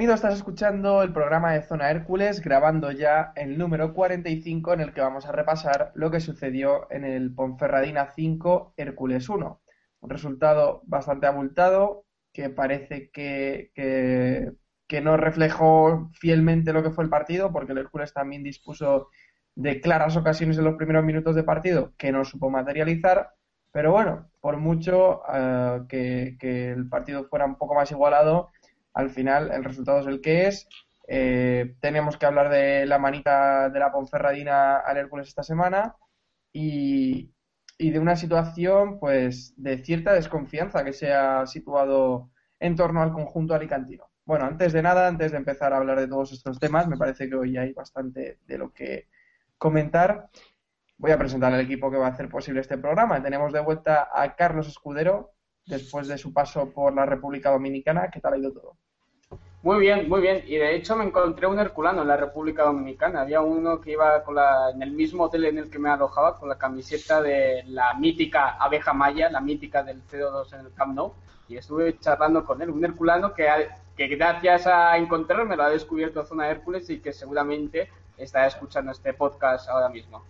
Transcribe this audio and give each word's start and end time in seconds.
Bienvenido, 0.00 0.14
estás 0.14 0.38
escuchando 0.38 1.02
el 1.02 1.12
programa 1.12 1.52
de 1.52 1.60
Zona 1.60 1.90
Hércules, 1.90 2.40
grabando 2.40 2.90
ya 2.90 3.34
el 3.36 3.58
número 3.58 3.92
45 3.92 4.72
en 4.72 4.80
el 4.80 4.94
que 4.94 5.02
vamos 5.02 5.26
a 5.26 5.32
repasar 5.32 5.92
lo 5.94 6.10
que 6.10 6.20
sucedió 6.20 6.90
en 6.90 7.04
el 7.04 7.34
Ponferradina 7.34 8.06
5 8.06 8.72
Hércules 8.78 9.28
1. 9.28 9.60
Un 10.00 10.10
resultado 10.10 10.80
bastante 10.86 11.26
abultado 11.26 12.06
que 12.32 12.48
parece 12.48 13.10
que, 13.10 14.54
no 15.02 15.18
reflejó 15.18 16.08
fielmente 16.14 16.72
lo 16.72 16.82
que 16.82 16.92
fue 16.92 17.04
el 17.04 17.10
partido, 17.10 17.52
porque 17.52 17.72
el 17.72 17.78
Hércules 17.78 18.14
también 18.14 18.42
dispuso 18.42 19.10
de 19.54 19.82
claras 19.82 20.16
ocasiones 20.16 20.56
en 20.56 20.64
los 20.64 20.76
primeros 20.76 21.04
minutos 21.04 21.36
de 21.36 21.44
partido 21.44 21.92
que 21.98 22.10
no 22.10 22.24
supo 22.24 22.48
materializar. 22.48 23.32
Pero 23.70 23.92
bueno, 23.92 24.30
por 24.40 24.56
mucho 24.56 25.20
eh, 25.30 25.82
que 26.40 26.72
el 26.72 26.88
partido 26.88 27.26
fuera 27.28 27.44
un 27.44 27.56
poco 27.56 27.74
más 27.74 27.90
igualado, 27.90 28.50
al 28.92 29.10
final 29.10 29.50
el 29.52 29.64
resultado 29.64 30.00
es 30.00 30.06
el 30.06 30.20
que 30.20 30.46
es. 30.46 30.68
Eh, 31.08 31.74
tenemos 31.80 32.16
que 32.16 32.26
hablar 32.26 32.50
de 32.50 32.86
la 32.86 32.98
manita 32.98 33.68
de 33.68 33.78
la 33.80 33.90
Ponferradina 33.90 34.76
al 34.78 34.96
Hércules 34.96 35.28
esta 35.28 35.42
semana 35.42 35.96
y, 36.52 37.32
y 37.78 37.90
de 37.90 37.98
una 37.98 38.14
situación 38.16 39.00
pues 39.00 39.54
de 39.56 39.78
cierta 39.78 40.12
desconfianza 40.12 40.84
que 40.84 40.92
se 40.92 41.12
ha 41.12 41.46
situado 41.46 42.30
en 42.60 42.76
torno 42.76 43.02
al 43.02 43.12
conjunto 43.12 43.54
alicantino. 43.54 44.10
Bueno, 44.24 44.44
antes 44.44 44.72
de 44.72 44.82
nada, 44.82 45.08
antes 45.08 45.32
de 45.32 45.38
empezar 45.38 45.72
a 45.72 45.78
hablar 45.78 45.98
de 45.98 46.06
todos 46.06 46.30
estos 46.32 46.60
temas, 46.60 46.86
me 46.86 46.96
parece 46.96 47.28
que 47.28 47.34
hoy 47.34 47.56
hay 47.56 47.72
bastante 47.72 48.38
de 48.46 48.58
lo 48.58 48.72
que 48.72 49.08
comentar. 49.58 50.28
Voy 50.98 51.10
a 51.10 51.18
presentar 51.18 51.52
al 51.52 51.60
equipo 51.60 51.90
que 51.90 51.96
va 51.96 52.06
a 52.06 52.10
hacer 52.10 52.28
posible 52.28 52.60
este 52.60 52.78
programa. 52.78 53.22
Tenemos 53.22 53.52
de 53.52 53.60
vuelta 53.60 54.08
a 54.12 54.36
Carlos 54.36 54.68
Escudero, 54.68 55.32
después 55.70 56.08
de 56.08 56.18
su 56.18 56.32
paso 56.32 56.70
por 56.70 56.92
la 56.94 57.06
República 57.06 57.50
Dominicana. 57.50 58.10
¿Qué 58.10 58.20
tal 58.20 58.34
ha 58.34 58.38
ido 58.38 58.52
todo? 58.52 58.76
Muy 59.62 59.78
bien, 59.78 60.08
muy 60.08 60.22
bien. 60.22 60.42
Y 60.46 60.56
de 60.56 60.74
hecho 60.74 60.96
me 60.96 61.04
encontré 61.04 61.46
un 61.46 61.58
herculano 61.58 62.00
en 62.00 62.08
la 62.08 62.16
República 62.16 62.62
Dominicana. 62.62 63.20
Había 63.20 63.42
uno 63.42 63.80
que 63.80 63.92
iba 63.92 64.24
con 64.24 64.34
la, 64.34 64.70
en 64.70 64.82
el 64.82 64.92
mismo 64.92 65.24
hotel 65.24 65.44
en 65.44 65.58
el 65.58 65.70
que 65.70 65.78
me 65.78 65.90
alojaba 65.90 66.38
con 66.38 66.48
la 66.48 66.56
camiseta 66.56 67.20
de 67.20 67.62
la 67.66 67.92
mítica 67.94 68.56
abeja 68.58 68.94
maya, 68.94 69.30
la 69.30 69.40
mítica 69.40 69.82
del 69.82 70.02
CO2 70.06 70.54
en 70.54 70.66
el 70.66 70.72
Camp 70.72 70.94
Nou. 70.94 71.12
Y 71.46 71.58
estuve 71.58 71.98
charlando 71.98 72.44
con 72.44 72.62
él, 72.62 72.70
un 72.70 72.84
herculano 72.84 73.34
que, 73.34 73.46
que 73.96 74.06
gracias 74.06 74.66
a 74.66 74.96
encontrarme 74.96 75.56
lo 75.56 75.64
ha 75.64 75.70
descubierto 75.70 76.24
Zona 76.24 76.48
Hércules 76.48 76.88
y 76.88 77.00
que 77.00 77.12
seguramente 77.12 77.90
está 78.16 78.46
escuchando 78.46 78.92
este 78.92 79.12
podcast 79.12 79.68
ahora 79.68 79.90
mismo. 79.90 80.24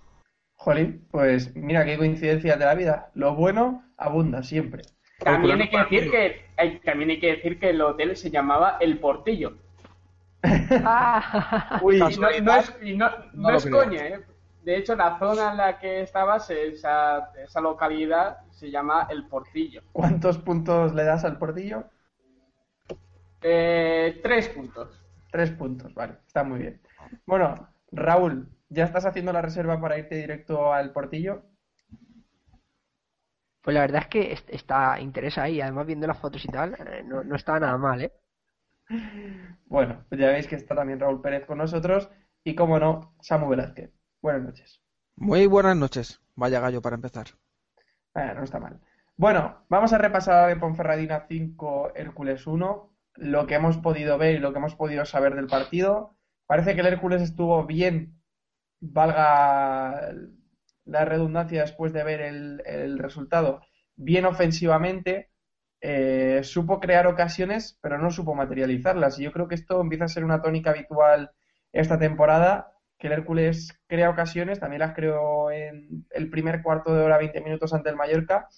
Jolín, 0.57 1.07
pues 1.11 1.55
mira 1.55 1.85
qué 1.85 1.97
coincidencia 1.97 2.57
de 2.57 2.65
la 2.65 2.75
vida. 2.75 3.11
Lo 3.15 3.35
bueno 3.35 3.85
abunda 3.97 4.43
siempre. 4.43 4.83
También 5.23 5.61
hay 5.61 5.71
que 5.71 5.79
decir 5.79 6.11
que 6.11 6.47
hay, 6.57 6.79
también 6.81 7.11
hay 7.11 7.21
que 7.21 7.37
decir 7.37 7.59
que 7.59 7.71
el 7.71 7.81
hotel 7.83 8.17
se 8.17 8.31
llamaba 8.31 8.77
El 8.81 8.99
Portillo. 8.99 9.55
Uy, 11.83 11.97
Y 11.97 12.17
no, 12.19 12.29
no 12.43 12.57
es, 12.57 12.77
y 12.83 12.97
no- 12.97 13.11
no 13.33 13.33
No 13.35 13.51
lo 13.51 13.59
es 13.59 13.65
creo. 13.65 13.77
coña, 13.85 14.07
¿eh? 14.09 14.21
De 14.63 14.77
hecho, 14.77 14.95
la 14.95 15.19
zona 15.19 15.51
en 15.53 15.57
la 15.57 15.79
que 15.79 16.03
estabas, 16.03 16.51
esa, 16.51 17.33
esa 17.43 17.61
localidad, 17.61 18.39
se 18.51 18.71
llama 18.71 19.07
El 19.11 19.27
Portillo. 19.27 19.83
¿cuántos 19.93 20.39
puntos 20.39 20.95
le 20.95 21.05
das 21.05 21.25
al 21.25 21.39
portillo? 21.39 21.85
Eh, 23.43 24.21
tres 24.23 24.49
puntos. 24.49 24.89
Tres 25.31 25.51
puntos, 25.53 25.95
vale, 25.95 26.19
está 26.27 26.45
muy 26.45 26.59
bien. 26.61 26.81
Bueno, 27.27 27.69
Raúl, 27.93 28.49
¿ya 28.69 28.85
estás 28.85 29.07
haciendo 29.07 29.33
la 29.33 29.43
reserva 29.43 29.81
para 29.81 29.99
irte 29.99 30.17
directo 30.17 30.73
al 30.73 30.93
portillo? 30.93 31.43
Pues 33.63 33.75
la 33.75 33.81
verdad 33.81 34.03
es 34.03 34.09
que 34.09 34.33
est- 34.33 34.51
está 34.51 35.01
interesa 35.01 35.45
ahí, 35.45 35.61
además 35.63 35.87
viendo 35.87 36.07
las 36.07 36.19
fotos 36.19 36.45
y 36.45 36.49
tal, 36.49 36.75
eh, 36.75 37.03
no, 37.05 37.25
no 37.25 37.37
está 37.37 37.59
nada 37.59 37.79
mal, 37.79 38.03
¿eh? 38.03 38.13
Bueno, 39.67 40.05
pues 40.09 40.21
ya 40.21 40.29
veis 40.33 40.47
que 40.47 40.57
está 40.57 40.75
también 40.75 41.01
Raúl 41.01 41.23
Pérez 41.23 41.47
con 41.47 41.59
nosotros 41.59 42.11
y, 42.45 42.55
como 42.55 42.79
no, 42.79 43.15
Samu 43.21 43.49
Velázquez. 43.49 43.91
Buenas 44.21 44.43
noches. 44.43 44.83
Muy 45.15 45.47
buenas 45.47 45.77
noches. 45.77 46.21
Vaya 46.35 46.59
gallo 46.59 46.83
para 46.83 46.97
empezar. 46.97 47.29
Ah, 48.15 48.35
no 48.35 48.43
está 48.45 48.59
mal. 48.59 48.81
Bueno, 49.17 49.65
vamos 49.69 49.93
a 49.93 49.99
repasar 49.99 50.49
de 50.49 50.57
Ponferradina 50.57 51.27
5, 51.29 51.93
Hércules 51.95 52.47
1, 52.47 52.91
lo 53.17 53.47
que 53.47 53.55
hemos 53.55 53.77
podido 53.79 54.19
ver 54.19 54.37
y 54.37 54.39
lo 54.39 54.53
que 54.53 54.59
hemos 54.59 54.75
podido 54.75 55.05
saber 55.05 55.35
del 55.35 55.47
partido. 55.47 56.17
Parece 56.47 56.75
que 56.75 56.81
el 56.81 56.87
Hércules 56.89 57.23
estuvo 57.23 57.65
bien, 57.67 58.21
valga 58.81 60.13
la 60.91 61.05
redundancia 61.05 61.63
después 61.63 61.93
de 61.93 62.05
ver 62.05 62.21
el, 62.21 62.63
el 62.67 62.99
resultado, 62.99 63.61
bien 63.97 64.25
ofensivamente, 64.27 65.31
eh, 65.81 66.41
supo 66.43 66.81
crear 66.81 67.07
ocasiones, 67.07 67.79
pero 67.81 67.99
no 67.99 68.11
supo 68.11 68.35
materializarlas. 68.35 69.19
Y 69.19 69.25
yo 69.25 69.33
creo 69.33 69.49
que 69.49 69.55
esto 69.55 69.81
empieza 69.81 70.05
a 70.05 70.09
ser 70.09 70.25
una 70.25 70.43
tónica 70.43 70.71
habitual 70.71 71.31
esta 71.73 71.99
temporada, 71.99 72.73
que 72.99 73.07
el 73.07 73.15
Hércules 73.15 73.81
crea 73.87 74.11
ocasiones, 74.11 74.61
también 74.61 74.81
las 74.81 74.95
creó 74.95 75.51
en 75.51 76.07
el 76.11 76.29
primer 76.29 76.63
cuarto 76.63 76.95
de 76.95 77.03
hora, 77.03 77.19
20 77.19 77.41
minutos 77.41 77.73
ante 77.73 77.89
el 77.89 77.97
Mallorca, 77.97 78.49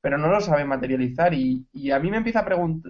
pero 0.00 0.18
no 0.18 0.28
lo 0.28 0.40
sabe 0.40 0.64
materializar. 0.64 1.34
Y, 1.34 1.68
y 1.72 1.90
a 1.92 2.00
mí 2.00 2.10
me 2.10 2.16
empieza 2.16 2.40
a, 2.40 2.46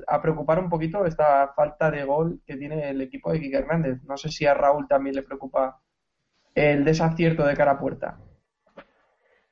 a 0.07 0.23
preocupar 0.23 0.59
un 0.59 0.71
poquito 0.71 1.05
esta 1.05 1.53
falta 1.55 1.91
de 1.91 2.05
gol 2.05 2.41
que 2.47 2.57
tiene 2.57 2.89
el 2.91 3.01
equipo 3.03 3.33
de 3.33 3.41
Quique 3.41 3.59
Hernández. 3.59 4.03
No 4.05 4.17
sé 4.17 4.31
si 4.31 4.47
a 4.47 4.55
Raúl 4.55 4.89
también 4.89 5.17
le 5.17 5.23
preocupa 5.23 5.81
el 6.55 6.85
desacierto 6.85 7.45
de 7.45 7.57
cara 7.57 7.73
a 7.73 7.79
puerta. 7.79 8.19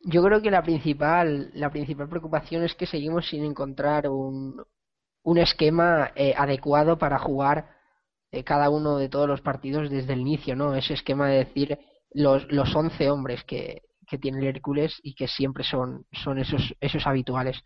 Yo 0.03 0.23
creo 0.23 0.41
que 0.41 0.51
la 0.51 0.63
principal, 0.63 1.51
la 1.55 1.71
principal 1.71 2.09
preocupación 2.09 2.65
es 2.65 2.75
que 2.75 2.87
seguimos 2.87 3.29
sin 3.29 3.45
encontrar 3.45 4.09
un, 4.09 4.63
un 5.23 5.39
esquema 5.39 6.13
eh, 6.15 6.35
adecuado 6.37 6.99
para 6.99 7.19
jugar 7.19 7.69
eh, 8.33 8.43
cada 8.45 8.71
uno 8.71 8.97
de 8.97 9.09
todos 9.09 9.29
los 9.29 9.43
partidos 9.43 9.91
desde 9.91 10.15
el 10.15 10.21
inicio, 10.21 10.57
¿no? 10.57 10.75
Ese 10.75 10.95
esquema 10.95 11.29
de 11.29 11.45
decir 11.45 11.79
los, 12.13 12.51
los 12.51 12.75
11 12.75 13.11
hombres 13.11 13.45
que, 13.45 13.83
que 14.07 14.19
tiene 14.19 14.39
el 14.39 14.47
Hércules 14.47 14.99
y 15.03 15.15
que 15.15 15.29
siempre 15.29 15.65
son, 15.65 16.07
son 16.13 16.39
esos, 16.39 16.75
esos 16.81 17.07
habituales. 17.07 17.63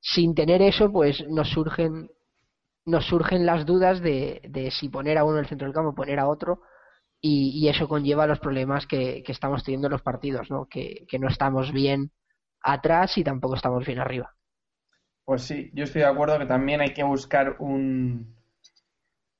Sin 0.00 0.34
tener 0.34 0.62
eso, 0.62 0.90
pues 0.90 1.22
nos 1.28 1.50
surgen, 1.50 2.10
nos 2.86 3.06
surgen 3.06 3.44
las 3.44 3.66
dudas 3.66 4.00
de, 4.00 4.40
de 4.48 4.70
si 4.70 4.88
poner 4.88 5.18
a 5.18 5.24
uno 5.24 5.34
en 5.34 5.44
el 5.44 5.48
centro 5.48 5.66
del 5.66 5.74
campo, 5.74 5.94
poner 5.94 6.18
a 6.18 6.28
otro, 6.28 6.60
y, 7.24 7.50
y 7.58 7.68
eso 7.68 7.88
conlleva 7.88 8.26
los 8.26 8.40
problemas 8.40 8.86
que, 8.86 9.22
que 9.24 9.32
estamos 9.32 9.64
teniendo 9.64 9.88
en 9.88 9.92
los 9.92 10.02
partidos, 10.02 10.50
¿no? 10.50 10.66
Que, 10.68 11.06
que 11.08 11.18
no 11.18 11.28
estamos 11.28 11.72
bien 11.72 12.12
atrás 12.62 13.18
y 13.18 13.24
tampoco 13.24 13.56
estamos 13.56 13.86
bien 13.86 13.98
arriba. 14.00 14.34
Pues 15.26 15.42
sí, 15.42 15.70
yo 15.74 15.84
estoy 15.84 16.00
de 16.00 16.06
acuerdo 16.08 16.38
que 16.38 16.46
también 16.46 16.80
hay 16.80 16.94
que 16.94 17.02
buscar 17.02 17.56
un, 17.58 18.34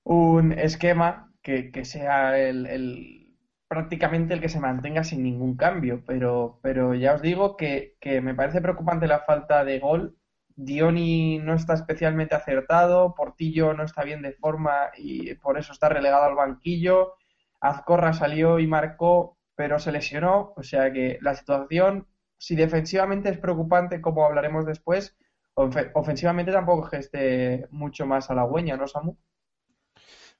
un 0.04 0.52
esquema 0.52 1.32
que, 1.42 1.70
que 1.72 1.84
sea 1.84 2.38
el, 2.38 2.66
el- 2.66 3.20
prácticamente 3.68 4.34
el 4.34 4.40
que 4.40 4.48
se 4.48 4.60
mantenga 4.60 5.02
sin 5.04 5.22
ningún 5.22 5.56
cambio, 5.56 6.04
pero, 6.06 6.60
pero 6.62 6.94
ya 6.94 7.14
os 7.14 7.22
digo 7.22 7.56
que, 7.56 7.96
que 8.00 8.20
me 8.20 8.34
parece 8.34 8.60
preocupante 8.60 9.06
la 9.08 9.20
falta 9.20 9.64
de 9.64 9.80
gol. 9.80 10.16
Dioni 10.56 11.38
no 11.38 11.54
está 11.54 11.74
especialmente 11.74 12.34
acertado, 12.36 13.14
Portillo 13.16 13.72
no 13.74 13.82
está 13.82 14.04
bien 14.04 14.22
de 14.22 14.32
forma 14.34 14.90
y 14.96 15.34
por 15.36 15.58
eso 15.58 15.72
está 15.72 15.88
relegado 15.88 16.24
al 16.24 16.36
banquillo. 16.36 17.14
Azcorra 17.64 18.12
salió 18.12 18.58
y 18.60 18.66
marcó, 18.66 19.38
pero 19.56 19.78
se 19.78 19.92
lesionó, 19.92 20.52
o 20.56 20.62
sea 20.62 20.92
que 20.92 21.18
la 21.22 21.34
situación, 21.34 22.06
si 22.38 22.56
defensivamente 22.56 23.28
es 23.30 23.38
preocupante, 23.38 24.00
como 24.00 24.24
hablaremos 24.26 24.66
después, 24.66 25.16
ofe- 25.56 25.90
ofensivamente 25.94 26.52
tampoco 26.52 26.84
es 26.86 26.90
que 26.90 26.98
esté 26.98 27.68
mucho 27.70 28.06
más 28.06 28.30
halagüeña, 28.30 28.76
¿no, 28.76 28.86
Samu? 28.88 29.16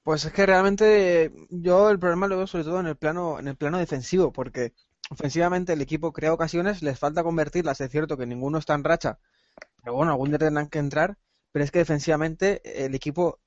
Pues 0.03 0.25
es 0.25 0.33
que 0.33 0.47
realmente 0.47 1.33
yo 1.51 1.91
el 1.91 1.99
problema 1.99 2.27
lo 2.29 2.37
veo 2.37 2.47
sobre 2.47 2.65
todo 2.65 2.81
en 2.81 2.87
el 2.87 2.97
plano, 2.97 3.39
en 3.39 3.49
el 3.49 3.57
plano 3.57 3.79
defensivo, 3.79 4.33
porque 4.33 4.75
ofensivamente 5.11 5.73
el 5.73 5.81
equipo 5.83 6.13
crea 6.13 6.33
ocasiones, 6.33 6.83
les 6.83 6.99
falta 6.99 7.23
convertirlas, 7.23 7.81
es 7.81 7.91
cierto 7.91 8.17
que 8.17 8.27
ninguno 8.27 8.59
está 8.59 8.75
en 8.75 8.85
racha, 8.85 9.19
pero 9.83 9.95
bueno, 9.97 10.13
algún 10.13 10.31
día 10.31 10.39
tendrán 10.39 10.69
que 10.69 10.79
entrar, 10.81 11.19
pero 11.53 11.65
es 11.65 11.71
que 11.73 11.81
defensivamente 11.81 12.87
el 12.87 12.95
equipo, 12.95 13.41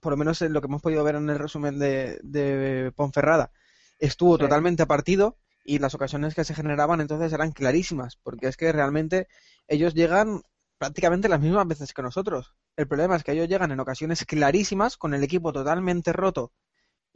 por 0.00 0.12
lo 0.12 0.16
menos 0.16 0.42
en 0.42 0.52
lo 0.52 0.60
que 0.60 0.66
hemos 0.66 0.82
podido 0.82 1.04
ver 1.04 1.16
en 1.16 1.28
el 1.30 1.38
resumen 1.38 1.78
de, 1.78 2.18
de 2.22 2.92
Ponferrada, 2.94 3.50
estuvo 3.98 4.38
Sí. 4.38 4.44
totalmente 4.44 4.86
partido 4.86 5.38
y 5.64 5.78
las 5.78 5.94
ocasiones 5.94 6.34
que 6.34 6.44
se 6.44 6.54
generaban 6.54 7.00
entonces 7.00 7.32
eran 7.32 7.52
clarísimas, 7.52 8.16
porque 8.22 8.46
es 8.48 8.56
que 8.56 8.70
realmente 8.72 9.26
ellos 9.68 9.94
llegan 9.94 10.42
prácticamente 10.78 11.28
las 11.28 11.40
mismas 11.40 11.66
veces 11.66 11.92
que 11.92 12.02
nosotros. 12.02 12.54
El 12.76 12.86
problema 12.86 13.16
es 13.16 13.24
que 13.24 13.32
ellos 13.32 13.48
llegan 13.48 13.72
en 13.72 13.80
ocasiones 13.80 14.24
clarísimas, 14.26 14.96
con 14.96 15.14
el 15.14 15.24
equipo 15.24 15.52
totalmente 15.52 16.12
roto 16.12 16.52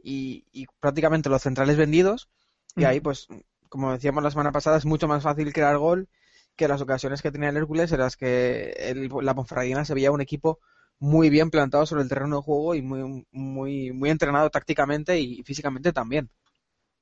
y, 0.03 0.45
y 0.51 0.65
prácticamente 0.79 1.29
los 1.29 1.41
centrales 1.43 1.77
vendidos, 1.77 2.29
y 2.75 2.85
ahí, 2.85 2.99
pues, 2.99 3.27
como 3.69 3.91
decíamos 3.91 4.23
la 4.23 4.31
semana 4.31 4.51
pasada, 4.51 4.77
es 4.77 4.85
mucho 4.85 5.07
más 5.07 5.23
fácil 5.23 5.53
crear 5.53 5.77
gol 5.77 6.09
que 6.55 6.67
las 6.67 6.81
ocasiones 6.81 7.21
que 7.21 7.31
tenía 7.31 7.49
el 7.49 7.57
Hércules 7.57 7.91
en 7.91 7.99
las 7.99 8.17
que 8.17 8.71
el- 8.77 9.09
la 9.21 9.35
Ponferradina 9.35 9.85
se 9.85 9.93
veía 9.93 10.11
un 10.11 10.21
equipo 10.21 10.59
muy 11.01 11.31
bien 11.31 11.49
plantado 11.49 11.85
sobre 11.87 12.03
el 12.03 12.09
terreno 12.09 12.37
de 12.37 12.41
juego 12.43 12.75
y 12.75 12.83
muy, 12.83 13.25
muy, 13.31 13.91
muy 13.91 14.09
entrenado 14.11 14.51
tácticamente 14.51 15.19
y 15.19 15.41
físicamente 15.43 15.91
también. 15.91 16.29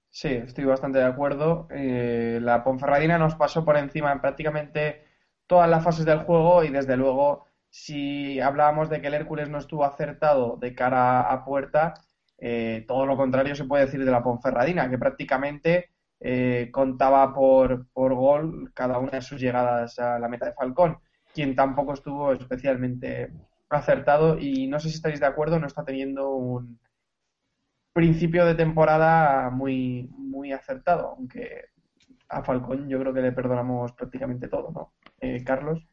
Sí, 0.09 0.29
estoy 0.29 0.63
bastante 0.63 0.99
de 0.99 1.05
acuerdo. 1.05 1.67
Eh, 1.69 2.39
la 2.41 2.63
Ponferradina 2.63 3.17
nos 3.17 3.35
pasó 3.35 3.65
por 3.65 3.75
encima 3.75 4.13
en 4.13 4.21
prácticamente 4.21 5.03
todas 5.47 5.69
las 5.69 5.83
fases 5.83 6.05
del 6.05 6.19
juego 6.19 6.63
y 6.63 6.69
desde 6.69 6.95
luego 6.95 7.45
si 7.69 8.39
hablábamos 8.39 8.89
de 8.89 9.01
que 9.01 9.07
el 9.07 9.15
Hércules 9.15 9.49
no 9.49 9.57
estuvo 9.57 9.83
acertado 9.83 10.55
de 10.55 10.73
cara 10.73 11.21
a 11.21 11.43
puerta, 11.43 11.93
eh, 12.37 12.85
todo 12.87 13.05
lo 13.05 13.17
contrario 13.17 13.53
se 13.53 13.65
puede 13.65 13.85
decir 13.85 14.03
de 14.03 14.11
la 14.11 14.23
Ponferradina, 14.23 14.89
que 14.89 14.97
prácticamente 14.97 15.89
eh, 16.21 16.69
contaba 16.71 17.33
por, 17.33 17.87
por 17.91 18.15
gol 18.15 18.71
cada 18.73 18.97
una 18.97 19.11
de 19.11 19.21
sus 19.21 19.41
llegadas 19.41 19.99
a 19.99 20.17
la 20.19 20.29
meta 20.29 20.45
de 20.45 20.53
Falcón, 20.53 20.99
quien 21.33 21.53
tampoco 21.53 21.93
estuvo 21.93 22.31
especialmente 22.31 23.33
acertado 23.69 24.37
y 24.39 24.67
no 24.67 24.79
sé 24.79 24.89
si 24.89 24.95
estaréis 24.95 25.19
de 25.19 25.27
acuerdo, 25.27 25.59
no 25.59 25.67
está 25.67 25.83
teniendo 25.83 26.31
un 26.31 26.79
principio 27.93 28.45
de 28.45 28.55
temporada 28.55 29.49
muy, 29.49 30.09
muy 30.17 30.51
acertado, 30.51 31.15
aunque 31.17 31.65
a 32.29 32.43
Falcón 32.43 32.87
yo 32.87 32.99
creo 32.99 33.13
que 33.13 33.21
le 33.21 33.31
perdonamos 33.31 33.91
prácticamente 33.93 34.47
todo, 34.47 34.71
¿no? 34.71 34.93
Eh, 35.19 35.43
Carlos. 35.43 35.85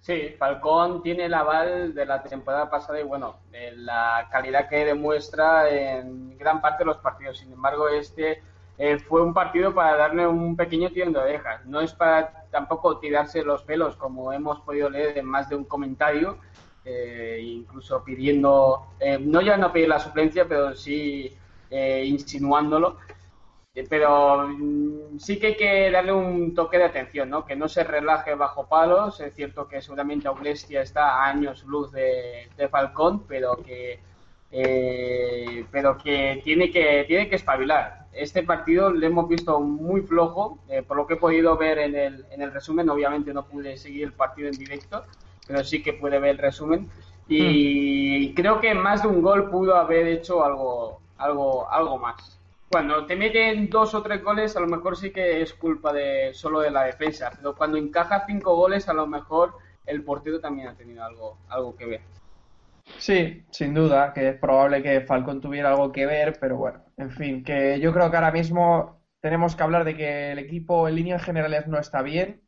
Sí, 0.00 0.34
Falcón 0.38 1.02
tiene 1.02 1.24
el 1.24 1.34
aval 1.34 1.94
de 1.94 2.04
la 2.04 2.22
temporada 2.22 2.70
pasada 2.70 3.00
y 3.00 3.04
bueno, 3.04 3.36
de 3.50 3.72
la 3.72 4.28
calidad 4.30 4.68
que 4.68 4.84
demuestra 4.84 5.68
en 5.70 6.36
gran 6.36 6.60
parte 6.60 6.84
de 6.84 6.86
los 6.86 6.98
partidos. 6.98 7.38
Sin 7.38 7.52
embargo, 7.52 7.88
este 7.88 8.42
eh, 8.76 8.98
fue 8.98 9.22
un 9.22 9.32
partido 9.32 9.74
para 9.74 9.96
darle 9.96 10.26
un 10.26 10.56
pequeño 10.56 10.90
tirón 10.90 11.12
de 11.12 11.20
orejas. 11.20 11.64
No 11.64 11.80
es 11.80 11.94
para 11.94 12.44
tampoco 12.50 12.98
tirarse 12.98 13.42
los 13.42 13.62
pelos, 13.62 13.96
como 13.96 14.32
hemos 14.32 14.60
podido 14.60 14.90
leer 14.90 15.18
en 15.18 15.26
más 15.26 15.48
de 15.48 15.56
un 15.56 15.64
comentario, 15.64 16.38
eh, 16.84 17.40
incluso 17.42 18.02
pidiendo, 18.04 18.94
eh, 19.00 19.18
no 19.18 19.40
ya 19.40 19.56
no 19.56 19.72
pedir 19.72 19.88
la 19.88 19.98
suplencia, 20.00 20.46
pero 20.48 20.74
sí 20.74 21.32
eh, 21.70 22.04
insinuándolo. 22.06 22.98
Eh, 23.74 23.84
Pero 23.88 24.46
mm, 24.48 25.18
sí 25.18 25.38
que 25.38 25.48
hay 25.48 25.56
que 25.56 25.90
darle 25.90 26.12
un 26.12 26.54
toque 26.54 26.78
de 26.78 26.84
atención, 26.84 27.28
¿no? 27.30 27.44
Que 27.44 27.56
no 27.56 27.68
se 27.68 27.84
relaje 27.84 28.34
bajo 28.34 28.68
palos. 28.68 29.20
Es 29.20 29.34
cierto 29.34 29.66
que 29.68 29.82
seguramente 29.82 30.28
Aulestia 30.28 30.82
está 30.82 31.24
a 31.24 31.28
años 31.28 31.64
luz 31.64 31.90
de, 31.92 32.48
de 32.56 32.68
Falcón, 32.68 33.26
pero 33.26 33.56
que 33.56 34.00
eh, 34.50 35.66
pero 35.70 35.98
que 35.98 36.40
tiene 36.44 36.70
que 36.70 37.04
tiene 37.08 37.28
que 37.28 37.36
espabilar. 37.36 38.06
Este 38.12 38.44
partido 38.44 38.90
lo 38.90 39.04
hemos 39.06 39.28
visto 39.28 39.58
muy 39.60 40.02
flojo, 40.02 40.60
eh, 40.68 40.82
por 40.82 40.96
lo 40.96 41.06
que 41.06 41.14
he 41.14 41.16
podido 41.16 41.56
ver 41.56 41.78
en 41.78 41.96
el, 41.96 42.24
en 42.30 42.42
el 42.42 42.52
resumen. 42.52 42.88
Obviamente 42.88 43.34
no 43.34 43.46
pude 43.46 43.76
seguir 43.76 44.04
el 44.04 44.12
partido 44.12 44.48
en 44.48 44.54
directo, 44.56 45.04
pero 45.46 45.64
sí 45.64 45.82
que 45.82 45.92
pude 45.92 46.18
ver 46.18 46.30
el 46.32 46.38
resumen. 46.38 46.88
Y 47.26 48.34
creo 48.34 48.60
que 48.60 48.74
más 48.74 49.02
de 49.02 49.08
un 49.08 49.22
gol 49.22 49.50
pudo 49.50 49.76
haber 49.76 50.06
hecho 50.06 50.44
algo, 50.44 51.00
algo, 51.16 51.70
algo 51.70 51.98
más. 51.98 52.38
Cuando 52.70 53.06
te 53.06 53.16
meten 53.16 53.70
dos 53.70 53.94
o 53.94 54.02
tres 54.02 54.22
goles, 54.22 54.56
a 54.56 54.60
lo 54.60 54.66
mejor 54.66 54.96
sí 54.96 55.10
que 55.10 55.40
es 55.42 55.54
culpa 55.54 55.92
de 55.92 56.34
solo 56.34 56.60
de 56.60 56.70
la 56.70 56.84
defensa, 56.84 57.30
pero 57.34 57.54
cuando 57.54 57.78
encaja 57.78 58.24
cinco 58.26 58.56
goles, 58.56 58.88
a 58.88 58.94
lo 58.94 59.06
mejor 59.06 59.54
el 59.86 60.02
portero 60.02 60.40
también 60.40 60.68
ha 60.68 60.74
tenido 60.74 61.04
algo, 61.04 61.38
algo 61.48 61.76
que 61.76 61.86
ver. 61.86 62.00
Sí, 62.98 63.44
sin 63.50 63.74
duda, 63.74 64.12
que 64.12 64.30
es 64.30 64.38
probable 64.38 64.82
que 64.82 65.00
Falcón 65.02 65.40
tuviera 65.40 65.70
algo 65.70 65.92
que 65.92 66.04
ver, 66.04 66.36
pero 66.40 66.56
bueno, 66.56 66.82
en 66.96 67.10
fin, 67.10 67.44
que 67.44 67.80
yo 67.80 67.92
creo 67.92 68.10
que 68.10 68.16
ahora 68.16 68.32
mismo 68.32 69.00
tenemos 69.20 69.56
que 69.56 69.62
hablar 69.62 69.84
de 69.84 69.96
que 69.96 70.32
el 70.32 70.38
equipo 70.38 70.86
en 70.88 70.96
líneas 70.96 71.22
generales 71.22 71.66
no 71.66 71.78
está 71.78 72.02
bien 72.02 72.42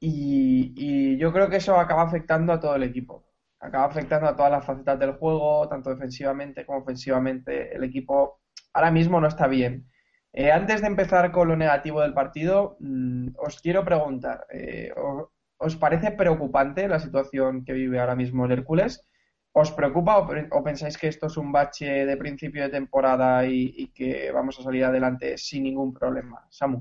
y, 0.00 1.16
yo 1.18 1.32
creo 1.32 1.48
que 1.50 1.56
eso 1.56 1.78
acaba 1.78 2.02
afectando 2.02 2.52
a 2.52 2.60
todo 2.60 2.76
el 2.76 2.82
equipo. 2.84 3.24
Acaba 3.60 3.86
afectando 3.86 4.28
a 4.28 4.36
todas 4.36 4.52
las 4.52 4.64
facetas 4.64 4.98
del 4.98 5.12
juego, 5.12 5.68
tanto 5.68 5.90
defensivamente 5.90 6.66
como 6.66 6.78
ofensivamente. 6.80 7.74
El 7.74 7.84
equipo 7.84 8.40
ahora 8.74 8.90
mismo 8.90 9.20
no 9.20 9.28
está 9.28 9.46
bien. 9.46 9.88
Eh, 10.32 10.52
antes 10.52 10.82
de 10.82 10.86
empezar 10.88 11.32
con 11.32 11.48
lo 11.48 11.56
negativo 11.56 12.02
del 12.02 12.12
partido, 12.14 12.76
mm, 12.80 13.28
os 13.38 13.60
quiero 13.62 13.84
preguntar, 13.84 14.46
eh, 14.52 14.92
¿o- 14.96 15.30
¿os 15.58 15.76
parece 15.76 16.10
preocupante 16.12 16.86
la 16.88 16.98
situación 17.00 17.64
que 17.64 17.72
vive 17.72 17.98
ahora 18.00 18.14
mismo 18.16 18.44
el 18.44 18.52
Hércules? 18.52 19.06
¿Os 19.52 19.72
preocupa 19.72 20.18
o, 20.18 20.28
o 20.58 20.62
pensáis 20.68 20.98
que 20.98 21.08
esto 21.08 21.26
es 21.28 21.36
un 21.38 21.50
bache 21.52 22.04
de 22.06 22.16
principio 22.18 22.62
de 22.64 22.68
temporada 22.78 23.46
y 23.46 23.88
que 23.94 24.30
vamos 24.32 24.58
a 24.60 24.62
salir 24.62 24.84
adelante 24.84 25.38
sin 25.38 25.62
ningún 25.64 25.94
problema? 25.94 26.46
Samu. 26.50 26.80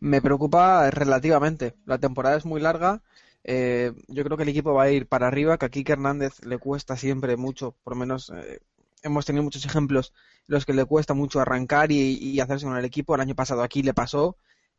Me 0.00 0.22
preocupa 0.22 0.90
relativamente. 0.90 1.74
La 1.84 1.98
temporada 1.98 2.36
es 2.36 2.44
muy 2.44 2.60
larga. 2.60 3.02
eh, 3.44 3.92
yo 4.08 4.24
creo 4.24 4.36
que 4.36 4.42
el 4.42 4.48
equipo 4.50 4.74
va 4.74 4.84
a 4.84 4.90
ir 4.90 5.06
para 5.08 5.28
arriba, 5.28 5.58
que 5.58 5.66
a 5.66 5.68
Kike 5.70 5.92
Hernández 5.92 6.44
le 6.44 6.58
cuesta 6.58 6.96
siempre 6.96 7.36
mucho, 7.36 7.72
por 7.84 7.94
lo 7.94 8.00
menos 8.00 8.30
eh, 8.34 8.60
hemos 9.02 9.24
tenido 9.26 9.42
muchos 9.44 9.64
ejemplos 9.64 10.12
en 10.48 10.54
los 10.54 10.66
que 10.66 10.74
le 10.74 10.84
cuesta 10.84 11.14
mucho 11.14 11.40
arrancar 11.40 11.90
y, 11.92 12.14
y 12.18 12.40
hacerse 12.40 12.66
con 12.66 12.76
el 12.76 12.84
equipo. 12.84 13.14
El 13.14 13.20
año 13.22 13.34
pasado 13.34 13.62
aquí 13.62 13.82
le 13.82 13.94
pasó, 13.94 14.36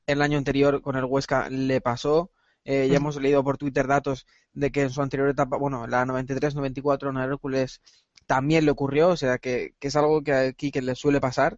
el 0.07 0.21
año 0.21 0.37
anterior 0.37 0.81
con 0.81 0.95
el 0.97 1.05
Huesca 1.05 1.49
le 1.49 1.81
pasó. 1.81 2.31
Eh, 2.65 2.87
ya 2.89 2.97
hemos 2.97 3.15
leído 3.19 3.43
por 3.43 3.57
Twitter 3.57 3.87
datos 3.87 4.27
de 4.53 4.71
que 4.71 4.81
en 4.83 4.89
su 4.91 5.01
anterior 5.01 5.29
etapa, 5.29 5.57
bueno, 5.57 5.87
la 5.87 6.05
93-94 6.05 7.09
en 7.09 7.17
el 7.17 7.29
Hércules 7.31 7.81
también 8.27 8.65
le 8.65 8.71
ocurrió, 8.71 9.09
o 9.09 9.17
sea 9.17 9.37
que, 9.39 9.73
que 9.79 9.87
es 9.87 9.95
algo 9.95 10.21
que 10.23 10.33
a 10.33 10.53
Kike 10.53 10.81
le 10.81 10.95
suele 10.95 11.19
pasar. 11.21 11.57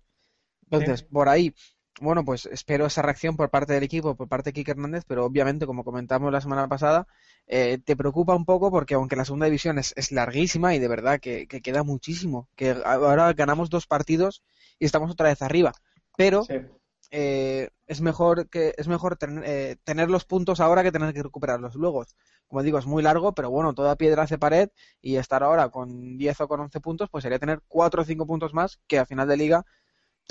Entonces, 0.66 1.02
Sí. 1.02 1.06
por 1.12 1.30
ahí, 1.30 1.54
bueno, 2.02 2.26
pues 2.26 2.46
espero 2.48 2.86
esa 2.86 3.02
reacción 3.02 3.36
por 3.38 3.50
parte 3.50 3.74
del 3.74 3.84
equipo, 3.84 4.16
por 4.16 4.28
parte 4.28 4.50
de 4.50 4.54
Kike 4.54 4.72
Hernández, 4.72 5.04
pero 5.08 5.26
obviamente, 5.26 5.66
como 5.66 5.84
comentamos 5.84 6.32
la 6.32 6.42
semana 6.42 6.68
pasada, 6.68 7.08
eh, 7.48 7.80
te 7.84 7.96
preocupa 7.96 8.36
un 8.36 8.46
poco 8.46 8.72
porque 8.72 8.96
aunque 8.96 9.16
la 9.16 9.26
segunda 9.26 9.46
división 9.46 9.78
es, 9.80 9.94
es 9.96 10.12
larguísima 10.12 10.76
y 10.76 10.80
de 10.80 10.88
verdad 10.88 11.20
que, 11.20 11.48
que 11.48 11.62
queda 11.62 11.84
muchísimo, 11.84 12.50
que 12.56 12.72
ahora 12.86 13.34
ganamos 13.34 13.70
dos 13.70 13.88
partidos 13.88 14.44
y 14.80 14.86
estamos 14.86 15.12
otra 15.12 15.30
vez 15.30 15.42
arriba, 15.42 15.74
pero 16.18 16.44
Sí. 16.44 16.56
eh, 17.12 17.70
es 17.88 18.00
mejor 18.02 18.48
que 18.50 18.74
es 18.78 18.88
mejor 18.88 19.18
tener, 19.18 19.44
eh, 19.46 19.76
tener 19.84 20.10
los 20.10 20.24
puntos 20.26 20.60
ahora 20.62 20.84
que 20.84 20.92
tener 20.92 21.14
que 21.14 21.24
recuperarlos 21.24 21.76
luego. 21.76 22.06
Como 22.48 22.64
digo, 22.64 22.78
es 22.80 22.86
muy 22.86 23.04
largo, 23.04 23.34
pero 23.34 23.50
bueno, 23.50 23.74
toda 23.74 23.96
piedra 23.98 24.24
hace 24.24 24.38
pared 24.38 24.70
y 25.02 25.16
estar 25.18 25.44
ahora 25.44 25.70
con 25.70 26.18
10 26.18 26.40
o 26.42 26.48
con 26.48 26.60
11 26.62 26.80
puntos, 26.80 27.10
pues 27.10 27.24
sería 27.24 27.40
tener 27.40 27.62
4 27.68 28.02
o 28.02 28.06
5 28.06 28.26
puntos 28.26 28.54
más 28.54 28.80
que 28.88 29.00
a 29.00 29.06
final 29.06 29.28
de 29.28 29.38
liga 29.38 29.66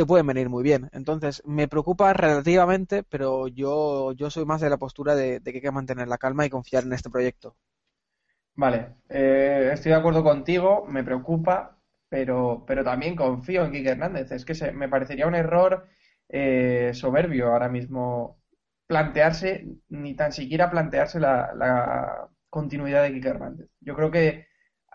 te 0.01 0.07
pueden 0.07 0.27
venir 0.27 0.49
muy 0.49 0.63
bien. 0.63 0.89
Entonces, 0.93 1.43
me 1.47 1.69
preocupa 1.69 2.13
relativamente, 2.15 3.03
pero 3.05 3.49
yo, 3.49 4.13
yo 4.13 4.31
soy 4.31 4.45
más 4.47 4.61
de 4.61 4.71
la 4.71 4.79
postura 4.79 5.15
de, 5.15 5.41
que 5.43 5.51
hay 5.51 5.61
que 5.61 5.71
mantener 5.73 6.09
la 6.09 6.19
calma 6.19 6.47
y 6.47 6.51
confiar 6.51 6.85
en 6.85 6.93
este 6.95 7.11
proyecto. 7.11 7.57
Vale, 8.55 8.97
eh, 9.09 9.71
estoy 9.73 9.93
de 9.93 9.99
acuerdo 9.99 10.23
contigo, 10.23 10.85
me 10.89 11.03
preocupa, 11.05 11.79
pero, 12.09 12.65
pero 12.67 12.85
también 12.85 13.17
confío 13.17 13.65
en 13.65 13.73
Quique 13.73 13.91
Hernández. 13.91 14.31
Es 14.33 14.45
que 14.45 14.55
se- 14.55 14.73
me 14.73 14.89
parecería 14.89 15.27
un 15.27 15.35
error 15.35 15.87
eh, 16.29 16.91
soberbio 16.95 17.49
ahora 17.53 17.69
mismo 17.69 18.41
plantearse, 18.87 19.67
ni 19.89 20.15
tan 20.15 20.33
siquiera 20.33 20.71
plantearse 20.71 21.21
la, 21.21 21.53
la 21.55 22.29
continuidad 22.51 23.03
de 23.05 23.13
Quique 23.15 23.29
Hernández. 23.29 23.69
Yo 23.81 23.95
creo 23.97 24.11
que 24.11 24.47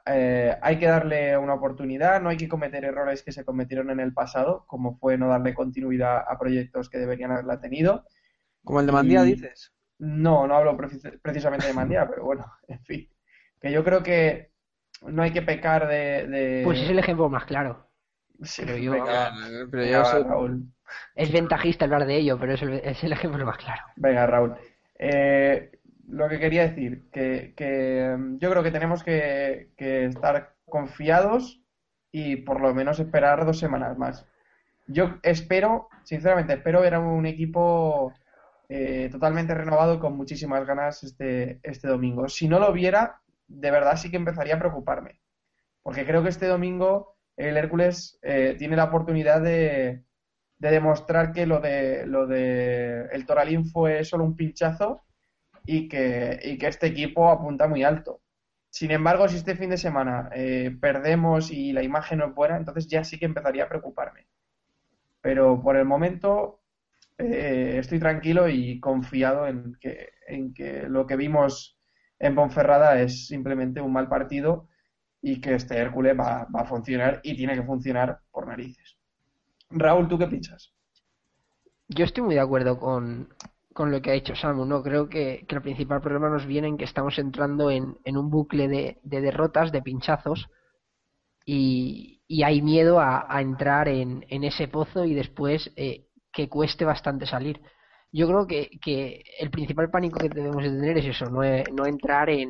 eh, 0.05 0.55
hay 0.62 0.77
que 0.79 0.85
darle 0.88 1.38
una 1.38 1.53
oportunidad, 1.55 2.21
no 2.21 2.29
hay 2.29 2.38
que 2.38 2.47
cometer 2.47 2.85
errores 2.85 3.24
que 3.24 3.31
se 3.31 3.43
cometieron 3.45 3.89
en 3.89 4.00
el 4.00 4.13
pasado, 4.13 4.65
como 4.67 4.97
fue 4.97 5.17
no 5.17 5.27
darle 5.27 5.53
continuidad 5.53 6.24
a 6.27 6.38
proyectos 6.38 6.89
que 6.89 6.97
deberían 7.00 7.31
haberla 7.31 7.59
tenido. 7.59 8.05
Como 8.63 8.79
el 8.79 8.85
de 8.85 8.91
Mandía, 8.91 9.24
Y- 9.25 9.33
dices. 9.33 9.71
No, 9.97 10.45
no 10.45 10.55
hablo 10.57 10.75
precis- 10.77 11.19
precisamente 11.21 11.67
de 11.67 11.74
Mandía, 11.74 12.07
pero 12.09 12.25
bueno, 12.25 12.45
en 12.67 12.83
fin. 12.83 13.09
Que 13.62 13.71
yo 13.71 13.83
creo 13.83 14.03
que 14.03 14.51
no 15.07 15.24
hay 15.24 15.31
que 15.31 15.41
pecar 15.41 15.88
de... 15.88 16.27
de- 16.27 16.62
Pues 16.65 16.79
es 16.81 16.89
el 16.89 17.00
ejemplo 17.00 17.29
más 17.29 17.45
claro. 17.45 17.89
Sí, 18.43 18.63
pero 18.65 18.77
yo- 18.77 18.91
venga, 18.91 19.31
Pero 19.71 19.83
venga, 19.83 19.91
yo 19.91 20.00
va, 20.00 20.05
soy- 20.05 20.24
Raúl. 20.24 20.65
Es 21.15 21.31
ventajista 21.31 21.85
hablar 21.85 22.05
de 22.05 22.15
ello, 22.17 22.38
pero 22.39 22.53
es 22.53 22.62
el, 22.62 22.74
es 22.74 23.03
el 23.03 23.12
ejemplo 23.13 23.43
más 23.45 23.57
claro. 23.57 23.81
Venga, 23.95 24.27
Raúl. 24.27 24.55
Eh, 25.00 25.71
lo 26.07 26.29
que 26.29 26.39
quería 26.39 26.67
decir, 26.67 27.09
que, 27.12 28.15
mm, 28.17 28.38
yo 28.38 28.50
creo 28.51 28.63
que 28.63 28.71
tenemos 28.71 29.03
que, 29.03 29.71
que 29.77 30.05
estar 30.05 30.55
confiados 30.65 31.62
y 32.12 32.38
por 32.38 32.62
lo 32.62 32.74
menos 32.74 33.00
esperar 33.00 33.45
dos 33.45 33.59
semanas 33.59 33.97
más. 33.97 34.25
Yo 34.88 35.17
espero, 35.24 35.89
sinceramente, 36.03 36.53
espero 36.53 36.81
ver 36.81 36.93
a 36.93 37.00
un 37.00 37.25
equipo 37.25 38.13
eh, 38.69 39.09
totalmente 39.12 39.53
renovado 39.53 40.00
con 40.00 40.15
muchísimas 40.17 40.65
ganas 40.65 41.03
este, 41.03 41.59
este 41.63 41.88
domingo. 41.88 42.27
Si 42.29 42.47
no 42.47 42.59
lo 42.59 42.71
viera, 42.71 43.21
de 43.47 43.71
verdad 43.71 43.97
sí 43.97 44.09
que 44.09 44.17
empezaría 44.17 44.55
a 44.55 44.59
preocuparme. 44.59 45.19
Porque 45.83 46.05
creo 46.05 46.24
que 46.24 46.29
este 46.29 46.47
domingo 46.47 47.15
el 47.38 47.57
Hércules 47.57 48.17
eh, 48.21 48.55
tiene 48.57 48.75
la 48.75 48.85
oportunidad 48.85 49.41
de, 49.41 50.03
de 50.57 50.71
demostrar 50.71 51.31
que 51.31 51.45
lo 51.45 51.59
de, 51.59 52.05
lo 52.07 52.27
de 52.27 53.07
el 53.12 53.25
Toralín 53.25 53.65
fue 53.65 54.03
solo 54.03 54.24
un 54.24 54.35
pinchazo 54.35 55.03
y 55.65 55.88
que, 55.88 56.39
y 56.43 56.57
que 56.57 56.67
este 56.67 56.88
equipo 56.88 57.29
apunta 57.29 57.67
muy 57.67 57.84
alto. 57.84 58.22
Sin 58.69 58.91
embargo, 58.91 59.27
si 59.29 59.38
este 59.38 59.55
fin 59.55 59.69
de 59.69 59.77
semana 59.77 60.29
eh, 60.34 60.75
perdemos 60.81 61.50
y 61.51 61.72
la 61.72 61.81
imagen 61.81 62.19
no 62.19 62.27
es 62.27 62.36
buena, 62.36 62.57
entonces 62.57 62.88
ya 62.88 63.03
sí 63.03 63.17
que 63.17 63.25
empezaría 63.25 63.63
a 63.63 63.69
preocuparme. 63.69 64.27
Pero 65.22 65.62
por 65.62 65.77
el 65.77 65.86
momento 65.86 66.62
eh, 67.17 67.77
estoy 67.79 68.00
tranquilo 68.00 68.50
y 68.50 68.79
confiado 68.79 69.48
en 69.48 69.77
que, 69.79 70.10
en 70.27 70.53
que 70.53 70.84
lo 70.89 71.07
que 71.07 71.15
vimos 71.15 71.79
en 72.19 72.36
Ponferrada 72.36 73.00
es 73.00 73.27
simplemente 73.27 73.81
un 73.81 73.93
mal 73.93 74.10
partido 74.10 74.67
y 75.22 75.39
que 75.39 75.55
este 75.55 75.77
Hércules 75.77 76.17
va, 76.19 76.45
va 76.53 76.62
a 76.62 76.65
funcionar 76.65 77.22
y 77.24 77.36
tiene 77.36 77.55
que 77.55 77.63
funcionar 77.63 78.19
por 78.31 78.48
narices. 78.48 78.98
Raúl, 79.69 80.07
¿tú 80.07 80.17
qué 80.17 80.27
piensas? 80.27 80.74
Yo 81.88 82.03
estoy 82.03 82.24
muy 82.24 82.36
de 82.36 82.41
acuerdo 82.41 82.79
con, 82.79 83.29
con 83.75 83.91
lo 83.91 84.01
que 84.01 84.10
ha 84.10 84.13
dicho 84.13 84.38
Samu, 84.38 84.63
¿no? 84.63 84.82
Creo 84.82 85.10
que, 85.10 85.46
el 85.46 85.62
principal 85.62 86.00
problema 86.00 86.29
nos 86.29 86.46
viene 86.46 86.70
en 86.70 86.77
que 86.77 86.86
estamos 86.86 87.20
entrando 87.20 87.70
en, 87.70 87.98
un 88.05 88.29
bucle 88.29 88.70
de, 88.70 89.00
de 89.03 89.20
derrotas, 89.20 89.74
de 89.74 89.82
pinchazos, 89.82 90.48
y, 91.46 92.22
y 92.25 92.44
hay 92.44 92.62
miedo 92.62 93.01
a, 93.01 93.27
entrar 93.41 93.89
en, 93.89 94.24
ese 94.29 94.70
pozo 94.70 95.03
y 95.03 95.13
después 95.13 95.74
eh, 95.75 96.05
que 96.32 96.48
cueste 96.48 96.86
bastante 96.86 97.25
salir. 97.25 97.60
Yo 98.13 98.27
creo 98.27 98.48
que, 98.48 99.22
el 99.41 99.51
principal 99.51 99.89
pánico 99.89 100.20
que 100.20 100.29
debemos 100.29 100.63
de 100.63 100.70
tener 100.70 100.98
es 101.00 101.08
eso, 101.08 101.29
no, 101.29 101.44
E- 101.44 101.65
no 101.74 101.86
entrar 101.86 102.29
en, 102.29 102.50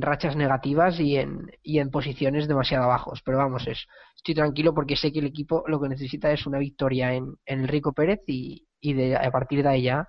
rachas 0.00 0.36
negativas 0.36 1.00
y 1.00 1.16
en, 1.16 1.90
posiciones 1.90 2.46
demasiado 2.46 2.86
bajos. 2.86 3.20
Pero 3.24 3.38
vamos, 3.38 3.66
es, 3.66 3.84
estoy 4.14 4.36
tranquilo 4.36 4.72
porque 4.72 4.94
sé 4.94 5.10
que 5.10 5.18
el 5.18 5.26
equipo 5.26 5.64
lo 5.66 5.80
que 5.80 5.88
necesita 5.88 6.30
es 6.30 6.46
una 6.46 6.58
victoria 6.58 7.14
en, 7.14 7.34
el 7.46 7.66
Rico 7.66 7.92
Pérez 7.92 8.20
y, 8.28 8.68
y 8.80 8.92
de, 8.92 9.16
a 9.16 9.30
partir 9.32 9.64
de 9.64 9.68
ahí 9.68 9.82
ya 9.82 10.06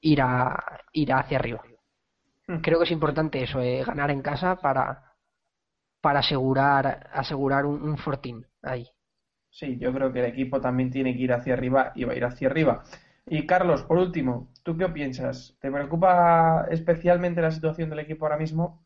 ir, 0.00 0.22
a, 0.22 0.82
ir 0.92 1.12
hacia 1.12 1.38
arriba. 1.38 1.62
Creo 2.62 2.78
que 2.78 2.84
es 2.84 2.90
importante 2.90 3.42
eso, 3.42 3.60
eh, 3.60 3.84
ganar 3.84 4.10
en 4.10 4.22
casa 4.22 4.56
para, 4.56 5.14
para 6.00 6.18
asegurar, 6.18 7.08
asegurar 7.12 7.64
un, 7.64 7.82
un 7.82 7.96
fortín 7.96 8.44
ahí. 8.62 8.88
Sí, 9.50 9.78
yo 9.78 9.92
creo 9.92 10.12
que 10.12 10.20
el 10.20 10.26
equipo 10.26 10.60
también 10.60 10.90
tiene 10.90 11.14
que 11.16 11.22
ir 11.22 11.32
hacia 11.32 11.54
arriba 11.54 11.92
y 11.94 12.04
va 12.04 12.12
a 12.12 12.16
ir 12.16 12.24
hacia 12.24 12.48
arriba. 12.48 12.82
Y 13.26 13.46
Carlos, 13.46 13.82
por 13.82 13.98
último, 13.98 14.48
¿tú 14.64 14.76
qué 14.76 14.88
piensas? 14.88 15.56
¿Te 15.60 15.70
preocupa 15.70 16.66
especialmente 16.70 17.40
la 17.40 17.50
situación 17.50 17.90
del 17.90 18.00
equipo 18.00 18.24
ahora 18.24 18.38
mismo? 18.38 18.84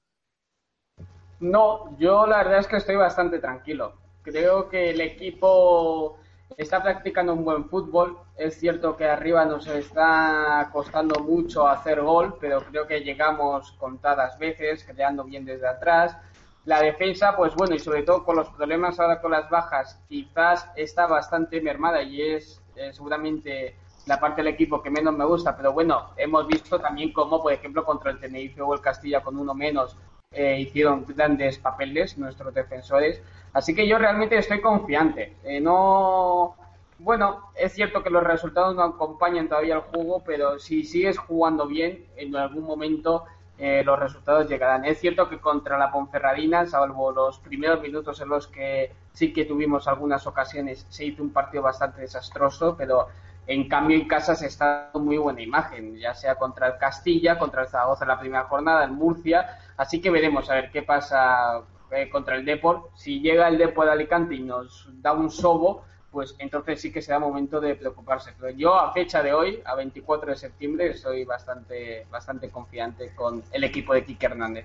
No, 1.41 1.97
yo 1.99 2.27
la 2.27 2.39
verdad 2.39 2.59
es 2.59 2.67
que 2.67 2.77
estoy 2.77 2.97
bastante 2.97 3.39
tranquilo. 3.39 3.95
Creo 4.23 4.69
que 4.69 4.91
el 4.91 5.01
equipo 5.01 6.19
está 6.57 6.83
practicando 6.83 7.33
un 7.35 7.45
buen 7.45 7.69
fútbol. 7.69 8.19
Es 8.37 8.59
cierto 8.59 8.97
que 8.97 9.07
arriba 9.07 9.45
nos 9.45 9.67
está 9.67 10.69
costando 10.73 11.21
mucho 11.21 11.67
hacer 11.67 12.01
gol, 12.01 12.37
pero 12.41 12.61
creo 12.63 12.87
que 12.87 13.01
llegamos 13.01 13.73
contadas 13.73 14.39
veces, 14.39 14.85
creando 14.85 15.25
bien 15.25 15.45
desde 15.45 15.69
atrás. 15.69 16.17
La 16.65 16.81
defensa, 16.81 17.37
pues 17.37 17.55
bueno, 17.55 17.75
y 17.75 17.79
sobre 17.79 18.03
todo 18.03 18.25
con 18.25 18.37
los 18.37 18.49
problemas 18.49 18.99
ahora 18.99 19.21
con 19.21 19.33
las 19.33 19.51
bajas, 19.51 20.01
quizás 20.09 20.69
está 20.77 21.07
bastante 21.07 21.61
mermada 21.61 22.03
y 22.03 22.23
es 22.23 22.63
eh, 22.77 22.93
seguramente 22.93 23.77
la 24.07 24.19
parte 24.19 24.43
del 24.43 24.53
equipo 24.53 24.83
que 24.83 24.91
menos 24.91 25.15
me 25.15 25.25
gusta, 25.25 25.57
pero 25.57 25.73
bueno, 25.73 26.11
hemos 26.17 26.47
visto 26.47 26.79
también 26.79 27.13
cómo, 27.13 27.43
por 27.43 27.53
ejemplo, 27.53 27.85
contra 27.85 28.11
el 28.11 28.21
Tenerife 28.21 28.61
o 28.61 28.75
el 28.75 28.81
Castilla 28.81 29.23
con 29.23 29.39
uno 29.39 29.55
menos 29.55 29.97
eh, 30.31 30.59
hicieron 30.61 31.05
grandes 31.07 31.59
papeles 31.59 32.19
nuestros 32.19 32.53
defensores. 32.53 33.23
Así 33.55 33.75
que 33.75 33.87
yo 33.87 33.99
realmente 33.99 34.37
estoy 34.37 34.61
confiante. 34.61 35.37
Eh, 35.45 35.61
no, 35.61 36.57
bueno, 36.99 37.51
es 37.55 37.73
cierto 37.73 38.03
que 38.03 38.11
los 38.11 38.25
resultados 38.25 38.75
no 38.75 38.83
acompañan 38.83 39.49
todavía 39.49 39.77
el 39.77 39.81
juego, 39.81 40.23
pero 40.27 40.59
si 40.59 40.83
sigues 40.83 41.19
jugando 41.19 41.67
bien, 41.67 42.05
en 42.17 42.35
algún 42.37 42.65
momento 42.65 43.25
eh, 43.57 43.83
los 43.85 43.99
resultados 43.99 44.49
llegarán. 44.49 44.85
Es 44.85 44.99
cierto 44.99 45.29
que 45.29 45.39
contra 45.39 45.79
la 45.79 45.93
Ponferradina, 45.93 46.67
salvo 46.67 47.13
los 47.13 47.39
primeros 47.39 47.81
minutos 47.81 48.21
en 48.21 48.29
los 48.29 48.49
que 48.49 48.93
sí 49.13 49.33
que 49.33 49.45
tuvimos 49.45 49.87
algunas 49.87 50.27
ocasiones, 50.27 50.85
se 50.89 51.05
hizo 51.05 51.23
un 51.23 51.33
partido 51.33 51.63
bastante 51.63 52.01
desastroso, 52.01 52.75
pero 52.77 53.07
en 53.47 53.69
cambio 53.69 53.97
en 53.97 54.09
casa 54.09 54.35
se 54.35 54.47
está 54.47 54.91
muy 54.95 55.19
buena 55.19 55.43
imagen, 55.43 55.97
ya 55.97 56.15
sea 56.15 56.35
contra 56.35 56.67
el 56.67 56.79
Castilla, 56.79 57.39
contra 57.39 57.63
el 57.63 57.69
Zaragoza 57.69 58.05
en 58.05 58.09
la 58.09 58.19
primera 58.19 58.45
jornada, 58.45 58.85
en 58.85 58.95
Murcia, 58.95 59.59
así 59.77 60.01
que 60.01 60.11
veremos 60.11 60.51
a 60.51 60.55
ver 60.55 60.71
qué 60.73 60.83
pasa 60.83 61.63
eh, 61.91 62.09
contra 62.09 62.37
el 62.37 62.45
Deport. 62.45 62.95
Si 62.97 63.21
llega 63.21 63.49
el 63.49 63.59
Deport 63.59 63.87
de 63.87 63.93
Alicante 63.93 64.35
y 64.35 64.41
nos 64.41 64.89
da 65.01 65.13
un 65.13 65.31
sobo, 65.31 65.85
pues 66.15 66.37
entonces 66.39 66.81
sí 66.81 66.93
que 66.93 67.03
será 67.03 67.19
momento 67.19 67.61
de 67.61 67.75
preocuparse. 67.75 68.33
Pero 68.39 68.57
yo 68.57 68.75
a 68.75 68.93
fecha 68.93 69.23
de 69.23 69.33
hoy, 69.33 69.61
a 69.65 69.75
24 69.75 70.31
de 70.31 70.37
septiembre, 70.37 70.91
estoy 70.91 71.25
bastante, 71.25 72.07
bastante 72.11 72.51
confiante 72.51 73.13
con 73.15 73.43
el 73.53 73.65
equipo 73.65 73.93
de 73.93 74.05
Quique 74.05 74.27
Hernández. 74.27 74.65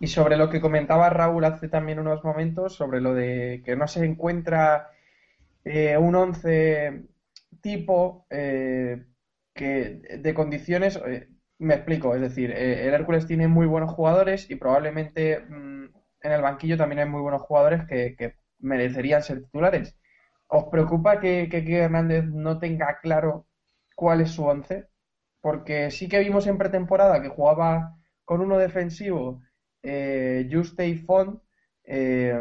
Y 0.00 0.08
sobre 0.08 0.36
lo 0.36 0.50
que 0.50 0.60
comentaba 0.60 1.08
Raúl 1.10 1.44
hace 1.44 1.68
también 1.68 2.00
unos 2.00 2.24
momentos, 2.24 2.74
sobre 2.74 3.00
lo 3.00 3.14
de 3.14 3.62
que 3.64 3.76
no 3.76 3.86
se 3.86 4.04
encuentra 4.04 4.90
eh, 5.64 5.96
un 5.96 6.16
once 6.16 7.04
tipo 7.60 8.26
eh, 8.28 9.04
que 9.54 10.18
de 10.18 10.34
condiciones, 10.34 11.00
eh, 11.06 11.28
me 11.58 11.74
explico, 11.74 12.16
es 12.16 12.20
decir, 12.20 12.50
el 12.50 12.92
Hércules 12.92 13.28
tiene 13.28 13.46
muy 13.46 13.66
buenos 13.66 13.92
jugadores 13.92 14.50
y 14.50 14.56
probablemente 14.56 15.38
mm, 15.38 15.84
en 16.22 16.32
el 16.32 16.42
banquillo 16.42 16.76
también 16.76 17.00
hay 17.00 17.08
muy 17.08 17.20
buenos 17.20 17.42
jugadores 17.42 17.86
que, 17.86 18.34
merecerían 18.60 19.22
ser 19.22 19.42
titulares. 19.42 19.96
¿Os 20.48 20.64
preocupa 20.70 21.18
que, 21.20 21.48
que 21.48 21.78
Hernández 21.78 22.24
no 22.26 22.58
tenga 22.58 22.98
claro 23.00 23.46
cuál 23.96 24.20
es 24.20 24.30
su 24.30 24.44
once? 24.44 24.88
Porque 25.40 25.90
sí 25.90 26.08
que 26.08 26.20
vimos 26.20 26.46
en 26.46 26.58
pretemporada 26.58 27.20
que 27.22 27.28
jugaba 27.28 27.96
con 28.24 28.40
uno 28.40 28.58
defensivo, 28.58 29.42
eh, 29.82 30.48
Juste 30.50 30.86
y 30.86 30.96
Font. 30.96 31.40
eh, 31.84 32.40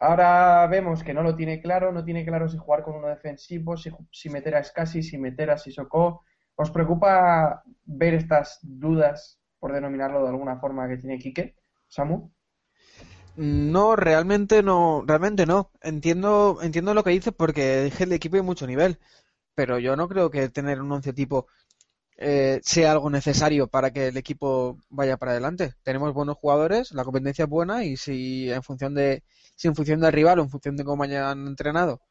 ahora 0.00 0.66
vemos 0.68 1.02
que 1.02 1.14
no 1.14 1.22
lo 1.22 1.36
tiene 1.36 1.60
claro, 1.60 1.92
no 1.92 2.04
tiene 2.04 2.24
claro 2.24 2.48
si 2.48 2.56
jugar 2.56 2.82
con 2.82 2.96
uno 2.96 3.08
defensivo, 3.08 3.76
si, 3.76 3.90
si 4.10 4.30
meter 4.30 4.54
a 4.56 4.62
Scassi, 4.64 5.02
si 5.02 5.18
meter 5.18 5.50
a 5.50 5.58
Sissoko. 5.58 6.22
¿Os 6.54 6.70
preocupa 6.70 7.62
ver 7.84 8.14
estas 8.14 8.58
dudas, 8.62 9.40
por 9.58 9.72
denominarlo 9.72 10.22
de 10.22 10.30
alguna 10.30 10.58
forma, 10.58 10.88
que 10.88 10.96
tiene 10.96 11.18
Quique? 11.18 11.56
Samu. 11.88 12.32
No, 13.40 13.94
realmente 13.96 14.62
no, 14.62 15.04
realmente 15.06 15.46
no. 15.46 15.70
Entiendo, 15.80 16.58
entiendo 16.62 16.92
lo 16.94 17.04
que 17.04 17.10
dice 17.10 17.30
porque 17.32 17.86
es 17.86 18.00
el 18.00 18.12
equipo 18.12 18.36
hay 18.36 18.42
mucho 18.42 18.66
nivel. 18.66 18.98
pero 19.54 19.78
yo 19.78 19.96
no 19.96 20.08
creo 20.08 20.30
que 20.30 20.48
tener 20.50 20.80
un 20.82 20.92
once 20.92 21.12
tipo 21.14 21.46
eh, 22.18 22.60
sea 22.64 22.92
algo 22.92 23.10
necesario 23.10 23.68
para 23.68 23.92
que 23.92 24.08
el 24.08 24.16
equipo 24.18 24.78
vaya 24.90 25.16
para 25.18 25.32
adelante. 25.32 25.74
Tenemos 25.84 26.14
buenos 26.14 26.36
jugadores, 26.38 26.92
la 26.92 27.04
competencia 27.04 27.44
es 27.44 27.50
buena 27.50 27.84
y 27.84 27.96
si 27.98 28.50
en 28.52 28.62
función 28.64 28.94
de 28.94 29.24
si 29.56 29.68
en 29.68 29.76
función 29.76 30.00
del 30.00 30.12
rival 30.12 30.40
o 30.40 30.42
en 30.44 30.50
función 30.50 30.76
de 30.76 30.84
cómo 30.84 31.04
hayan 31.04 31.46
entrenado 31.48 32.02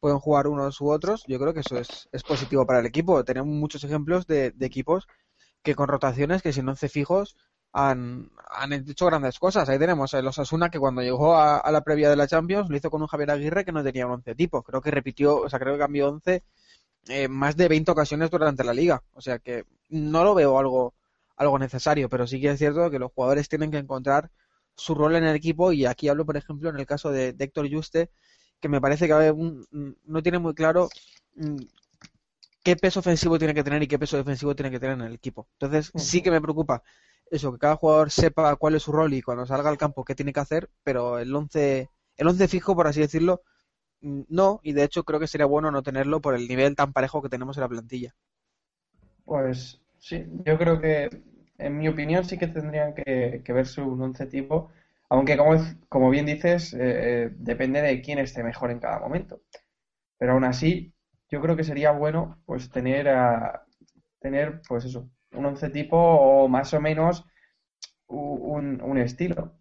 pueden 0.00 0.18
jugar 0.20 0.48
unos 0.48 0.80
u 0.82 0.90
otros, 0.90 1.24
yo 1.28 1.38
creo 1.40 1.54
que 1.54 1.60
eso 1.60 1.78
es, 1.78 2.08
es 2.12 2.22
positivo 2.24 2.66
para 2.66 2.80
el 2.80 2.86
equipo. 2.86 3.24
Tenemos 3.24 3.48
muchos 3.54 3.84
ejemplos 3.84 4.26
de, 4.26 4.52
de 4.52 4.66
equipos 4.66 5.06
que 5.62 5.74
con 5.74 5.88
rotaciones, 5.88 6.42
que 6.42 6.52
sin 6.52 6.68
once 6.68 6.88
fijos, 6.88 7.36
han, 7.76 8.30
han 8.50 8.72
hecho 8.72 9.06
grandes 9.06 9.38
cosas. 9.38 9.68
Ahí 9.68 9.78
tenemos 9.78 10.14
a 10.14 10.22
los 10.22 10.38
Asuna 10.38 10.70
que 10.70 10.78
cuando 10.78 11.02
llegó 11.02 11.36
a, 11.36 11.58
a 11.58 11.72
la 11.72 11.82
previa 11.82 12.08
de 12.10 12.16
la 12.16 12.26
Champions 12.28 12.68
lo 12.70 12.76
hizo 12.76 12.90
con 12.90 13.02
un 13.02 13.08
Javier 13.08 13.30
Aguirre 13.30 13.64
que 13.64 13.72
no 13.72 13.84
tenía 13.84 14.06
un 14.06 14.12
once 14.14 14.34
tipo. 14.34 14.62
Creo 14.62 14.80
que 14.80 14.90
repitió, 14.90 15.36
o 15.38 15.48
sea, 15.50 15.58
creo 15.58 15.74
que 15.74 15.80
cambió 15.80 16.08
once 16.08 16.42
eh, 17.08 17.28
más 17.28 17.56
de 17.56 17.68
20 17.68 17.90
ocasiones 17.92 18.30
durante 18.30 18.64
la 18.64 18.74
liga. 18.74 19.02
O 19.14 19.20
sea 19.20 19.38
que 19.38 19.64
no 19.90 20.24
lo 20.24 20.34
veo 20.34 20.58
algo, 20.58 20.94
algo 21.36 21.58
necesario, 21.58 22.08
pero 22.08 22.26
sí 22.26 22.40
que 22.40 22.50
es 22.50 22.58
cierto 22.58 22.90
que 22.90 22.98
los 22.98 23.12
jugadores 23.12 23.48
tienen 23.48 23.70
que 23.70 23.78
encontrar 23.78 24.30
su 24.76 24.94
rol 24.94 25.16
en 25.16 25.24
el 25.24 25.36
equipo 25.36 25.72
y 25.72 25.86
aquí 25.86 26.08
hablo, 26.08 26.26
por 26.26 26.36
ejemplo, 26.36 26.70
en 26.70 26.78
el 26.78 26.86
caso 26.86 27.10
de, 27.10 27.32
de 27.32 27.44
Héctor 27.44 27.70
Juste, 27.72 28.10
que 28.60 28.68
me 28.68 28.80
parece 28.80 29.06
que 29.08 29.30
un- 29.32 29.66
no 30.04 30.22
tiene 30.22 30.38
muy 30.38 30.54
claro 30.54 30.88
mm, 31.36 31.56
qué 32.62 32.76
peso 32.76 33.00
ofensivo 33.00 33.38
tiene 33.38 33.54
que 33.54 33.64
tener 33.64 33.82
y 33.82 33.86
qué 33.88 33.98
peso 33.98 34.16
defensivo 34.16 34.54
tiene 34.54 34.70
que 34.70 34.80
tener 34.80 34.96
en 34.98 35.06
el 35.06 35.14
equipo. 35.14 35.48
Entonces 35.58 35.92
sí 35.96 36.22
que 36.22 36.30
me 36.30 36.40
preocupa 36.40 36.82
eso, 37.30 37.52
que 37.52 37.58
cada 37.58 37.76
jugador 37.76 38.10
sepa 38.10 38.54
cuál 38.56 38.74
es 38.74 38.82
su 38.82 38.92
rol 38.92 39.14
y 39.14 39.22
cuando 39.22 39.46
salga 39.46 39.70
al 39.70 39.78
campo 39.78 40.04
qué 40.04 40.14
tiene 40.14 40.32
que 40.32 40.40
hacer, 40.40 40.70
pero 40.82 41.18
el 41.18 41.34
11, 41.34 41.90
el 42.16 42.26
11 42.28 42.48
fijo, 42.48 42.74
por 42.74 42.86
así 42.86 43.00
decirlo, 43.00 43.42
mm, 44.00 44.22
no, 44.28 44.60
y 44.62 44.72
de 44.72 44.84
hecho 44.84 45.04
creo 45.04 45.20
que 45.20 45.26
sería 45.26 45.46
bueno 45.46 45.70
no 45.70 45.82
tenerlo 45.82 46.20
por 46.20 46.34
el 46.34 46.48
nivel 46.48 46.76
tan 46.76 46.92
parejo 46.92 47.22
que 47.22 47.28
tenemos 47.28 47.56
en 47.56 47.62
la 47.62 47.68
plantilla. 47.68 48.14
Pues 49.24 49.80
sí, 49.98 50.24
yo 50.44 50.56
creo 50.56 50.80
que, 50.80 51.10
en 51.58 51.78
mi 51.78 51.88
opinión, 51.88 52.24
sí 52.24 52.38
que 52.38 52.46
tendrían 52.46 52.94
que, 52.94 53.42
verse 53.48 53.82
un 53.82 54.00
once 54.00 54.26
tipo, 54.26 54.70
aunque 55.08 55.36
como, 55.36 55.56
como 55.88 56.10
bien 56.10 56.26
dices, 56.26 56.74
eh, 56.74 56.78
eh, 56.80 57.30
depende 57.36 57.82
de 57.82 58.00
quién 58.02 58.18
esté 58.18 58.42
mejor 58.42 58.70
en 58.70 58.78
cada 58.78 59.00
momento. 59.00 59.40
Pero 60.18 60.32
aún 60.32 60.44
así, 60.44 60.92
yo 61.28 61.40
creo 61.40 61.56
que 61.56 61.64
sería 61.64 61.90
bueno 61.92 62.40
pues 62.46 62.70
tener 62.70 63.08
a, 63.08 63.66
tener 64.20 64.62
pues 64.68 64.84
eso, 64.84 65.08
un 65.36 65.46
once 65.46 65.70
tipo 65.70 65.96
o 65.98 66.48
más 66.48 66.72
o 66.74 66.80
menos 66.80 67.24
un, 68.08 68.80
un 68.82 68.98
estilo. 68.98 69.54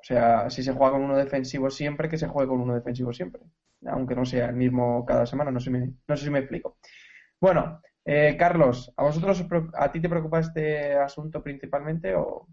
O 0.00 0.04
sea, 0.04 0.50
si 0.50 0.62
se 0.62 0.72
juega 0.72 0.92
con 0.92 1.02
uno 1.02 1.16
defensivo 1.16 1.70
siempre, 1.70 2.08
que 2.08 2.18
se 2.18 2.28
juegue 2.28 2.48
con 2.48 2.60
uno 2.60 2.74
defensivo 2.74 3.12
siempre. 3.12 3.42
Aunque 3.86 4.14
no 4.16 4.24
sea 4.26 4.46
el 4.48 4.56
mismo 4.56 5.04
cada 5.06 5.26
semana, 5.26 5.50
no 5.50 5.60
sé, 5.60 5.70
me- 5.70 5.92
no 6.08 6.16
sé 6.16 6.24
si 6.24 6.30
me 6.30 6.40
explico. 6.40 6.78
Bueno, 7.40 7.82
eh, 8.04 8.36
Carlos, 8.38 8.92
¿a 8.96 9.04
vosotros, 9.04 9.44
a 9.74 9.92
ti 9.92 10.00
te 10.00 10.08
preocupa 10.08 10.40
este 10.40 10.94
asunto 10.96 11.42
principalmente 11.42 12.14
o...? 12.16 12.48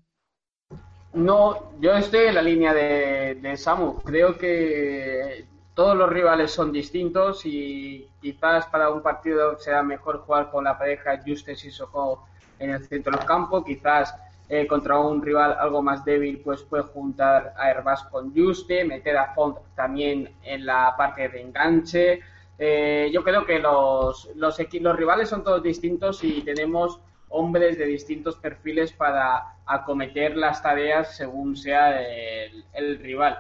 No, 1.14 1.72
yo 1.80 1.94
estoy 1.96 2.26
en 2.28 2.36
la 2.36 2.42
línea 2.42 2.74
de, 2.74 3.36
de 3.42 3.58
Samu. 3.58 3.96
Creo 4.04 4.38
que 4.38 5.46
todos 5.74 5.96
los 5.96 6.10
rivales 6.10 6.52
son 6.52 6.72
distintos 6.72 7.46
y 7.46 8.08
quizás 8.22 8.68
para 8.68 8.90
un 8.92 9.02
partido 9.02 9.58
será 9.58 9.84
mejor 9.84 10.20
jugar 10.20 10.52
con 10.52 10.64
la 10.66 10.78
pareja 10.78 11.20
Justes 11.26 11.64
y 11.66 11.72
Soho 11.72 12.26
en 12.60 12.72
el 12.72 12.86
centro 12.86 13.16
del 13.16 13.26
campo. 13.26 13.64
Quizás 13.64 14.16
eh, 14.50 14.66
contra 14.68 15.00
un 15.00 15.22
rival 15.22 15.58
algo 15.60 15.82
más 15.82 16.06
débil, 16.06 16.42
pues 16.44 16.64
puede 16.64 16.84
juntar 16.84 17.54
a 17.58 17.70
Herbás 17.70 18.04
con 18.06 18.34
Juste, 18.34 18.86
meter 18.86 19.18
a 19.18 19.34
Font 19.34 19.58
también 19.76 20.30
en 20.44 20.66
la 20.66 20.96
parte 20.98 21.28
de 21.30 21.42
enganche. 21.42 22.22
Eh, 22.60 23.10
yo 23.14 23.24
creo 23.24 23.46
que 23.46 23.60
los, 23.60 24.30
los, 24.36 24.58
los 24.82 24.96
rivales 24.96 25.30
son 25.30 25.44
todos 25.44 25.62
distintos 25.62 26.24
y 26.24 26.42
tenemos 26.42 27.00
hombres 27.30 27.78
de 27.78 27.86
distintos 27.86 28.38
perfiles 28.38 28.94
para 28.94 29.58
acometer 29.66 30.38
las 30.38 30.64
tareas 30.64 31.16
según 31.16 31.56
sea 31.56 32.02
el, 32.02 32.64
el 32.74 33.00
rival. 33.00 33.38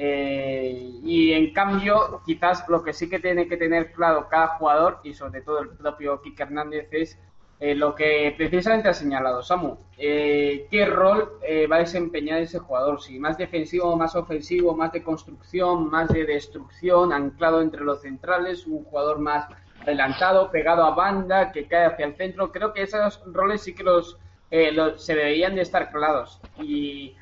Eh, 0.00 0.92
y 1.02 1.32
en 1.32 1.52
cambio, 1.52 2.22
quizás 2.24 2.64
lo 2.68 2.84
que 2.84 2.92
sí 2.92 3.08
que 3.08 3.18
tiene 3.18 3.48
que 3.48 3.56
tener 3.56 3.92
claro 3.92 4.28
cada 4.28 4.56
jugador 4.56 5.00
y 5.02 5.12
sobre 5.12 5.40
todo 5.42 5.58
el 5.58 5.70
propio 5.70 6.22
Kike 6.22 6.44
Hernández 6.44 6.88
es 6.92 7.18
eh, 7.60 7.74
lo 7.74 7.94
que 7.94 8.32
precisamente 8.36 8.88
ha 8.88 8.94
señalado 8.94 9.42
Samu. 9.42 9.76
Eh, 9.96 10.66
¿Qué 10.70 10.86
rol 10.86 11.38
eh, 11.42 11.66
va 11.66 11.76
a 11.76 11.80
desempeñar 11.80 12.40
ese 12.40 12.58
jugador? 12.60 13.00
Si 13.02 13.18
más 13.18 13.36
defensivo, 13.36 13.96
más 13.96 14.14
ofensivo, 14.14 14.74
más 14.76 14.92
de 14.92 15.02
construcción, 15.02 15.90
más 15.90 16.08
de 16.08 16.24
destrucción, 16.24 17.12
anclado 17.12 17.60
entre 17.60 17.82
los 17.84 18.00
centrales, 18.02 18.66
un 18.66 18.84
jugador 18.84 19.18
más 19.18 19.46
adelantado, 19.82 20.50
pegado 20.50 20.84
a 20.84 20.94
banda, 20.94 21.50
que 21.52 21.66
cae 21.66 21.86
hacia 21.86 22.06
el 22.06 22.14
centro. 22.16 22.52
Creo 22.52 22.72
que 22.72 22.82
esos 22.82 23.20
roles 23.26 23.62
sí 23.62 23.74
que 23.74 23.82
los, 23.82 24.18
eh, 24.50 24.70
los- 24.72 25.04
se 25.04 25.14
deberían 25.14 25.54
de 25.56 25.62
estar 25.62 25.90
claros. 25.90 26.40
Y 26.60 27.16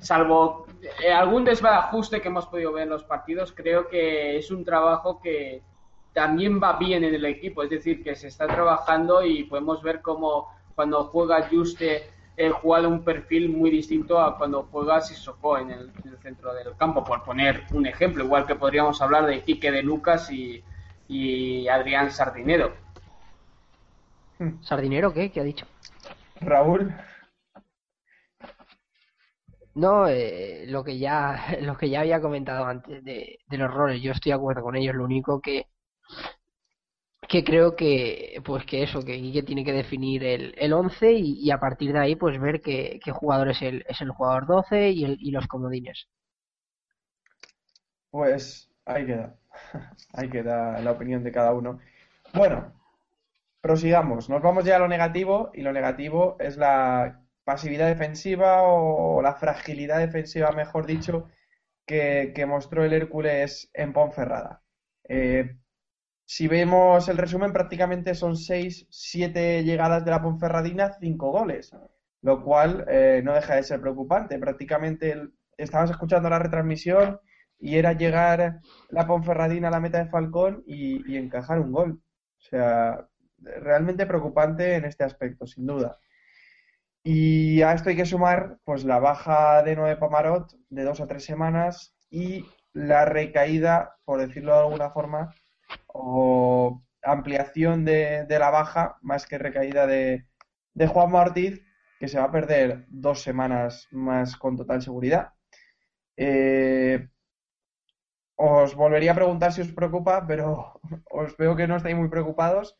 salvo 0.00 0.66
algún 1.14 1.44
desbarajuste 1.44 2.20
que 2.20 2.28
hemos 2.28 2.46
podido 2.46 2.72
ver 2.72 2.84
en 2.84 2.90
los 2.90 3.04
partidos, 3.04 3.52
creo 3.52 3.88
que 3.88 4.36
es 4.38 4.50
un 4.50 4.64
trabajo 4.64 5.20
que 5.20 5.62
también 6.12 6.60
va 6.62 6.78
bien 6.78 7.04
en 7.04 7.14
el 7.14 7.24
equipo, 7.24 7.62
es 7.62 7.70
decir, 7.70 8.02
que 8.02 8.14
se 8.14 8.28
está 8.28 8.46
trabajando 8.46 9.24
y 9.24 9.44
podemos 9.44 9.82
ver 9.82 10.02
cómo 10.02 10.48
cuando 10.74 11.04
juega 11.04 11.48
Juste 11.50 12.10
eh, 12.36 12.50
juega 12.50 12.82
de 12.82 12.88
un 12.88 13.04
perfil 13.04 13.50
muy 13.50 13.70
distinto 13.70 14.18
a 14.20 14.36
cuando 14.38 14.64
juega 14.70 15.00
Sissoko 15.00 15.58
en 15.58 15.70
el, 15.70 15.92
en 16.04 16.10
el 16.12 16.18
centro 16.18 16.54
del 16.54 16.76
campo, 16.76 17.04
por 17.04 17.22
poner 17.24 17.66
un 17.72 17.86
ejemplo, 17.86 18.24
igual 18.24 18.46
que 18.46 18.54
podríamos 18.56 19.00
hablar 19.02 19.26
de 19.26 19.42
Quique 19.44 19.70
de 19.70 19.82
Lucas 19.82 20.30
y, 20.30 20.64
y 21.08 21.68
Adrián 21.68 22.10
Sardinero. 22.10 22.74
¿Sardinero 24.60 25.12
qué? 25.12 25.30
¿Qué 25.30 25.40
ha 25.40 25.44
dicho? 25.44 25.66
Raúl, 26.40 26.94
No, 29.74 30.06
eh, 30.08 30.64
lo 30.66 30.84
que 30.84 30.98
ya 30.98 31.36
lo 31.62 31.76
que 31.76 31.88
ya 31.90 32.00
había 32.00 32.20
comentado 32.20 32.64
antes 32.66 33.02
de, 33.04 33.38
de 33.46 33.58
los 33.58 33.72
roles, 33.72 34.02
yo 34.02 34.12
estoy 34.12 34.30
de 34.30 34.36
acuerdo 34.36 34.62
con 34.62 34.76
ellos. 34.76 34.94
Lo 34.94 35.04
único 35.04 35.40
que 35.40 35.66
que 37.28 37.44
creo 37.44 37.76
que 37.76 38.40
pues 38.44 38.64
que 38.66 38.82
eso, 38.82 39.02
que 39.04 39.14
Guille 39.14 39.42
tiene 39.42 39.64
que 39.64 39.72
definir 39.72 40.24
el, 40.24 40.54
el 40.58 40.72
11 40.72 41.12
y, 41.12 41.50
a 41.50 41.58
partir 41.58 41.92
de 41.92 41.98
ahí 42.00 42.16
pues 42.16 42.38
ver 42.40 42.60
qué, 42.60 43.00
qué 43.02 43.12
jugador 43.12 43.48
es 43.50 43.62
el, 43.62 43.84
es 43.88 44.00
el 44.02 44.10
jugador 44.10 44.46
12 44.46 44.90
y, 44.90 45.04
el, 45.04 45.16
y 45.20 45.30
los 45.30 45.46
comodines. 45.46 46.08
pues 48.10 48.70
ahí 48.84 49.06
queda. 49.06 49.36
Ahí 50.14 50.30
queda 50.30 50.80
la 50.80 50.92
opinión 50.92 51.22
de 51.24 51.32
cada 51.32 51.52
uno. 51.54 51.78
Bueno, 52.34 52.72
prosigamos. 53.60 54.28
Nos 54.30 54.42
vamos 54.42 54.64
ya 54.64 54.76
a 54.76 54.78
lo 54.78 54.88
negativo 54.88 55.50
y 55.54 55.62
lo 55.62 55.72
negativo 55.72 56.36
es 56.40 56.56
la 56.56 57.22
pasividad 57.44 57.88
defensiva 57.88 58.62
o 58.62 59.22
la 59.22 59.34
fragilidad 59.34 59.98
defensiva, 59.98 60.52
mejor 60.52 60.86
dicho, 60.86 61.28
que, 61.86 62.32
que 62.34 62.46
mostró 62.46 62.84
el 62.84 62.92
Hércules 62.94 63.70
en 63.74 63.92
Ponferrada. 63.92 64.62
Eh, 65.08 65.56
si 66.24 66.48
vemos 66.48 67.08
el 67.08 67.18
resumen, 67.18 67.52
prácticamente 67.52 68.14
son 68.14 68.36
6, 68.36 68.86
7 68.90 69.64
llegadas 69.64 70.04
de 70.04 70.10
la 70.10 70.22
Ponferradina, 70.22 70.92
5 71.00 71.30
goles, 71.30 71.72
lo 72.22 72.42
cual 72.42 72.84
eh, 72.88 73.20
no 73.24 73.34
deja 73.34 73.56
de 73.56 73.62
ser 73.64 73.80
preocupante. 73.80 74.38
Prácticamente 74.38 75.12
el- 75.12 75.32
estabas 75.56 75.90
escuchando 75.90 76.30
la 76.30 76.38
retransmisión 76.38 77.20
y 77.58 77.76
era 77.76 77.92
llegar 77.92 78.60
la 78.90 79.06
Ponferradina 79.06 79.68
a 79.68 79.70
la 79.70 79.80
meta 79.80 79.98
de 79.98 80.10
Falcón 80.10 80.62
y, 80.66 81.16
encajar 81.16 81.60
un 81.60 81.72
gol. 81.72 82.00
O 82.38 82.40
sea, 82.40 83.06
realmente 83.38 84.06
preocupante 84.06 84.74
en 84.76 84.84
este 84.84 85.04
aspecto, 85.04 85.46
sin 85.46 85.66
duda. 85.66 85.98
Y 87.04 87.62
a 87.62 87.72
esto 87.72 87.88
hay 87.90 87.96
que 87.96 88.06
sumar 88.06 88.58
pues 88.64 88.84
la 88.84 88.98
baja 88.98 89.62
de 89.62 89.74
Noé 89.76 89.96
Pomarot 89.96 90.52
de 90.68 90.84
dos 90.84 91.00
a 91.00 91.06
tres 91.06 91.24
semanas 91.24 91.94
y 92.10 92.44
la 92.72 93.04
recaída, 93.04 93.96
por 94.04 94.20
decirlo 94.20 94.52
de 94.54 94.60
alguna 94.60 94.90
forma, 94.90 95.34
o 95.86 96.82
ampliación 97.02 97.84
de, 97.84 98.26
la 98.28 98.50
baja, 98.50 98.98
más 99.02 99.26
que 99.26 99.38
recaída 99.38 99.86
de, 99.86 100.26
de 100.74 100.86
Juan 100.86 101.14
Ortiz, 101.14 101.62
que 101.98 102.08
se 102.08 102.18
va 102.18 102.24
a 102.24 102.32
perder 102.32 102.84
dos 102.88 103.22
semanas 103.22 103.88
más 103.90 104.36
con 104.36 104.56
total 104.56 104.82
seguridad. 104.82 105.32
Eh, 106.16 107.08
os 108.36 108.74
volvería 108.74 109.12
a 109.12 109.14
preguntar 109.14 109.52
si 109.52 109.60
os 109.60 109.72
preocupa, 109.72 110.26
pero 110.26 110.80
os 111.10 111.36
veo 111.36 111.56
que 111.56 111.66
no 111.66 111.76
estáis 111.76 111.96
muy 111.96 112.08
preocupados. 112.08 112.76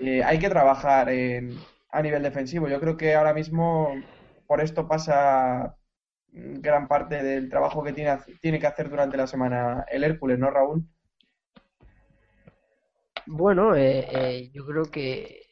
Eh, 0.00 0.22
hay 0.24 0.38
que 0.38 0.48
trabajar 0.48 1.08
en, 1.08 1.56
a 1.90 2.02
nivel 2.02 2.22
defensivo. 2.22 2.68
Yo 2.68 2.80
creo 2.80 2.96
que 2.96 3.14
ahora 3.14 3.32
mismo 3.32 3.94
por 4.46 4.60
esto 4.60 4.88
pasa 4.88 5.76
gran 6.32 6.88
parte 6.88 7.22
del 7.22 7.48
trabajo 7.48 7.82
que 7.84 7.92
tiene, 7.92 8.18
tiene 8.40 8.58
que 8.58 8.66
hacer 8.66 8.90
durante 8.90 9.16
la 9.16 9.26
semana 9.26 9.84
el 9.88 10.04
Hércules, 10.04 10.38
¿no, 10.38 10.50
Raúl? 10.50 10.84
Bueno, 13.26 13.74
eh, 13.74 14.06
eh, 14.10 14.50
yo 14.52 14.66
creo 14.66 14.84
que, 14.84 15.42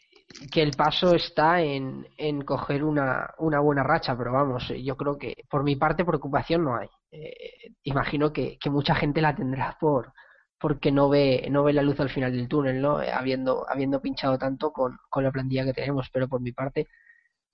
que 0.50 0.62
el 0.62 0.72
paso 0.72 1.14
está 1.14 1.60
en, 1.62 2.06
en 2.16 2.42
coger 2.42 2.84
una, 2.84 3.34
una 3.38 3.60
buena 3.60 3.82
racha, 3.82 4.16
pero 4.16 4.32
vamos, 4.32 4.68
yo 4.82 4.96
creo 4.96 5.16
que 5.18 5.44
por 5.48 5.62
mi 5.64 5.76
parte 5.76 6.04
preocupación 6.04 6.64
no 6.64 6.76
hay. 6.76 6.88
Eh, 7.10 7.72
imagino 7.84 8.32
que, 8.32 8.58
que 8.58 8.70
mucha 8.70 8.94
gente 8.94 9.20
la 9.20 9.34
tendrá 9.34 9.76
por, 9.80 10.12
porque 10.58 10.92
no 10.92 11.08
ve, 11.08 11.48
no 11.50 11.64
ve 11.64 11.72
la 11.72 11.82
luz 11.82 11.98
al 12.00 12.10
final 12.10 12.32
del 12.32 12.48
túnel, 12.48 12.80
¿no? 12.80 13.02
Eh, 13.02 13.10
Habiendo, 13.10 13.66
habiendo 13.68 14.00
pinchado 14.00 14.38
tanto 14.38 14.72
con, 14.72 14.98
con 15.10 15.24
la 15.24 15.32
plantilla 15.32 15.64
que 15.64 15.74
tenemos, 15.74 16.08
pero 16.12 16.28
por 16.28 16.40
mi 16.40 16.52
parte, 16.52 16.88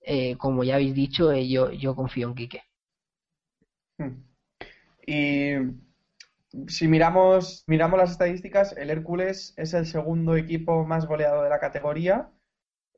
eh, 0.01 0.37
como 0.37 0.63
ya 0.63 0.75
habéis 0.75 0.95
dicho, 0.95 1.33
yo, 1.33 1.71
yo 1.71 1.95
confío 1.95 2.27
en 2.29 2.35
Quique. 2.35 2.63
Hmm. 3.97 4.23
Y 5.05 5.53
si 6.67 6.87
miramos, 6.87 7.63
miramos 7.67 7.99
las 7.99 8.11
estadísticas, 8.11 8.75
el 8.77 8.89
Hércules 8.89 9.53
es 9.57 9.73
el 9.73 9.85
segundo 9.85 10.35
equipo 10.35 10.85
más 10.85 11.05
goleado 11.05 11.43
de 11.43 11.49
la 11.49 11.59
categoría. 11.59 12.29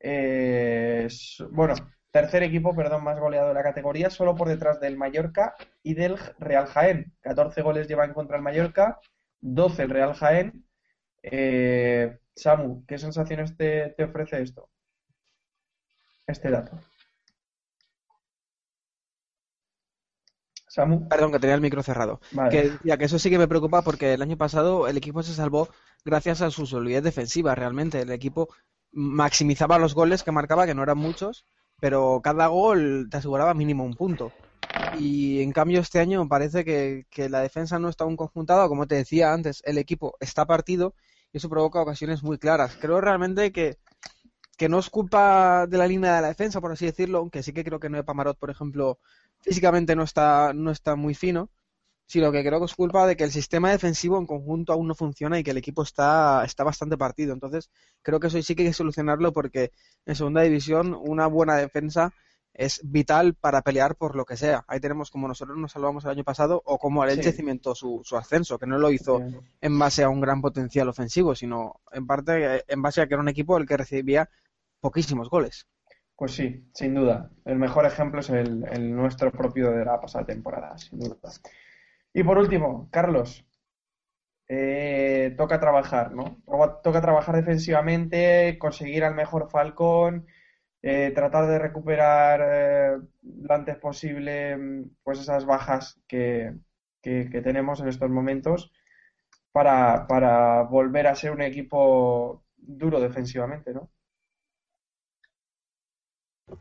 Eh, 0.01 1.07
bueno, 1.51 1.75
tercer 2.11 2.43
equipo, 2.43 2.75
perdón, 2.75 3.03
más 3.03 3.19
goleado 3.19 3.49
de 3.49 3.53
la 3.53 3.63
categoría, 3.63 4.09
solo 4.09 4.35
por 4.35 4.47
detrás 4.49 4.79
del 4.79 4.97
Mallorca 4.97 5.55
y 5.83 5.93
del 5.95 6.17
Real 6.39 6.67
Jaén. 6.67 7.13
14 7.21 7.61
goles 7.61 7.87
lleva 7.87 8.05
en 8.05 8.13
contra 8.13 8.37
el 8.37 8.43
Mallorca, 8.43 8.99
12 9.41 9.83
el 9.83 9.89
Real 9.89 10.13
Jaén. 10.13 10.65
Eh, 11.23 12.19
Samu, 12.35 12.85
¿qué 12.87 12.97
sensaciones 12.97 13.55
te, 13.57 13.93
te 13.97 14.03
ofrece 14.05 14.41
esto? 14.41 14.69
Este 16.25 16.49
dato. 16.49 16.79
Samu, 20.73 20.97
Perdón, 21.09 21.31
que 21.31 21.39
tenía 21.39 21.55
el 21.55 21.61
micro 21.61 21.83
cerrado. 21.83 22.21
vale. 22.31 22.51
Que 22.51 22.69
decía 22.71 22.97
que 22.97 23.05
eso 23.05 23.19
sí 23.19 23.29
que 23.29 23.37
me 23.37 23.47
preocupa 23.47 23.83
porque 23.83 24.13
el 24.13 24.21
año 24.21 24.37
pasado 24.37 24.87
el 24.87 24.97
equipo 24.97 25.21
se 25.23 25.33
salvó 25.33 25.69
gracias 26.05 26.41
a 26.41 26.51
su 26.51 26.65
solidez 26.65 27.03
defensiva, 27.03 27.53
realmente. 27.55 28.01
El 28.01 28.11
equipo 28.11 28.47
maximizaba 28.93 29.77
los 29.79 29.93
goles 29.93 30.23
que 30.23 30.31
marcaba, 30.31 30.65
que 30.65 30.73
no 30.73 30.83
eran 30.83 30.97
muchos, 30.97 31.45
pero 31.79 32.21
cada 32.23 32.47
gol 32.47 33.07
te 33.11 33.17
aseguraba 33.17 33.53
mínimo 33.53 33.83
un 33.83 33.95
punto. 33.95 34.33
Y 34.89 35.41
en 35.41 35.51
cambio 35.51 35.81
este 35.81 35.99
año 35.99 36.27
parece 36.27 36.63
que, 36.65 37.05
que 37.09 37.29
la 37.29 37.41
defensa 37.41 37.79
no 37.79 37.89
está 37.89 38.03
aún 38.05 38.17
conjuntada, 38.17 38.67
como 38.69 38.87
te 38.87 38.95
decía 38.95 39.33
antes, 39.33 39.61
el 39.65 39.77
equipo 39.77 40.15
está 40.21 40.45
partido 40.45 40.95
y 41.33 41.37
eso 41.37 41.49
provoca 41.49 41.81
ocasiones 41.81 42.23
muy 42.23 42.37
claras. 42.37 42.77
Creo 42.77 43.01
realmente 43.01 43.51
que, 43.51 43.77
que 44.57 44.69
no 44.69 44.79
es 44.79 44.89
culpa 44.89 45.65
de 45.67 45.77
la 45.77 45.87
línea 45.87 46.15
de 46.15 46.21
la 46.21 46.27
defensa, 46.29 46.61
por 46.61 46.71
así 46.71 46.85
decirlo, 46.85 47.19
aunque 47.19 47.43
sí 47.43 47.53
que 47.53 47.63
creo 47.63 47.79
que 47.79 47.89
Noé 47.89 48.03
Pamarot, 48.03 48.37
por 48.37 48.49
ejemplo, 48.51 48.99
físicamente 49.41 49.95
no 49.95 50.03
está, 50.03 50.53
no 50.53 50.71
está 50.71 50.95
muy 50.95 51.13
fino, 51.13 51.49
sino 52.05 52.31
que 52.31 52.43
creo 52.43 52.59
que 52.59 52.65
es 52.65 52.75
culpa 52.75 53.07
de 53.07 53.15
que 53.15 53.23
el 53.23 53.31
sistema 53.31 53.71
defensivo 53.71 54.17
en 54.17 54.25
conjunto 54.25 54.73
aún 54.73 54.87
no 54.87 54.95
funciona 54.95 55.39
y 55.39 55.43
que 55.43 55.51
el 55.51 55.57
equipo 55.57 55.83
está, 55.83 56.43
está 56.45 56.63
bastante 56.63 56.97
partido. 56.97 57.33
Entonces, 57.33 57.69
creo 58.01 58.19
que 58.19 58.27
eso 58.27 58.41
sí 58.41 58.55
que 58.55 58.63
hay 58.63 58.69
que 58.69 58.73
solucionarlo 58.73 59.31
porque 59.31 59.71
en 60.05 60.15
segunda 60.15 60.41
división 60.41 60.93
una 60.93 61.27
buena 61.27 61.55
defensa 61.55 62.13
es 62.53 62.81
vital 62.83 63.33
para 63.35 63.61
pelear 63.61 63.95
por 63.95 64.17
lo 64.17 64.25
que 64.25 64.35
sea. 64.35 64.65
Ahí 64.67 64.81
tenemos 64.81 65.09
como 65.09 65.25
nosotros 65.29 65.57
nos 65.57 65.71
salvamos 65.71 66.03
el 66.03 66.11
año 66.11 66.25
pasado 66.25 66.61
o 66.65 66.77
como 66.77 67.01
el 67.05 67.11
Elche 67.11 67.31
Sí. 67.31 67.37
cimentó 67.37 67.73
su, 67.75 68.01
su 68.03 68.17
ascenso, 68.17 68.59
que 68.59 68.67
no 68.67 68.77
lo 68.77 68.91
hizo 68.91 69.21
en 69.61 69.79
base 69.79 70.03
a 70.03 70.09
un 70.09 70.19
gran 70.19 70.41
potencial 70.41 70.89
ofensivo, 70.89 71.33
sino 71.33 71.79
en 71.93 72.05
parte 72.05 72.57
eh, 72.57 72.63
en 72.67 72.81
base 72.81 72.99
a 73.01 73.07
que 73.07 73.13
era 73.13 73.21
un 73.21 73.29
equipo 73.29 73.57
el 73.57 73.65
que 73.65 73.77
recibía 73.77 74.29
poquísimos 74.81 75.29
goles. 75.29 75.65
Pues 76.21 76.33
sí, 76.35 76.69
sin 76.73 76.93
duda. 76.93 77.31
El 77.43 77.57
mejor 77.57 77.85
ejemplo 77.85 78.21
es 78.21 78.29
el, 78.29 78.61
nuestro 78.95 79.29
propio 79.31 79.71
de 79.71 79.83
la 79.83 79.99
pasada 79.99 80.25
temporada, 80.25 80.77
sin 80.77 80.99
duda. 80.99 81.17
Y 82.13 82.23
por 82.23 82.37
último, 82.37 82.89
Carlos, 82.91 83.45
eh, 84.47 85.33
toca 85.37 85.59
trabajar, 85.59 86.11
¿no? 86.13 86.41
Toca- 86.83 87.01
trabajar 87.01 87.35
defensivamente, 87.35 88.57
conseguir 88.59 89.03
al 89.03 89.15
mejor 89.15 89.49
Falcón, 89.49 90.25
eh, 90.81 91.11
tratar 91.15 91.47
de 91.47 91.59
recuperar 91.59 92.41
eh, 92.43 92.97
lo 93.23 93.55
antes 93.55 93.77
posible 93.77 94.57
pues 95.03 95.19
esas 95.19 95.45
bajas 95.45 96.01
que, 96.07 96.53
que- 97.01 97.29
que 97.31 97.41
tenemos 97.41 97.81
en 97.81 97.87
estos 97.89 98.09
momentos 98.09 98.71
para, 99.53 100.07
para 100.07 100.63
volver 100.63 101.07
a 101.07 101.15
ser 101.15 101.31
un 101.31 101.41
equipo 101.43 102.45
duro 102.57 102.99
defensivamente, 103.01 103.73
¿no? 103.73 103.91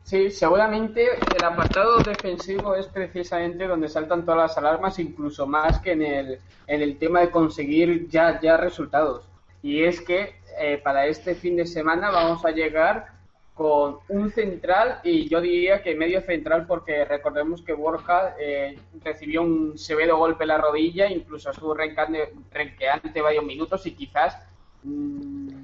Sí, 0.03 0.29
seguramente 0.31 1.05
el 1.37 1.43
apartado 1.43 1.97
defensivo 1.99 2.75
es 2.75 2.87
precisamente 2.87 3.67
donde 3.67 3.89
saltan 3.89 4.25
todas 4.25 4.49
las 4.49 4.57
alarmas, 4.57 4.99
incluso 4.99 5.45
más 5.45 5.79
que 5.79 5.91
en 5.91 6.01
el, 6.01 6.39
en 6.67 6.81
el 6.81 6.97
tema 6.97 7.21
de 7.21 7.31
conseguir 7.31 8.07
ya, 8.09 8.39
ya 8.39 8.57
resultados. 8.57 9.27
Y 9.61 9.83
es 9.83 10.01
que 10.01 10.35
eh, 10.59 10.81
para 10.83 11.05
este 11.07 11.35
fin 11.35 11.55
de 11.55 11.65
semana 11.65 12.09
vamos 12.09 12.43
a 12.45 12.51
llegar 12.51 13.07
con 13.53 13.97
un 14.09 14.31
central 14.31 14.99
y 15.03 15.27
yo 15.29 15.39
diría 15.39 15.83
que 15.83 15.93
medio 15.95 16.21
central 16.21 16.65
porque 16.65 17.05
recordemos 17.05 17.61
que 17.61 17.73
Borja 17.73 18.35
eh, 18.39 18.79
recibió 19.03 19.43
un 19.43 19.77
severo 19.77 20.17
golpe 20.17 20.45
en 20.45 20.47
la 20.49 20.57
rodilla, 20.57 21.07
incluso 21.09 21.51
estuvo 21.51 21.75
renqueante, 21.75 23.21
varios 23.21 23.43
minutos 23.45 23.85
y 23.85 23.91
quizás 23.91 24.37
mm, 24.83 25.60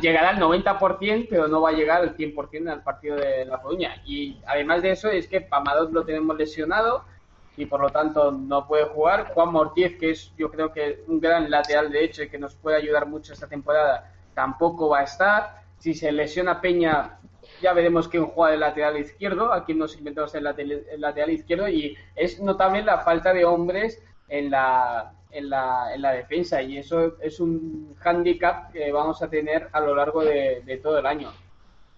llegará 0.00 0.30
al 0.30 0.38
90%, 0.38 1.26
pero 1.28 1.48
no 1.48 1.60
va 1.60 1.70
a 1.70 1.72
llegar 1.72 2.02
al 2.02 2.16
100% 2.16 2.70
al 2.70 2.82
partido 2.82 3.16
de 3.16 3.44
La 3.44 3.60
Coruña. 3.60 4.02
Y 4.04 4.38
además 4.46 4.82
de 4.82 4.92
eso, 4.92 5.08
es 5.10 5.28
que 5.28 5.40
Pamadot 5.40 5.92
lo 5.92 6.04
tenemos 6.04 6.36
lesionado 6.36 7.04
y 7.56 7.66
por 7.66 7.80
lo 7.80 7.90
tanto 7.90 8.32
no 8.32 8.66
puede 8.66 8.84
jugar. 8.84 9.32
Juan 9.34 9.54
Ortiz, 9.54 9.96
que 9.98 10.10
es 10.10 10.32
yo 10.36 10.50
creo 10.50 10.72
que 10.72 11.04
un 11.06 11.20
gran 11.20 11.50
lateral 11.50 11.90
de 11.90 12.04
hecho 12.04 12.22
y 12.22 12.28
que 12.28 12.38
nos 12.38 12.54
puede 12.54 12.76
ayudar 12.76 13.06
mucho 13.06 13.32
esta 13.32 13.48
temporada, 13.48 14.12
tampoco 14.34 14.88
va 14.88 15.00
a 15.00 15.04
estar. 15.04 15.62
Si 15.78 15.94
se 15.94 16.10
lesiona 16.12 16.60
Peña, 16.60 17.18
ya 17.60 17.72
veremos 17.72 18.08
quién 18.08 18.26
juega 18.26 18.52
de 18.52 18.58
lateral 18.58 18.98
izquierdo, 18.98 19.52
a 19.52 19.64
quién 19.64 19.78
nos 19.78 19.96
inventamos 19.96 20.34
el 20.34 20.44
lateral 20.44 21.30
izquierdo 21.30 21.68
y 21.68 21.96
es 22.14 22.40
notable 22.40 22.82
la 22.82 22.98
falta 22.98 23.32
de 23.32 23.44
hombres 23.44 24.02
en 24.28 24.50
la, 24.50 25.12
en 25.34 25.50
la, 25.50 25.94
en 25.94 26.02
la 26.02 26.12
defensa 26.12 26.62
y 26.62 26.78
eso 26.78 27.20
es 27.20 27.40
un 27.40 27.94
hándicap 27.98 28.72
que 28.72 28.92
vamos 28.92 29.22
a 29.22 29.28
tener 29.28 29.68
a 29.72 29.80
lo 29.80 29.94
largo 29.94 30.22
de, 30.24 30.80
todo 30.82 30.98
el 30.98 31.06
año. 31.06 31.30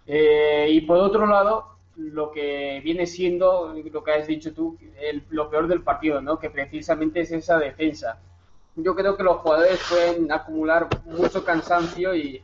Eh, 0.07 0.68
y 0.70 0.81
por 0.83 0.99
otro 0.99 1.27
lado, 1.27 1.77
lo 1.96 2.31
que 2.31 2.81
viene 2.85 3.07
siendo, 3.07 3.75
lo 3.92 4.05
que 4.05 4.12
has 4.12 4.27
dicho 4.27 4.53
tú, 4.55 4.77
el- 5.01 5.25
lo 5.31 5.51
peor 5.51 5.66
del 5.68 5.83
partido, 5.83 6.20
¿no? 6.20 6.38
Que 6.38 6.51
precisamente 6.51 7.20
es 7.20 7.33
esa 7.33 7.59
defensa. 7.59 8.18
Yo 8.77 8.94
creo 8.94 9.16
que 9.16 9.22
los 9.22 9.38
jugadores 9.38 9.81
pueden 9.88 10.31
acumular 10.31 10.88
mucho 11.07 11.44
cansancio 11.44 12.14
y, 12.14 12.42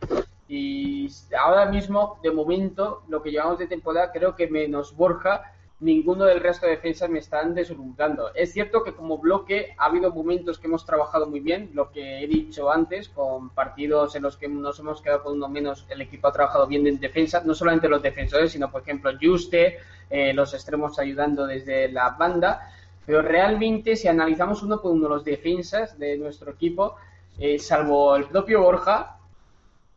y 0.48 1.08
ahora 1.38 1.66
mismo, 1.66 2.18
de 2.22 2.30
momento, 2.30 3.02
lo 3.08 3.22
que 3.22 3.30
llevamos 3.30 3.58
de 3.58 3.66
temporada, 3.66 4.10
creo 4.12 4.34
que 4.34 4.48
menos 4.48 4.96
Borja, 4.96 5.51
ninguno 5.82 6.24
del 6.24 6.40
resto 6.40 6.66
de 6.66 6.72
defensas 6.72 7.10
me 7.10 7.18
están 7.18 7.54
deslumbrando. 7.54 8.32
Es 8.34 8.52
cierto 8.52 8.84
que 8.84 8.94
como 8.94 9.18
bloque 9.18 9.74
ha 9.76 9.86
habido 9.86 10.12
momentos 10.12 10.58
que 10.58 10.68
hemos 10.68 10.86
trabajado 10.86 11.26
muy 11.26 11.40
bien, 11.40 11.70
lo 11.74 11.90
que 11.90 12.22
he 12.22 12.26
dicho 12.28 12.70
antes, 12.70 13.08
con 13.08 13.50
partidos 13.50 14.14
en 14.14 14.22
los 14.22 14.36
que 14.36 14.48
nos 14.48 14.78
hemos 14.78 15.02
quedado 15.02 15.24
con 15.24 15.34
uno 15.34 15.48
menos, 15.48 15.84
el 15.90 16.00
equipo 16.00 16.28
ha 16.28 16.32
trabajado 16.32 16.68
bien 16.68 16.86
en 16.86 17.00
defensa, 17.00 17.42
no 17.44 17.54
solamente 17.54 17.88
los 17.88 18.00
defensores, 18.00 18.52
sino 18.52 18.70
por 18.70 18.82
ejemplo 18.82 19.10
Juste, 19.20 19.78
eh, 20.08 20.32
los 20.32 20.54
extremos 20.54 20.98
ayudando 21.00 21.46
desde 21.46 21.90
la 21.90 22.10
banda, 22.10 22.72
pero 23.04 23.20
realmente 23.20 23.96
si 23.96 24.06
analizamos 24.06 24.62
uno 24.62 24.80
por 24.80 24.92
uno 24.92 25.08
los 25.08 25.24
defensas 25.24 25.98
de 25.98 26.16
nuestro 26.16 26.52
equipo, 26.52 26.94
eh, 27.38 27.58
salvo 27.58 28.14
el 28.14 28.26
propio 28.26 28.62
Borja, 28.62 29.18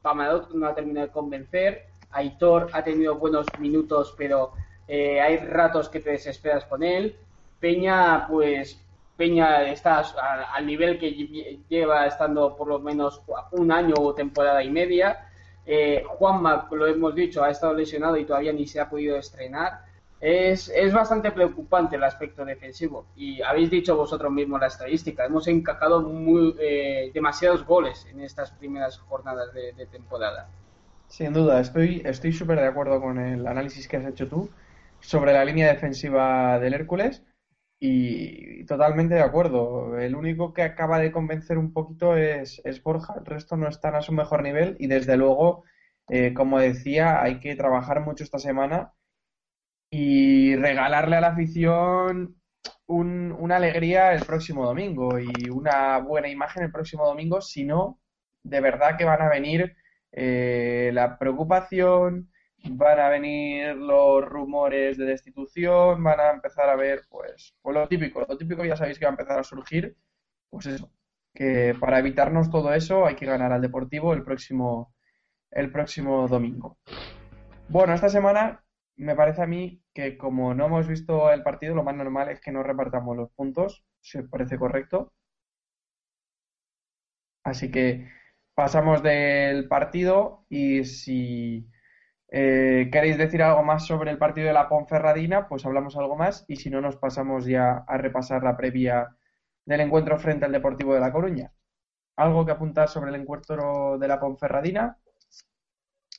Pamadot 0.01 0.51
no 0.51 0.67
ha 0.67 0.73
terminado 0.73 1.07
de 1.07 1.13
convencer, 1.13 1.85
Aitor 2.11 2.69
ha 2.73 2.83
tenido 2.83 3.15
buenos 3.15 3.45
minutos, 3.59 4.15
pero 4.17 4.53
eh, 4.87 5.19
hay 5.21 5.37
ratos 5.37 5.89
que 5.89 5.99
te 5.99 6.11
desesperas 6.11 6.65
con 6.65 6.83
él. 6.83 7.15
Peña, 7.59 8.27
pues 8.27 8.79
Peña 9.17 9.63
está 9.63 10.03
al 10.53 10.65
nivel 10.65 10.99
que 10.99 11.09
lle- 11.15 11.59
lleva 11.69 12.05
estando 12.05 12.55
por 12.55 12.67
lo 12.67 12.79
menos 12.79 13.21
un 13.51 13.71
año 13.71 13.95
o 13.97 14.13
temporada 14.13 14.61
y 14.63 14.69
media. 14.69 15.29
Eh, 15.65 16.03
Juanma, 16.05 16.67
lo 16.71 16.85
hemos 16.85 17.15
dicho, 17.15 17.43
ha 17.43 17.49
estado 17.49 17.73
lesionado 17.73 18.17
y 18.17 18.25
todavía 18.25 18.53
ni 18.53 18.67
se 18.67 18.79
ha 18.79 18.89
podido 18.89 19.17
estrenar. 19.17 19.85
Es, 20.19 20.69
es 20.69 20.93
bastante 20.93 21.31
preocupante 21.31 21.95
el 21.95 22.03
aspecto 22.03 22.45
defensivo. 22.45 23.05
Y 23.15 23.41
habéis 23.41 23.69
dicho 23.69 23.95
vosotros 23.95 24.31
mismos 24.31 24.59
la 24.59 24.67
estadística. 24.67 25.25
Hemos 25.25 25.47
encajado 25.47 26.01
muy, 26.01 26.55
eh, 26.59 27.11
demasiados 27.13 27.65
goles 27.65 28.05
en 28.11 28.21
estas 28.21 28.51
primeras 28.51 28.97
jornadas 28.99 29.53
de, 29.53 29.85
temporada. 29.87 30.47
Sin 31.07 31.33
duda, 31.33 31.59
estoy 31.59 32.01
estoy 32.05 32.33
súper 32.33 32.59
de 32.59 32.67
acuerdo 32.67 32.99
con 32.99 33.19
el 33.19 33.45
análisis 33.45 33.87
que 33.87 33.97
has 33.97 34.05
hecho 34.05 34.27
tú 34.27 34.49
sobre 35.05 35.33
la 35.33 35.45
línea 35.45 35.67
defensiva 35.73 36.59
del 36.59 36.73
Hércules 36.73 37.23
y 37.79 38.65
totalmente 38.65 39.15
de 39.15 39.21
acuerdo. 39.21 39.97
El 39.99 40.15
único 40.15 40.53
que 40.53 40.63
acaba 40.63 40.99
de 40.99 41.11
convencer 41.11 41.57
un 41.57 41.73
poquito 41.73 42.17
es, 42.17 42.61
es 42.65 42.81
Borja, 42.83 43.15
el 43.19 43.25
resto 43.25 43.57
no 43.57 43.67
están 43.69 43.95
a 43.95 44.01
su 44.01 44.13
mejor 44.13 44.43
nivel 44.43 44.77
y 44.79 44.87
desde 44.87 45.17
luego, 45.17 45.63
eh, 46.09 46.33
como 46.33 46.59
decía, 46.59 47.21
hay 47.21 47.39
que 47.39 47.55
trabajar 47.55 48.01
mucho 48.01 48.23
esta 48.23 48.39
semana 48.39 48.93
y 49.89 50.55
regalarle 50.55 51.15
a 51.17 51.21
la 51.21 51.27
afición 51.29 52.35
un- 52.87 53.31
una 53.39 53.57
alegría 53.57 54.13
el 54.13 54.23
próximo 54.25 54.65
domingo 54.65 55.19
y 55.19 55.49
una 55.49 55.99
buena 55.99 56.29
imagen 56.29 56.63
el 56.63 56.71
próximo 56.71 57.05
domingo, 57.05 57.41
si 57.41 57.65
no, 57.65 57.99
de 58.43 58.61
verdad 58.61 58.97
que 58.97 59.05
van 59.05 59.21
a 59.21 59.29
venir 59.29 59.75
eh, 60.17 60.91
la 60.93 61.17
preocupación, 61.17 62.29
van 62.71 62.99
a 62.99 63.09
venir 63.09 63.75
los 63.75 64.23
rumores 64.25 64.97
de 64.97 65.05
destitución, 65.05 66.03
van 66.03 66.19
a 66.19 66.31
empezar 66.31 66.69
a 66.69 66.75
ver, 66.75 67.03
pues, 67.09 67.55
pues 67.61 67.75
lo 67.75 67.87
típico, 67.87 68.25
lo 68.27 68.37
típico 68.37 68.65
ya 68.65 68.75
sabéis 68.75 68.99
que 68.99 69.05
va 69.05 69.09
a 69.09 69.17
empezar 69.17 69.39
a 69.39 69.43
surgir, 69.43 69.95
pues 70.49 70.65
eso, 70.67 70.91
que 71.33 71.75
para 71.79 71.99
evitarnos 71.99 72.49
todo 72.49 72.73
eso 72.73 73.05
hay 73.05 73.15
que 73.15 73.25
ganar 73.25 73.51
al 73.51 73.61
Deportivo 73.61 74.13
el 74.13 74.23
próximo, 74.23 74.93
el 75.51 75.71
próximo 75.71 76.27
domingo. 76.27 76.77
Bueno, 77.69 77.93
esta 77.93 78.09
semana 78.09 78.63
me 78.97 79.15
parece 79.15 79.41
a 79.41 79.47
mí 79.47 79.81
que 79.93 80.17
como 80.17 80.53
no 80.53 80.65
hemos 80.67 80.87
visto 80.87 81.31
el 81.31 81.43
partido, 81.43 81.75
lo 81.75 81.83
más 81.83 81.95
normal 81.95 82.29
es 82.29 82.39
que 82.39 82.51
no 82.51 82.63
repartamos 82.63 83.17
los 83.17 83.31
puntos, 83.31 83.83
si 84.01 84.19
os 84.19 84.29
parece 84.29 84.57
correcto. 84.57 85.13
Así 87.43 87.69
que 87.71 88.09
pasamos 88.55 89.03
del 89.03 89.67
partido 89.67 90.45
y 90.49 90.83
si 90.85 91.67
eh, 92.29 92.89
queréis 92.91 93.17
decir 93.17 93.43
algo 93.43 93.63
más 93.63 93.85
sobre 93.85 94.11
el 94.11 94.17
partido 94.17 94.47
de 94.47 94.53
la 94.53 94.67
Ponferradina, 94.67 95.47
pues 95.47 95.65
hablamos 95.65 95.95
algo 95.97 96.15
más 96.15 96.45
y 96.47 96.55
si 96.57 96.69
no 96.69 96.81
nos 96.81 96.97
pasamos 96.97 97.45
ya 97.45 97.83
a 97.87 97.97
repasar 97.97 98.43
la 98.43 98.57
previa 98.57 99.15
del 99.65 99.81
encuentro 99.81 100.17
frente 100.19 100.45
al 100.45 100.51
Deportivo 100.51 100.93
de 100.93 100.99
La 100.99 101.11
Coruña. 101.11 101.51
¿Algo 102.17 102.45
que 102.45 102.51
apuntar 102.51 102.87
sobre 102.87 103.09
el 103.09 103.21
encuentro 103.21 103.97
de 103.97 104.07
la 104.07 104.19
Ponferradina? 104.19 104.97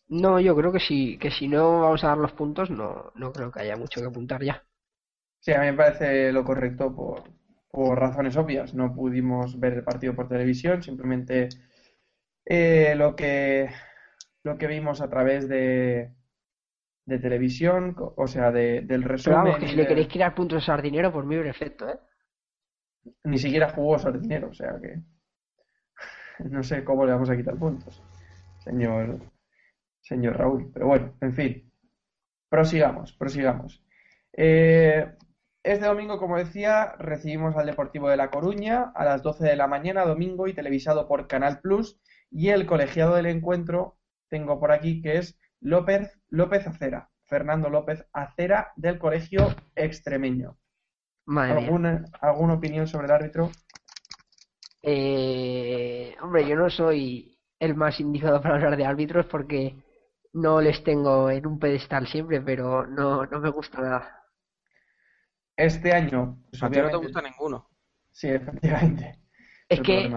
No, 0.09 0.39
yo 0.39 0.55
creo 0.55 0.73
que 0.73 0.81
si, 0.81 1.19
que 1.19 1.31
si 1.31 1.49
no 1.49 1.81
vamos 1.81 2.05
a 2.05 2.09
dar 2.09 2.19
los 2.19 2.33
puntos, 2.33 2.71
no, 2.71 3.11
no 3.15 3.33
creo 3.33 3.51
que 3.51 3.61
haya 3.61 3.77
mucho 3.77 4.01
que 4.01 4.07
apuntar 4.07 4.43
ya. 4.43 4.63
Sí, 5.41 5.53
a 5.53 5.61
mí 5.61 5.67
me 5.67 5.75
parece 5.75 6.33
lo 6.33 6.45
correcto 6.45 6.95
por, 6.95 7.25
por 7.71 7.99
razones 7.99 8.37
obvias. 8.37 8.75
No 8.75 8.95
pudimos 8.95 9.59
ver 9.59 9.75
el 9.75 9.85
partido 9.85 10.15
por 10.15 10.29
televisión, 10.29 10.83
simplemente 10.83 11.49
eh, 12.45 12.95
lo 12.97 13.17
que 13.17 13.69
lo 14.47 14.57
que 14.59 14.67
vimos 14.67 15.01
a 15.01 15.09
través 15.11 15.49
de, 15.49 16.13
de 17.05 17.19
televisión, 17.19 17.95
o 17.99 18.27
sea, 18.27 18.51
de- 18.53 18.81
del 18.83 19.03
Pero 19.03 19.09
resumen. 19.09 19.39
vamos, 19.39 19.59
que 19.59 19.69
si 19.69 19.77
le 19.77 19.87
queréis 19.87 20.09
tirar 20.09 20.35
puntos 20.35 20.63
a 20.63 20.67
Sardinero, 20.67 21.13
por 21.13 21.27
mí 21.27 21.37
perfecto, 21.37 21.89
¿eh? 21.89 21.99
Ni 23.25 23.39
siquiera 23.39 23.71
jugó 23.71 23.99
Sardinero, 23.99 24.49
o 24.51 24.55
sea 24.55 24.79
que 24.81 25.01
no 26.45 26.63
sé 26.63 26.85
cómo 26.85 27.05
le 27.05 27.13
vamos 27.13 27.31
a 27.31 27.37
quitar 27.37 27.57
puntos, 27.57 28.03
señor, 28.59 29.19
señor 30.01 30.37
Raúl. 30.39 30.71
Pero 30.73 30.87
bueno, 30.87 31.15
en 31.21 31.33
fin, 31.35 31.73
prosigamos, 32.49 33.13
prosigamos. 33.13 33.83
Eh, 34.33 35.15
este 35.63 35.87
domingo, 35.87 36.19
como 36.19 36.39
decía, 36.39 36.95
recibimos 36.99 37.57
al 37.57 37.67
Deportivo 37.67 38.09
de 38.09 38.17
La 38.17 38.31
Coruña 38.31 38.93
a 38.95 39.05
las 39.05 39.23
12 39.23 39.45
de 39.45 39.57
la 39.57 39.67
mañana, 39.67 40.05
domingo, 40.05 40.47
y 40.47 40.55
televisado 40.55 41.09
por 41.09 41.27
Canal 41.27 41.61
Plus. 41.61 41.99
Y 42.31 42.51
el 42.51 42.67
colegiado 42.67 43.15
del 43.17 43.27
encuentro, 43.27 43.97
tengo 44.29 44.59
por 44.59 44.73
aquí, 44.73 45.01
que 45.01 45.19
es 45.19 45.39
López, 45.61 46.19
López 46.29 46.67
Acera, 46.67 47.11
Fernando 47.25 47.69
López 47.69 48.07
Acera 48.13 48.73
del 48.77 48.99
Colegio 48.99 49.55
Extremeño. 49.75 50.57
Madre 51.27 51.55
mía. 51.55 51.65
¿Alguna, 51.65 52.05
¿Alguna 52.21 52.55
opinión 52.55 52.87
sobre 52.87 53.07
el 53.07 53.13
árbitro? 53.13 53.51
Eh, 54.83 56.15
hombre, 56.23 56.47
yo 56.47 56.55
no 56.57 56.71
soy 56.71 57.37
el 57.59 57.75
más 57.75 57.99
indicado 58.01 58.41
para 58.41 58.55
hablar 58.55 58.77
de 58.77 58.87
árbitros 58.87 59.27
porque 59.27 59.75
no 60.33 60.61
les 60.61 60.85
tengo 60.85 61.31
en 61.31 61.47
un 61.47 61.59
pedestal 61.59 62.07
siempre, 62.07 62.41
pero 62.41 62.87
no, 62.87 63.27
no 63.27 63.41
me 63.41 63.51
gusta 63.51 63.81
nada. 63.81 64.23
Este 65.57 65.93
año, 65.93 66.39
pues, 66.51 66.63
A 66.63 66.71
ti 66.71 66.79
no 66.79 66.91
te 66.91 66.97
gusta 66.97 67.23
ninguno. 67.23 67.69
Sí, 68.13 68.29
efectivamente. 68.29 69.19
Es 69.69 69.79
el 69.79 69.85
que 69.85 70.13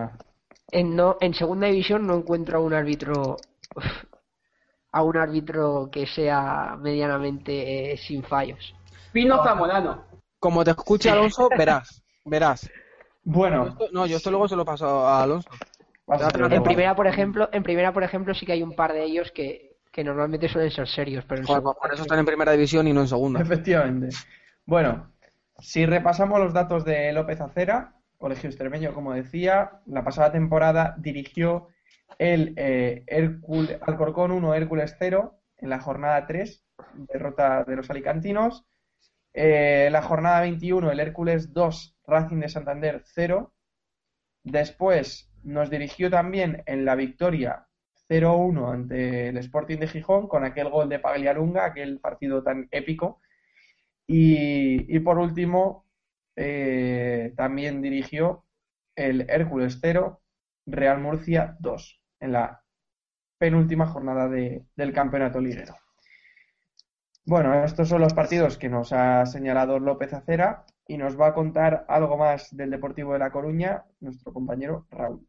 en, 0.72 0.96
no, 0.96 1.18
en 1.22 1.34
segunda 1.34 1.68
división 1.68 2.06
no 2.06 2.16
encuentro 2.16 2.60
a 2.60 2.62
un 2.62 2.74
árbitro 2.74 3.38
a 4.92 5.04
un 5.04 5.18
árbitro 5.18 5.90
que 5.92 6.08
sea 6.08 6.76
medianamente 6.80 7.94
eh, 7.94 7.98
sin 7.98 8.24
fallos. 8.24 8.76
Pino 9.12 9.44
Zamorano. 9.44 10.06
Como 10.40 10.64
te 10.64 10.72
escuche 10.72 11.10
Alonso, 11.10 11.50
verás. 11.58 12.04
Verás. 12.26 12.70
Bueno, 13.24 13.68
Esto- 13.68 13.90
no, 13.92 14.06
yo 14.06 14.18
esto 14.18 14.32
luego 14.32 14.48
se 14.48 14.56
lo 14.56 14.66
paso 14.66 14.88
a 15.06 15.24
Alonso. 15.24 15.50
En 16.50 16.64
primera, 16.64 16.96
por 16.96 17.06
ejemplo, 17.06 17.50
en 17.52 17.62
primera, 17.62 17.94
por 17.94 18.04
ejemplo, 18.04 18.34
sí 18.34 18.46
que 18.46 18.54
hay 18.54 18.64
un 18.64 18.76
par 18.76 18.94
de 18.94 19.04
ellos 19.04 19.32
que, 19.32 19.78
que 19.92 20.04
normalmente 20.04 20.50
suelen 20.50 20.72
ser 20.72 20.88
serios, 20.88 21.24
pero 21.28 21.42
en 21.42 21.46
Joder, 21.48 21.62
segunda- 21.62 21.80
por 21.80 21.94
eso 21.94 22.02
están 22.02 22.20
en 22.20 22.26
primera 22.26 22.52
división 22.52 22.88
y 22.88 22.94
no 22.94 23.02
en 23.02 23.08
segunda. 23.08 23.40
Efectivamente. 23.42 24.10
Bueno, 24.66 25.12
si 25.60 25.86
repasamos 25.86 26.40
los 26.40 26.54
datos 26.54 26.84
de 26.84 27.12
López 27.14 27.42
Acera, 27.42 27.94
colegio 28.18 28.50
extremeño, 28.50 28.94
como 28.94 29.14
decía, 29.14 29.82
la 29.86 30.04
pasada 30.04 30.32
temporada 30.32 30.96
dirigió 30.98 31.68
el 32.18 32.54
eh, 32.58 33.06
Alcorcón 33.82 34.32
1, 34.32 34.56
Hércules 34.56 34.96
0 35.00 35.40
en 35.58 35.70
la 35.70 35.80
jornada 35.80 36.26
3, 36.26 36.64
derrota 37.12 37.64
de 37.64 37.76
los 37.76 37.90
alicantinos. 37.90 38.66
Eh, 39.34 39.90
la 39.92 40.02
jornada 40.02 40.42
21, 40.42 40.92
el 40.92 41.00
Hércules 41.00 41.54
2, 41.54 41.98
Racing 42.08 42.40
de 42.40 42.50
Santander 42.50 43.02
0. 43.06 43.54
Después 44.44 45.32
nos 45.44 45.70
dirigió 45.70 46.10
también 46.10 46.64
en 46.66 46.86
la 46.86 46.96
victoria 46.96 47.68
0-1 48.10 48.74
ante 48.74 49.30
el 49.30 49.38
Sporting 49.38 49.78
de 49.78 49.88
Gijón 49.88 50.28
con 50.28 50.44
aquel 50.44 50.70
gol 50.70 50.90
de 50.90 51.00
Pagliarunga, 51.00 51.66
aquel 51.66 52.00
partido 52.00 52.44
tan 52.44 52.68
épico. 52.72 53.22
Y, 54.08 54.96
y 54.96 55.00
por 55.00 55.20
último, 55.20 55.86
eh, 56.36 57.34
también 57.36 57.82
dirigió 57.82 58.46
el 58.96 59.30
Hércules 59.30 59.80
0, 59.82 60.22
Real 60.72 61.00
Murcia 61.02 61.56
2, 61.60 62.02
en 62.20 62.32
la 62.34 62.62
penúltima 63.38 63.88
jornada 63.88 64.28
de- 64.30 64.66
del 64.76 64.94
campeonato 64.94 65.40
liguero. 65.42 65.76
Bueno, 67.26 67.64
estos 67.64 67.88
son 67.88 68.02
los 68.02 68.14
partidos 68.14 68.58
que 68.58 68.68
nos 68.68 68.92
ha 68.92 69.26
señalado 69.26 69.80
López 69.80 70.12
Acera 70.14 70.66
y 70.86 70.98
nos 70.98 71.18
va 71.18 71.28
a 71.28 71.34
contar 71.34 71.86
algo 71.88 72.18
más 72.18 72.54
del 72.56 72.72
Deportivo 72.72 73.14
de 73.14 73.20
La 73.20 73.32
Coruña 73.32 73.86
nuestro 74.02 74.34
compañero 74.34 74.86
Raúl. 74.92 75.26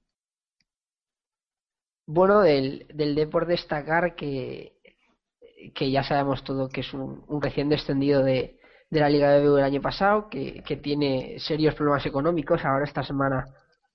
Bueno, 2.06 2.40
del, 2.40 2.86
del 2.92 3.14
destacar 3.46 4.14
que, 4.16 4.74
que 5.74 5.90
ya 5.90 6.02
sabemos 6.02 6.44
todo 6.44 6.68
que 6.68 6.80
es 6.80 6.92
un, 6.94 7.24
recién 7.40 7.68
descendido 7.68 8.22
de, 8.22 8.58
de 8.90 9.00
la 9.00 9.08
Liga 9.08 9.30
de 9.30 9.40
BBVA 9.40 9.56
del 9.56 9.64
año 9.64 9.80
pasado, 9.82 10.28
que, 10.28 10.62
que 10.64 10.76
tiene 10.76 11.38
serios 11.38 11.74
problemas 11.74 12.06
económicos. 12.06 12.64
Ahora 12.64 12.84
esta 12.84 13.02
semana 13.04 13.46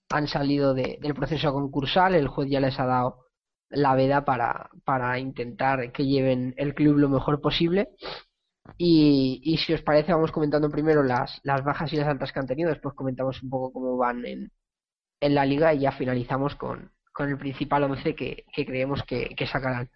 han 0.10 0.28
salido 0.28 0.74
de- 0.74 0.98
del 1.02 1.14
proceso 1.16 1.52
concursal, 1.54 2.16
el 2.16 2.28
juez 2.28 2.50
ya 2.50 2.60
les 2.60 2.80
ha 2.80 2.86
dado 2.86 3.26
la 3.70 3.96
veda 3.96 4.24
para, 4.26 4.70
para 4.86 5.20
intentar 5.20 5.92
que 5.92 6.06
lleven 6.06 6.54
el 6.58 6.74
club 6.76 6.98
lo 6.98 7.10
mejor 7.10 7.42
posible. 7.42 7.90
Y, 8.78 9.42
y 9.44 9.58
si 9.58 9.74
os 9.74 9.82
parece, 9.84 10.12
vamos 10.14 10.32
comentando 10.32 10.70
primero 10.70 11.04
las, 11.04 11.40
las 11.44 11.64
bajas 11.64 11.92
y 11.94 11.98
las 11.98 12.08
altas 12.08 12.32
que 12.32 12.40
han 12.40 12.48
tenido, 12.48 12.70
después 12.70 12.96
comentamos 12.96 13.42
un 13.44 13.50
poco 13.50 13.72
cómo 13.74 13.98
van 13.98 14.26
en, 14.26 14.52
en 15.22 15.36
la 15.36 15.46
liga 15.46 15.74
y 15.74 15.80
ya 15.82 15.92
finalizamos 15.92 16.56
con, 16.56 16.92
con 17.14 17.30
el 17.30 17.38
principal 17.38 17.84
once 17.84 18.16
que, 18.16 18.46
que 18.54 18.66
creemos 18.66 19.04
que, 19.04 19.36
sacarán. 19.48 19.90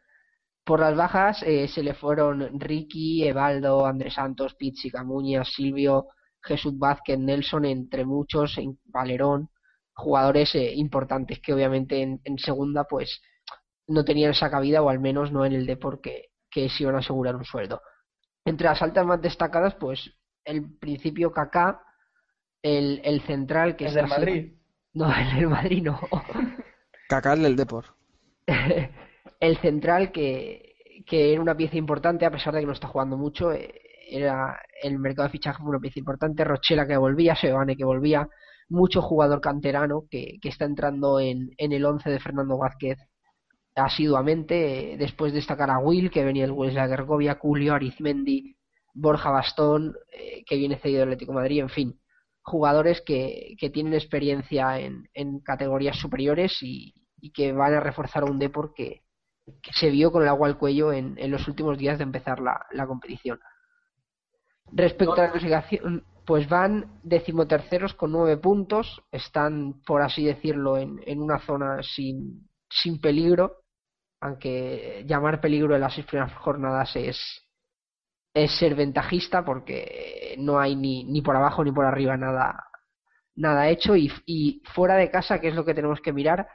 Por 0.63 0.81
las 0.81 0.95
bajas 0.95 1.43
eh, 1.43 1.67
se 1.67 1.81
le 1.83 1.95
fueron 1.95 2.59
Ricky, 2.59 3.27
Evaldo, 3.27 3.85
Andrés 3.85 4.13
Santos, 4.15 4.55
Pizzi, 4.55 4.91
Camuñas, 4.91 5.51
Silvio, 5.53 6.07
Jesús 6.43 6.77
Vázquez, 6.77 7.17
Nelson, 7.19 7.65
entre 7.65 8.05
muchos, 8.05 8.57
en 8.59 8.79
Valerón, 8.85 9.49
jugadores 9.99 10.53
eh, 10.55 10.73
importantes 10.75 11.39
que 11.39 11.53
obviamente 11.53 12.01
en, 12.01 12.21
en 12.23 12.37
segunda 12.37 12.85
pues 12.85 13.21
no 13.87 14.03
tenían 14.05 14.31
esa 14.31 14.49
cabida 14.49 14.81
o 14.81 14.89
al 14.89 14.99
menos 14.99 15.31
no 15.31 15.45
en 15.45 15.53
el 15.53 15.65
deporte 15.65 16.31
que, 16.51 16.61
que 16.63 16.69
se 16.69 16.83
iban 16.83 16.95
a 16.95 16.99
asegurar 16.99 17.35
un 17.35 17.45
sueldo. 17.45 17.81
Entre 18.45 18.65
las 18.67 18.81
altas 18.81 19.05
más 19.05 19.21
destacadas 19.21 19.75
pues 19.75 20.11
el 20.45 20.77
principio 20.79 21.31
Kaká, 21.31 21.81
el, 22.61 23.01
el 23.03 23.21
central 23.21 23.75
que 23.75 23.85
¿Es 23.85 23.91
está 23.91 24.01
del 24.01 24.09
Madrid? 24.09 24.53
no, 24.93 25.13
el 25.15 25.35
del 25.35 25.47
Madrid 25.47 25.83
no. 25.83 25.99
Cacal 27.09 27.41
del 27.41 27.55
Depor. 27.55 27.85
el 29.39 29.57
central 29.57 30.11
que, 30.11 30.75
que 31.05 31.33
era 31.33 31.41
una 31.41 31.55
pieza 31.55 31.77
importante, 31.77 32.25
a 32.25 32.31
pesar 32.31 32.53
de 32.53 32.61
que 32.61 32.65
no 32.67 32.73
está 32.73 32.87
jugando 32.87 33.17
mucho, 33.17 33.51
eh, 33.51 33.81
era 34.09 34.59
el 34.81 34.97
mercado 34.99 35.27
de 35.27 35.31
fichaje 35.31 35.59
fue 35.61 35.69
una 35.69 35.79
pieza 35.79 35.99
importante, 35.99 36.43
Rochela 36.43 36.87
que 36.87 36.97
volvía, 36.97 37.35
Sebane 37.35 37.75
que 37.75 37.85
volvía, 37.85 38.27
mucho 38.69 39.01
jugador 39.01 39.41
canterano 39.41 40.05
que, 40.09 40.37
que 40.41 40.49
está 40.49 40.65
entrando 40.65 41.19
en, 41.19 41.51
en 41.57 41.71
el 41.73 41.85
11 41.85 42.09
de 42.09 42.19
Fernando 42.19 42.57
Vázquez 42.57 42.97
asiduamente, 43.75 44.93
eh, 44.93 44.97
después 44.97 45.33
destacar 45.33 45.69
a 45.69 45.79
Will 45.79 46.11
que 46.11 46.23
venía 46.23 46.43
del 46.43 46.51
Huesca 46.51 46.87
de 46.87 46.95
Gergovia, 46.95 47.37
Julio 47.39 47.73
Arizmendi, 47.73 48.55
Borja 48.93 49.31
Bastón 49.31 49.95
eh, 50.11 50.43
que 50.45 50.57
viene 50.57 50.77
cedido 50.77 51.01
del 51.01 51.09
Atlético 51.09 51.31
de 51.31 51.37
Madrid, 51.37 51.61
en 51.61 51.69
fin, 51.69 51.99
jugadores 52.41 53.01
que, 53.01 53.55
que 53.59 53.69
tienen 53.69 53.93
experiencia 53.93 54.79
en, 54.79 55.07
en 55.13 55.39
categorías 55.39 55.97
superiores 55.97 56.57
y, 56.61 56.93
y 57.21 57.31
que 57.31 57.51
van 57.51 57.73
a 57.73 57.79
reforzar 57.79 58.23
un 58.23 58.39
Depor 58.39 58.73
que, 58.73 59.03
que 59.61 59.71
se 59.73 59.89
vio 59.89 60.11
con 60.11 60.23
el 60.23 60.29
agua 60.29 60.47
al 60.47 60.57
cuello 60.57 60.91
en, 60.91 61.17
en 61.17 61.31
los 61.31 61.47
últimos 61.47 61.77
días 61.77 61.97
de 61.97 62.03
empezar 62.03 62.39
la, 62.39 62.65
la 62.71 62.87
competición. 62.87 63.39
Respecto 64.71 65.13
a 65.13 65.23
la 65.23 65.31
clasificación, 65.31 66.05
pues 66.29 66.47
van 66.47 66.99
decimoterceros 67.01 67.95
con 67.95 68.11
nueve 68.11 68.37
puntos, 68.37 69.01
están, 69.11 69.81
por 69.83 70.03
así 70.03 70.23
decirlo, 70.23 70.77
en, 70.77 71.01
en 71.07 71.23
una 71.23 71.39
zona 71.39 71.81
sin, 71.81 72.47
sin 72.69 73.01
peligro, 73.01 73.63
aunque 74.21 75.03
llamar 75.07 75.41
peligro 75.41 75.73
en 75.73 75.81
las 75.81 75.95
seis 75.95 76.05
primeras 76.05 76.31
jornadas 76.35 76.95
es, 76.95 77.19
es 78.31 78.55
ser 78.59 78.75
ventajista 78.75 79.43
porque 79.43 80.35
no 80.37 80.59
hay 80.59 80.75
ni, 80.75 81.03
ni 81.05 81.23
por 81.23 81.35
abajo 81.35 81.63
ni 81.63 81.71
por 81.71 81.85
arriba 81.85 82.15
nada 82.15 82.63
nada 83.35 83.67
hecho 83.69 83.95
y, 83.95 84.61
fuera 84.75 84.97
de 84.97 85.09
casa, 85.09 85.41
que 85.41 85.47
es 85.47 85.55
lo 85.55 85.65
que 85.65 85.73
tenemos 85.73 85.99
que 85.99 86.13
mirar, 86.13 86.47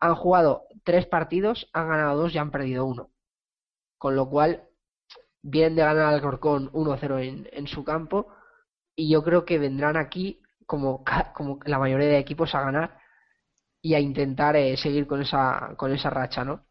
han 0.00 0.14
jugado 0.14 0.62
tres 0.84 1.04
partidos, 1.04 1.68
han 1.74 1.90
ganado 1.90 2.16
dos 2.18 2.34
y 2.34 2.38
han 2.38 2.50
perdido 2.50 2.86
uno. 2.86 3.10
Con 3.98 4.16
lo 4.16 4.30
cual, 4.30 4.62
vienen 5.42 5.76
de 5.76 5.82
ganar 5.82 6.06
al 6.06 6.14
Alcorcón 6.14 6.72
1-0 6.72 7.22
en, 7.22 7.46
en 7.52 7.66
su 7.66 7.84
campo 7.84 8.32
y 8.98 9.08
yo 9.08 9.22
creo 9.22 9.44
que 9.44 9.58
vendrán 9.58 9.96
aquí 9.96 10.42
como, 10.66 11.04
como 11.32 11.60
la 11.64 11.78
mayoría 11.78 12.08
de 12.08 12.18
equipos 12.18 12.52
a 12.56 12.62
ganar 12.62 12.98
y 13.80 13.94
a 13.94 14.00
intentar 14.00 14.56
eh, 14.56 14.76
seguir 14.76 15.06
con 15.06 15.22
esa, 15.22 15.74
con 15.76 15.92
esa 15.92 16.10
racha, 16.10 16.44
¿no? 16.44 16.66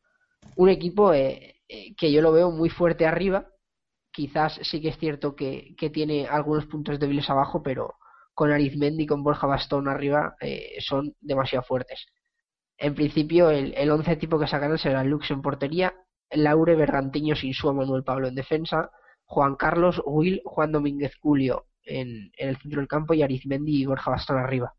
Un 0.57 0.67
equipo 0.67 1.13
eh, 1.13 1.61
eh, 1.69 1.95
que 1.95 2.11
yo 2.11 2.21
lo 2.21 2.33
veo 2.33 2.51
muy 2.51 2.69
fuerte 2.69 3.05
arriba, 3.05 3.47
quizás 4.11 4.59
sí 4.61 4.81
que 4.81 4.89
es 4.89 4.97
cierto 4.97 5.37
que, 5.37 5.73
tiene 5.93 6.27
algunos 6.27 6.65
puntos 6.65 6.99
débiles 6.99 7.29
abajo, 7.29 7.63
pero 7.63 7.93
con 8.33 8.51
Arizmendi 8.51 9.03
y 9.03 9.07
con 9.07 9.23
Borja 9.23 9.47
Bastón 9.47 9.87
arriba 9.87 10.35
eh, 10.41 10.75
son 10.79 11.15
demasiado 11.21 11.63
fuertes. 11.63 12.07
En 12.77 12.93
principio, 12.93 13.51
el, 13.51 13.73
el 13.73 13.89
once 13.89 14.17
tipo 14.17 14.37
que 14.37 14.47
sacarán 14.47 14.77
será 14.77 15.01
Lux 15.05 15.31
en 15.31 15.41
portería, 15.41 15.95
Laure, 16.31 16.75
Bergantiño, 16.75 17.37
Sinsúa, 17.37 17.71
Manuel 17.71 18.03
Pablo 18.03 18.27
en 18.27 18.35
defensa, 18.35 18.91
Juan 19.23 19.55
Carlos, 19.55 20.01
Will, 20.05 20.41
Juan 20.43 20.73
Domínguez 20.73 21.15
Culio 21.21 21.67
en, 21.88 22.32
en 22.38 22.50
el 22.50 22.58
centro 22.58 22.80
del 22.80 22.88
campo 22.88 23.13
y 23.13 23.23
Arizmendi 23.23 23.82
y 23.82 23.86
Borja 23.86 24.12
Bastón 24.12 24.38
arriba. 24.38 24.73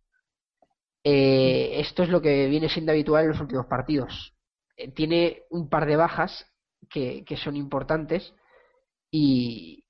Eh, 1.05 1.81
esto 1.81 2.03
es 2.03 2.09
lo 2.09 2.21
que 2.21 2.49
viene 2.49 2.69
siendo 2.69 2.93
habitual 2.93 3.25
en 3.25 3.31
los 3.31 3.41
últimos 3.41 3.67
partidos. 3.67 4.35
Eh, 4.77 4.93
tiene 4.93 5.43
un 5.51 5.69
par 5.69 5.87
de 5.87 5.97
bajas 5.97 6.47
que, 6.91 7.25
que 7.25 7.37
son 7.37 7.57
importantes 7.57 8.35
y, 9.11 9.85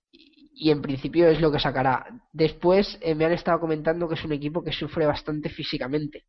y 0.59 0.71
en 0.71 0.83
principio 0.83 1.29
es 1.29 1.41
lo 1.41 1.53
que 1.53 1.61
sacará. 1.61 2.07
Después 2.33 2.99
eh, 3.01 3.15
me 3.15 3.25
han 3.25 3.33
estado 3.33 3.61
comentando 3.61 4.09
que 4.09 4.15
es 4.15 4.25
un 4.25 4.33
equipo 4.33 4.63
que 4.63 4.73
sufre 4.73 5.07
bastante 5.07 5.49
físicamente. 5.49 6.25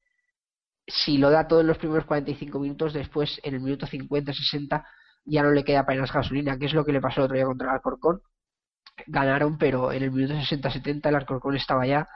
Si 0.87 1.17
lo 1.17 1.29
da 1.29 1.47
todo 1.47 1.61
en 1.61 1.67
los 1.67 1.77
primeros 1.77 2.05
45 2.05 2.59
minutos, 2.59 2.93
después 2.93 3.39
en 3.43 3.55
el 3.55 3.61
minuto 3.61 3.85
50-60 3.87 4.85
ya 5.25 5.43
no 5.43 5.51
le 5.51 5.63
queda 5.63 5.81
apenas 5.81 6.11
gasolina, 6.11 6.57
que 6.57 6.65
es 6.65 6.73
lo 6.73 6.85
que 6.85 6.93
le 6.93 7.01
pasó 7.01 7.21
el 7.21 7.25
otro 7.25 7.35
día 7.35 7.45
contra 7.45 7.69
el 7.69 7.75
Alcorcón. 7.75 8.21
Ganaron, 9.07 9.57
pero 9.57 9.91
en 9.91 10.03
el 10.03 10.11
minuto 10.11 10.33
60-70 10.35 11.09
el 11.09 11.15
Alcorcón 11.15 11.55
estaba 11.55 11.85
ya 11.87 12.07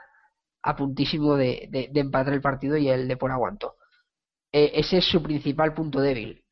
a 0.62 0.76
puntísimo 0.76 1.36
de, 1.36 1.68
de- 1.70 1.88
de 1.92 2.00
empatar 2.00 2.32
el 2.34 2.40
partido 2.40 2.76
y 2.76 2.88
el 2.88 3.08
Depor 3.08 3.30
aguantó. 3.30 3.76
Eh, 4.52 4.72
ese 4.74 4.98
es 4.98 5.04
su 5.06 5.22
principal 5.22 5.74
punto 5.74 6.00
débil. 6.00 6.44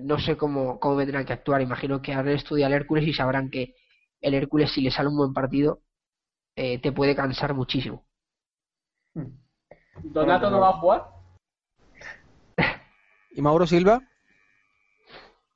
No 0.00 0.18
sé 0.18 0.36
cómo, 0.36 0.78
cómo 0.78 0.96
vendrán 0.96 1.24
que 1.24 1.32
actuar. 1.32 1.62
Imagino 1.62 2.02
que 2.02 2.12
habrán 2.12 2.34
estudiado 2.34 2.74
el 2.74 2.80
Hércules 2.80 3.06
y 3.06 3.12
sabrán 3.14 3.48
que 3.50 3.74
el 4.20 4.34
Hércules, 4.34 4.70
si 4.72 4.82
le 4.82 4.90
sale 4.90 5.08
un 5.08 5.16
buen 5.16 5.32
partido, 5.32 5.80
eh, 6.54 6.78
te 6.80 6.92
puede 6.92 7.14
cansar 7.16 7.54
muchísimo. 7.54 8.04
¿Donato 10.02 10.50
no 10.50 10.60
va 10.60 10.68
a 10.68 10.72
jugar? 10.74 11.06
¿Y 13.30 13.40
Mauro 13.42 13.66
Silva? 13.66 14.00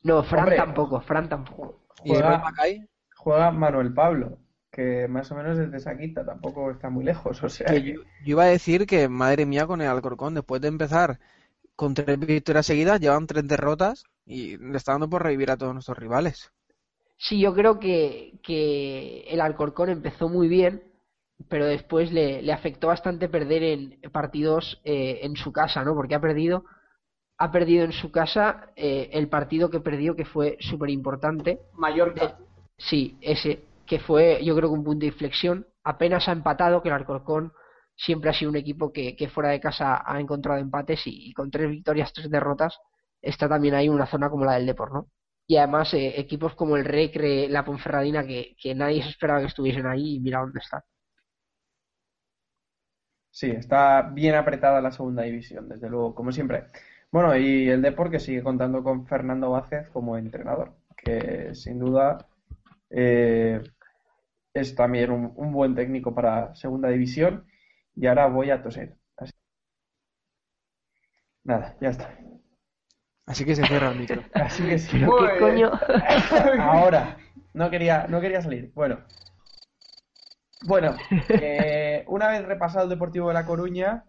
No, 0.02 0.22
Fran 0.24 0.44
Hombre. 0.44 0.56
tampoco, 0.56 1.00
Fran 1.02 1.28
tampoco. 1.28 1.80
¿Y 2.04 2.12
Macay? 2.14 2.88
Juega 3.22 3.50
Manuel 3.52 3.92
Pablo, 3.94 4.38
que 4.72 5.06
más 5.08 5.30
o 5.30 5.36
menos 5.36 5.58
es 5.58 5.70
de 5.70 5.80
Saquita, 5.80 6.24
tampoco 6.24 6.70
está 6.70 6.90
muy 6.90 7.04
lejos, 7.04 7.42
o 7.44 7.48
sea 7.48 7.68
Que 7.68 7.82
que- 7.82 7.94
yo, 7.94 8.00
yo 8.18 8.30
iba 8.32 8.42
a 8.44 8.46
decir 8.48 8.86
que, 8.86 9.08
madre 9.08 9.46
mía, 9.46 9.66
con 9.66 9.80
el 9.80 9.88
Alcorcón, 9.88 10.34
después 10.34 10.60
de 10.60 10.68
empezar 10.68 11.18
con 11.76 11.94
tres 11.94 12.18
victorias 12.18 12.66
seguidas, 12.66 13.00
llevan 13.00 13.26
tres 13.28 13.46
derrotas 13.48 14.04
y 14.26 14.58
le 14.58 14.76
está 14.78 14.92
dando 14.92 15.10
por 15.10 15.22
revivir 15.24 15.50
a 15.52 15.58
todos 15.58 15.74
nuestros 15.74 15.98
rivales. 15.98 16.52
Sí, 17.18 17.40
yo 17.40 17.54
creo 17.54 17.78
que, 17.78 18.38
que 18.42 19.20
el 19.28 19.40
Alcorcón 19.40 19.90
empezó 19.90 20.28
muy 20.28 20.48
bien, 20.48 20.82
pero 21.48 21.66
después 21.66 22.12
le, 22.12 22.42
le 22.42 22.52
afectó 22.52 22.88
bastante 22.88 23.28
perder 23.28 23.62
en 23.62 24.00
partidos 24.12 24.80
eh, 24.84 25.20
en 25.22 25.36
su 25.36 25.52
casa, 25.52 25.84
¿no? 25.84 25.94
Porque 25.94 26.14
ha 26.14 26.20
perdido, 26.20 26.64
ha 27.38 27.52
perdido 27.52 27.84
en 27.84 27.92
su 27.92 28.10
casa 28.12 28.72
eh, 28.76 29.10
el 29.12 29.28
partido 29.28 29.70
que 29.70 29.80
perdió, 29.80 30.16
que 30.16 30.24
fue 30.26 30.56
súper 30.60 30.90
importante. 30.90 31.60
Mallorca. 31.74 32.38
Sí, 32.80 33.18
ese, 33.20 33.62
que 33.86 33.98
fue 34.00 34.42
yo 34.44 34.56
creo 34.56 34.70
que 34.70 34.74
un 34.74 34.84
punto 34.84 35.00
de 35.00 35.08
inflexión. 35.08 35.66
Apenas 35.84 36.28
ha 36.28 36.32
empatado, 36.32 36.82
que 36.82 36.88
el 36.88 36.94
Alcorcón 36.94 37.52
siempre 37.96 38.30
ha 38.30 38.34
sido 38.34 38.50
un 38.50 38.56
equipo 38.56 38.92
que, 38.92 39.16
fuera 39.32 39.50
de 39.50 39.60
casa 39.60 40.02
ha 40.04 40.20
encontrado 40.20 40.58
empates 40.60 41.02
y, 41.06 41.32
con 41.34 41.50
tres 41.50 41.70
victorias, 41.70 42.12
tres 42.12 42.30
derrotas, 42.30 42.78
está 43.20 43.48
también 43.48 43.74
ahí 43.74 43.88
una 43.88 44.06
zona 44.06 44.30
como 44.30 44.44
la 44.44 44.54
del 44.54 44.66
Depor, 44.66 44.92
¿no? 44.92 45.08
Y 45.46 45.56
además 45.56 45.92
eh, 45.94 46.18
equipos 46.20 46.54
como 46.54 46.76
el 46.76 46.84
Recre, 46.84 47.48
la 47.48 47.64
Ponferradina, 47.64 48.26
que, 48.26 48.56
que 48.60 48.74
nadie 48.74 49.02
se 49.02 49.10
esperaba 49.10 49.40
que 49.40 49.46
estuviesen 49.46 49.86
ahí 49.86 50.16
y 50.16 50.20
mira 50.20 50.40
dónde 50.40 50.60
están. 50.60 50.82
Sí, 53.30 53.50
está 53.50 54.02
bien 54.02 54.34
apretada 54.34 54.80
la 54.80 54.92
segunda 54.92 55.22
división, 55.22 55.68
desde 55.68 55.88
luego, 55.88 56.14
como 56.14 56.32
siempre. 56.32 56.66
Bueno, 57.10 57.36
y 57.36 57.68
el 57.68 57.82
Depor 57.82 58.10
que 58.10 58.20
sigue 58.20 58.42
contando 58.42 58.82
con 58.82 59.06
Fernando 59.06 59.50
Vázquez 59.50 59.88
como 59.90 60.16
entrenador, 60.16 60.74
que 60.96 61.54
sin 61.54 61.78
duda 61.78 62.29
eh, 62.90 63.60
es 64.54 64.74
también 64.74 65.10
un, 65.10 65.32
un 65.36 65.52
buen 65.52 65.74
técnico 65.74 66.14
para 66.14 66.54
segunda 66.54 66.88
división. 66.88 67.46
Y 67.96 68.06
ahora 68.06 68.26
voy 68.26 68.50
a 68.50 68.62
toser. 68.62 68.96
Así. 69.16 69.32
Nada, 71.44 71.76
ya 71.80 71.88
está. 71.90 72.18
Así 73.26 73.44
que 73.44 73.54
se 73.54 73.64
cierra 73.64 73.90
el 73.90 73.98
micro. 73.98 74.22
Así 74.34 74.64
que 74.64 74.78
sí. 74.78 74.98
Qué 74.98 75.38
coño. 75.38 75.70
Ahora, 76.60 77.16
no 77.54 77.70
quería, 77.70 78.06
no 78.08 78.20
quería 78.20 78.42
salir. 78.42 78.72
Bueno, 78.74 78.98
bueno, 80.66 80.94
eh, 81.28 82.04
una 82.08 82.28
vez 82.28 82.44
repasado 82.44 82.84
el 82.84 82.90
Deportivo 82.90 83.28
de 83.28 83.34
La 83.34 83.46
Coruña, 83.46 84.04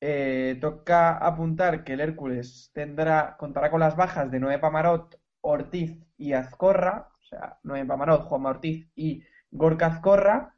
eh, 0.00 0.56
toca 0.60 1.16
apuntar 1.16 1.82
que 1.82 1.94
el 1.94 2.00
Hércules 2.00 2.70
tendrá, 2.72 3.36
contará 3.36 3.70
con 3.70 3.80
las 3.80 3.96
bajas 3.96 4.30
de 4.30 4.38
Noé 4.38 4.58
Pamarot, 4.58 5.20
Ortiz 5.40 5.98
y 6.16 6.34
Azcorra, 6.34 7.07
o 7.28 7.36
sea, 7.36 7.58
Noé 7.62 7.84
Pamarot, 7.84 8.24
Juanma 8.24 8.50
Ortiz 8.50 8.88
y 8.96 9.22
Gorka 9.50 9.86
Azcorra. 9.86 10.54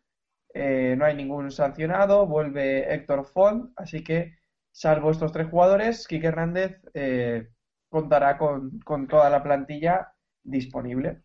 Eh, 0.55 0.95
no 0.97 1.05
hay 1.05 1.17
ningún 1.17 1.51
sancionado, 1.51 2.27
vuelve 2.27 2.93
Héctor 2.95 3.25
Font, 3.27 3.73
así 3.77 4.03
que, 4.03 4.35
salvo 4.73 5.11
estos 5.11 5.33
tres 5.33 5.49
jugadores, 5.49 6.07
Quique 6.07 6.27
Hernández 6.27 6.81
eh, 6.95 7.49
contará 7.89 8.37
con, 8.39 8.81
con 8.81 9.07
toda 9.09 9.31
la 9.31 9.43
plantilla 9.43 10.13
disponible. 10.43 11.23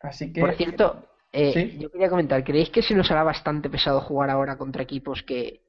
Así 0.00 0.32
que, 0.32 0.40
Por 0.40 0.54
cierto, 0.54 1.06
eh, 1.32 1.52
Sí. 1.52 1.78
yo 1.78 1.90
quería 1.90 2.08
comentar, 2.08 2.42
¿creéis 2.44 2.70
que 2.70 2.82
se 2.82 2.94
nos 2.94 3.10
hará 3.10 3.22
bastante 3.22 3.70
pesado 3.70 4.00
jugar 4.00 4.30
ahora 4.30 4.56
contra 4.56 4.82
equipos 4.82 5.22
que, 5.22 5.62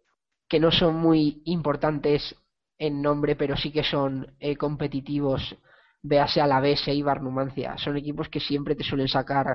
que 0.48 0.60
no 0.60 0.72
son 0.72 0.96
muy 0.96 1.42
importantes 1.46 2.36
en 2.78 3.02
nombre, 3.02 3.36
pero 3.36 3.58
sí 3.58 3.72
que 3.72 3.84
son 3.84 4.36
eh, 4.40 4.56
competitivos? 4.58 5.56
Véase 6.12 6.40
Alavés 6.42 6.82
e 6.92 6.94
Ibar 7.02 7.20
Numancia. 7.22 7.70
Son 7.84 7.94
equipos 8.02 8.30
que 8.32 8.40
siempre 8.50 8.76
te 8.78 8.84
suelen 8.90 9.08
sacar, 9.18 9.48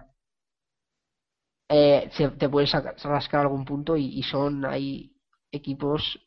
eh, 1.69 2.11
se- 2.13 2.29
te 2.31 2.49
pueden 2.49 2.67
sacar, 2.69 2.95
rascar 3.03 3.41
algún 3.43 3.65
punto 3.65 3.97
y, 3.97 4.07
y 4.19 4.23
son 4.23 4.65
ahí 4.65 5.13
equipos, 5.51 6.19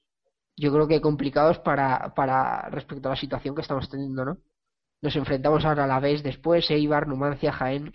yo 0.57 0.71
creo 0.73 0.87
que 0.87 1.01
complicados 1.01 1.59
para, 1.59 2.13
para 2.15 2.69
respecto 2.69 3.07
a 3.09 3.11
la 3.11 3.17
situación 3.17 3.55
que 3.55 3.61
estamos 3.61 3.89
teniendo, 3.89 4.25
¿no? 4.25 4.37
Nos 5.01 5.15
enfrentamos 5.15 5.65
ahora 5.65 5.83
a 5.83 5.85
Alavés 5.85 6.23
después, 6.23 6.69
Eibar, 6.71 7.07
Numancia, 7.07 7.51
Jaén. 7.51 7.91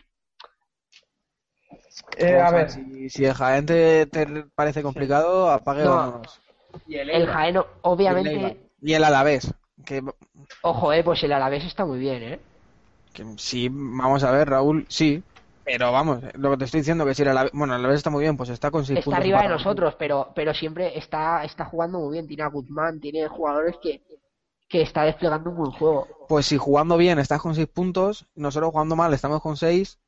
eh, 2.16 2.38
a 2.40 2.50
ver, 2.50 2.70
Si, 2.70 3.10
si 3.10 3.24
el 3.24 3.34
Jaén 3.34 3.66
te, 3.66 4.06
te 4.06 4.26
parece 4.54 4.82
complicado, 4.82 5.50
apague 5.50 5.84
No. 5.84 5.96
vámonos. 5.96 6.40
Y 6.86 6.96
el 6.96 7.10
El 7.10 7.22
Eibar. 7.22 7.34
Jaén, 7.34 7.56
Y 7.56 7.58
el 7.58 7.72
obviamente, 7.82 8.28
Eibar. 8.28 8.56
Y 8.82 8.92
el 8.94 9.04
Alavés. 9.04 9.52
Que, 9.84 10.02
ojo, 10.62 10.92
eh, 10.92 11.02
pues 11.04 11.22
el 11.22 11.32
Alavés 11.32 11.64
está 11.64 11.84
muy 11.84 11.98
bien, 11.98 12.22
eh. 12.22 12.40
que 13.12 13.24
sí, 13.36 13.68
vamos 13.70 14.22
a 14.24 14.30
ver, 14.30 14.48
Raúl, 14.48 14.86
sí. 14.88 15.22
Pero 15.64 15.92
vamos, 15.92 16.20
lo 16.34 16.50
que 16.50 16.56
te 16.56 16.64
estoy 16.64 16.80
diciendo 16.80 17.04
que 17.04 17.14
si 17.14 17.22
el 17.22 17.28
Alavés, 17.28 17.52
bueno, 17.52 17.74
el 17.74 17.80
Alavés 17.80 17.98
está 17.98 18.10
muy 18.10 18.22
bien, 18.22 18.36
pues 18.36 18.48
está 18.48 18.70
con 18.70 18.84
seis 18.84 18.98
Está 18.98 19.16
arriba 19.16 19.42
de 19.42 19.48
nosotros, 19.48 19.94
pero, 19.98 20.32
pero 20.34 20.52
siempre 20.52 20.98
está, 20.98 21.44
está 21.44 21.64
jugando 21.64 22.00
muy 22.00 22.12
bien. 22.14 22.26
Tiene 22.26 22.42
a 22.42 22.48
Guzmán, 22.48 22.98
tiene 23.00 23.28
jugadores 23.28 23.76
que, 23.82 24.02
que 24.68 24.82
está 24.82 25.02
desplegando 25.04 25.50
un 25.50 25.56
buen 25.56 25.70
juego. 25.72 26.08
Pues 26.28 26.46
si 26.46 26.56
jugando 26.56 26.96
bien 26.96 27.18
estás 27.18 27.40
con 27.40 27.54
seis 27.54 27.68
puntos, 27.68 28.26
nosotros 28.34 28.70
jugando 28.72 28.96
mal 28.96 29.12
estamos 29.12 29.42
con 29.42 29.56
seis, 29.56 29.98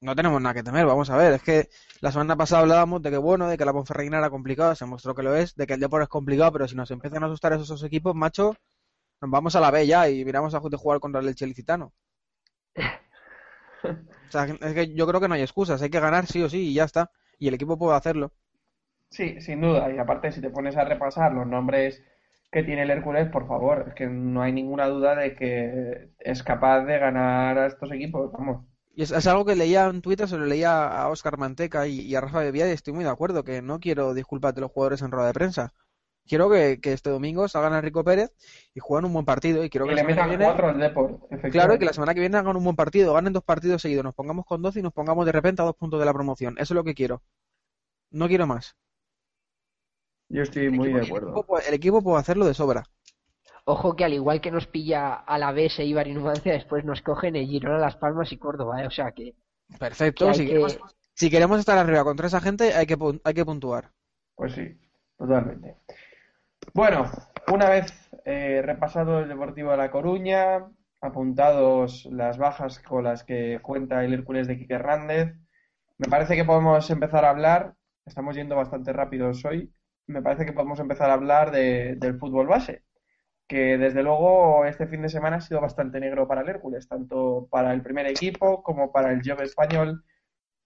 no 0.00 0.14
tenemos 0.14 0.40
nada 0.40 0.54
que 0.54 0.62
temer. 0.62 0.86
Vamos 0.86 1.10
a 1.10 1.16
ver, 1.16 1.34
es 1.34 1.42
que 1.42 1.68
la 2.00 2.12
semana 2.12 2.36
pasada 2.36 2.62
hablábamos 2.62 3.02
de 3.02 3.10
que 3.10 3.18
bueno, 3.18 3.48
de 3.48 3.58
que 3.58 3.64
la 3.64 3.72
Ponferradina 3.72 4.18
era 4.18 4.30
complicada, 4.30 4.74
se 4.74 4.86
mostró 4.86 5.14
que 5.14 5.22
lo 5.22 5.34
es, 5.34 5.54
de 5.56 5.66
que 5.66 5.74
el 5.74 5.80
Depor 5.80 6.02
es 6.02 6.08
complicado, 6.08 6.52
pero 6.52 6.68
si 6.68 6.74
nos 6.74 6.90
empiezan 6.90 7.22
a 7.22 7.26
asustar 7.26 7.52
esos 7.52 7.68
dos 7.68 7.82
equipos, 7.82 8.14
macho, 8.14 8.56
nos 9.20 9.30
vamos 9.30 9.56
a 9.56 9.60
la 9.60 9.70
B 9.70 9.86
ya 9.86 10.08
y 10.08 10.24
miramos 10.24 10.54
a 10.54 10.60
jugar 10.60 11.00
contra 11.00 11.20
el 11.20 11.28
Elche 11.28 11.46
Licitano. 11.46 11.92
O 14.28 14.32
sea, 14.32 14.44
es 14.46 14.74
que 14.74 14.94
yo 14.94 15.06
creo 15.06 15.20
que 15.20 15.28
no 15.28 15.34
hay 15.34 15.42
excusas, 15.42 15.82
hay 15.82 15.90
que 15.90 16.00
ganar 16.00 16.26
sí 16.26 16.42
o 16.42 16.48
sí 16.48 16.68
y 16.70 16.74
ya 16.74 16.84
está. 16.84 17.10
Y 17.38 17.48
el 17.48 17.54
equipo 17.54 17.78
puede 17.78 17.96
hacerlo. 17.96 18.32
sí, 19.10 19.40
sin 19.40 19.60
duda. 19.60 19.92
Y 19.92 19.98
aparte, 19.98 20.32
si 20.32 20.40
te 20.40 20.50
pones 20.50 20.76
a 20.76 20.84
repasar 20.84 21.32
los 21.32 21.46
nombres 21.46 22.02
que 22.50 22.62
tiene 22.62 22.82
el 22.82 22.90
Hércules, 22.90 23.28
por 23.30 23.46
favor, 23.46 23.86
es 23.88 23.94
que 23.94 24.06
no 24.06 24.42
hay 24.42 24.52
ninguna 24.52 24.88
duda 24.88 25.14
de 25.16 25.34
que 25.34 26.10
es 26.18 26.42
capaz 26.42 26.84
de 26.84 26.98
ganar 26.98 27.58
a 27.58 27.66
estos 27.66 27.90
equipos. 27.92 28.32
Vamos, 28.32 28.66
Y 28.94 29.02
es, 29.02 29.10
es 29.10 29.26
algo 29.26 29.44
que 29.44 29.56
leía 29.56 29.86
en 29.86 30.00
Twitter, 30.00 30.28
se 30.28 30.38
lo 30.38 30.46
leía 30.46 30.86
a 30.86 31.08
Oscar 31.08 31.36
Manteca 31.38 31.86
y, 31.88 32.00
y 32.02 32.14
a 32.14 32.20
Rafa 32.20 32.38
Bebía 32.40 32.68
y 32.68 32.72
estoy 32.72 32.92
muy 32.92 33.02
de 33.04 33.10
acuerdo, 33.10 33.42
que 33.44 33.62
no 33.62 33.80
quiero 33.80 34.14
disculpas 34.14 34.54
de 34.54 34.60
los 34.60 34.70
jugadores 34.70 35.02
en 35.02 35.10
rueda 35.10 35.26
de 35.28 35.34
prensa. 35.34 35.72
Quiero 36.30 36.48
que, 36.48 36.80
que 36.80 36.92
este 36.92 37.10
domingo 37.10 37.48
salgan 37.48 37.72
a 37.72 37.80
Rico 37.80 38.04
Pérez 38.04 38.30
y 38.72 38.78
jueguen 38.78 39.06
un 39.06 39.12
buen 39.14 39.26
partido 39.26 39.64
y 39.64 39.68
quiero 39.68 39.86
Que 39.86 39.90
que 39.90 39.96
le 39.96 40.02
la 40.02 40.08
metan 40.08 40.30
que 40.30 40.36
viene, 40.36 40.44
cuatro 40.44 40.68
al 40.68 40.78
Deport, 40.78 41.22
claro, 41.50 41.74
y 41.74 41.78
que 41.80 41.84
la 41.86 41.92
semana 41.92 42.14
que 42.14 42.20
viene 42.20 42.36
hagan 42.36 42.56
un 42.56 42.62
buen 42.62 42.76
partido, 42.76 43.14
ganen 43.14 43.32
dos 43.32 43.42
partidos 43.42 43.82
seguidos, 43.82 44.04
nos 44.04 44.14
pongamos 44.14 44.46
con 44.46 44.62
12 44.62 44.78
y 44.78 44.82
nos 44.82 44.92
pongamos 44.92 45.26
de 45.26 45.32
repente 45.32 45.62
a 45.62 45.64
dos 45.64 45.74
puntos 45.76 45.98
de 45.98 46.06
la 46.06 46.12
promoción. 46.14 46.54
Eso 46.58 46.72
es 46.72 46.76
lo 46.76 46.84
que 46.84 46.94
quiero. 46.94 47.20
No 48.12 48.28
quiero 48.28 48.46
más. 48.46 48.76
Yo 50.30 50.42
estoy 50.42 50.64
El 50.66 50.72
muy 50.72 50.88
equipo, 50.88 50.98
de 50.98 51.02
el 51.02 51.08
equipo 51.10 51.16
acuerdo. 51.18 51.42
puede- 51.44 51.68
el 51.68 51.74
equipo 51.74 52.02
puede 52.02 52.20
hacerlo 52.20 52.46
de 52.46 52.54
sobra. 52.54 52.84
Ojo 53.64 53.96
que 53.96 54.04
al 54.04 54.12
igual 54.12 54.40
que 54.42 54.50
nos 54.50 54.66
pilla 54.66 55.14
a 55.14 55.38
la 55.38 55.52
B, 55.52 55.70
se 55.70 55.84
Ibar 55.84 56.06
y 56.08 56.12
Numancia, 56.12 56.52
después 56.52 56.84
nos 56.84 57.00
cogen 57.02 57.36
el 57.36 57.46
Girona, 57.46 57.78
Las 57.78 57.96
Palmas 57.96 58.32
y 58.32 58.38
Córdoba, 58.38 58.82
¿eh? 58.82 58.86
O 58.86 58.90
sea 58.90 59.12
que, 59.12 59.34
que 59.34 59.78
Perfecto. 59.78 60.28
hay 60.28 60.34
Si 60.34 60.42
que... 60.42 60.48
queremos, 60.48 60.78
si 61.14 61.30
queremos 61.30 61.58
estar 61.58 61.78
arriba 61.78 62.04
contra 62.04 62.26
esa 62.26 62.40
gente, 62.40 62.74
hay 62.74 62.86
que, 62.86 62.96
hay 63.24 63.34
que 63.34 63.44
puntuar. 63.44 63.92
Pues 64.34 64.52
sí, 64.54 64.78
totalmente. 65.16 65.76
Bueno, 66.74 67.10
una 67.52 67.68
vez 67.68 67.92
eh, 68.24 68.62
repasado 68.64 69.20
el 69.20 69.28
Deportivo 69.28 69.70
de 69.70 69.76
La 69.76 69.90
Coruña, 69.90 70.66
apuntados 71.00 72.06
las 72.10 72.38
bajas 72.38 72.78
con 72.80 73.04
las 73.04 73.24
que 73.24 73.58
cuenta 73.62 74.04
el 74.04 74.14
Hércules 74.14 74.46
de 74.46 74.58
Quique 74.58 74.74
Hernández, 74.74 75.34
me 75.98 76.08
parece 76.08 76.36
que 76.36 76.44
podemos 76.44 76.88
empezar 76.90 77.24
a 77.24 77.30
hablar, 77.30 77.74
estamos 78.06 78.36
yendo 78.36 78.56
bastante 78.56 78.92
rápidos 78.92 79.44
hoy, 79.44 79.72
me 80.06 80.22
parece 80.22 80.44
que 80.46 80.52
podemos 80.52 80.80
empezar 80.80 81.10
a 81.10 81.14
hablar 81.14 81.50
de- 81.50 81.96
del 81.96 82.18
fútbol 82.18 82.46
base, 82.48 82.84
que 83.48 83.78
desde 83.78 84.02
luego 84.02 84.64
este 84.66 84.86
fin 84.88 85.02
de 85.02 85.08
semana 85.10 85.36
ha 85.38 85.40
sido 85.40 85.60
bastante 85.60 86.00
negro 86.00 86.28
para 86.28 86.42
el 86.42 86.48
Hércules, 86.48 86.88
tanto 86.88 87.48
para 87.50 87.72
el 87.74 87.82
primer 87.82 88.06
equipo 88.06 88.62
como 88.62 88.92
para 88.92 89.12
el 89.12 89.22
Job 89.24 89.42
español, 89.42 90.04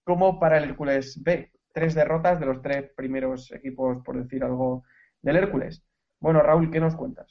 como 0.05 0.39
para 0.39 0.57
el 0.57 0.65
Hércules 0.65 1.21
B. 1.23 1.51
Tres 1.73 1.95
derrotas 1.95 2.39
de 2.39 2.45
los 2.47 2.61
tres 2.61 2.91
primeros 2.95 3.51
equipos, 3.51 3.99
por 4.05 4.21
decir 4.21 4.43
algo, 4.43 4.83
del 5.21 5.37
Hércules. 5.37 5.83
Bueno, 6.19 6.41
Raúl, 6.41 6.71
¿qué 6.71 6.79
nos 6.79 6.95
cuentas? 6.95 7.27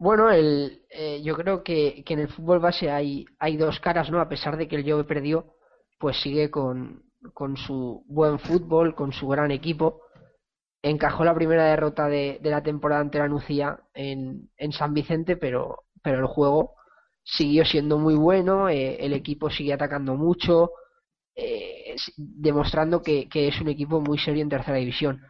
Bueno, 0.00 0.30
el, 0.30 0.82
eh, 0.88 1.20
yo 1.22 1.36
creo 1.36 1.62
que, 1.62 2.02
que 2.04 2.14
en 2.14 2.20
el 2.20 2.28
fútbol 2.28 2.58
base 2.58 2.90
hay, 2.90 3.26
hay 3.38 3.58
dos 3.58 3.80
caras, 3.80 4.10
¿no? 4.10 4.18
A 4.20 4.30
pesar 4.30 4.56
de 4.56 4.66
que 4.66 4.76
el 4.76 4.90
Jove 4.90 5.04
perdió, 5.04 5.54
pues 5.98 6.18
sigue 6.22 6.50
con, 6.50 7.02
con 7.34 7.56
su 7.58 8.02
buen 8.08 8.38
fútbol, 8.38 8.94
con 8.94 9.12
su 9.12 9.28
gran 9.28 9.50
equipo. 9.50 10.00
Encajó 10.82 11.24
la 11.24 11.34
primera 11.34 11.66
derrota 11.66 12.08
de, 12.08 12.40
la 12.42 12.62
temporada 12.62 13.02
ante 13.02 13.18
la 13.18 13.28
Nucía 13.28 13.78
en, 13.92 14.48
San 14.72 14.94
Vicente, 14.94 15.36
pero, 15.36 15.84
pero 16.02 16.18
el 16.20 16.26
juego 16.26 16.76
siguió 17.22 17.66
siendo 17.66 17.98
muy 17.98 18.14
bueno, 18.14 18.70
eh, 18.70 18.96
el 19.04 19.12
equipo 19.12 19.50
sigue 19.50 19.74
atacando 19.74 20.14
mucho, 20.14 20.70
eh, 21.36 21.94
demostrando 22.16 23.02
que 23.02 23.28
es 23.32 23.60
un 23.60 23.68
equipo 23.68 24.00
muy 24.00 24.18
serio 24.18 24.42
en 24.42 24.48
tercera 24.48 24.78
división. 24.78 25.20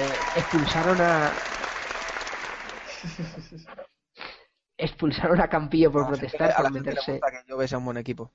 Eh, 0.00 0.12
expulsaron 0.36 1.00
a, 1.00 1.32
expulsaron 4.76 5.40
a 5.40 5.48
Campillo 5.48 5.92
por 5.92 6.04
A 6.04 6.08
protestar, 6.08 6.50
a 6.50 6.62
por 6.62 6.72
meterse, 6.72 7.12
gusta 7.12 7.30
que 7.30 7.38
yo 7.48 7.68
sea 7.68 7.78
un 7.78 7.84
buen 7.84 7.96
equipo. 7.96 8.32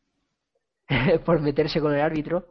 por 1.25 1.39
meterse 1.41 1.81
con 1.81 1.93
el 1.93 2.01
árbitro. 2.01 2.49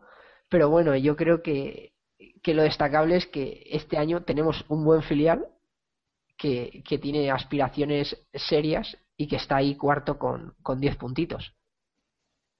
Pero 0.48 0.70
bueno, 0.70 0.94
yo 0.96 1.16
creo 1.16 1.42
que, 1.42 1.94
que 2.42 2.54
lo 2.54 2.62
destacable 2.62 3.16
es 3.16 3.26
que 3.26 3.62
este 3.70 3.98
año 3.98 4.24
tenemos 4.24 4.64
un 4.68 4.84
buen 4.84 5.02
filial 5.02 5.46
que, 6.36 6.82
que 6.86 6.98
tiene 6.98 7.30
aspiraciones 7.30 8.16
serias 8.32 8.96
y 9.16 9.26
que 9.26 9.36
está 9.36 9.56
ahí 9.56 9.76
cuarto 9.76 10.18
con, 10.18 10.54
con 10.62 10.80
10 10.80 10.96
puntitos. 10.96 11.54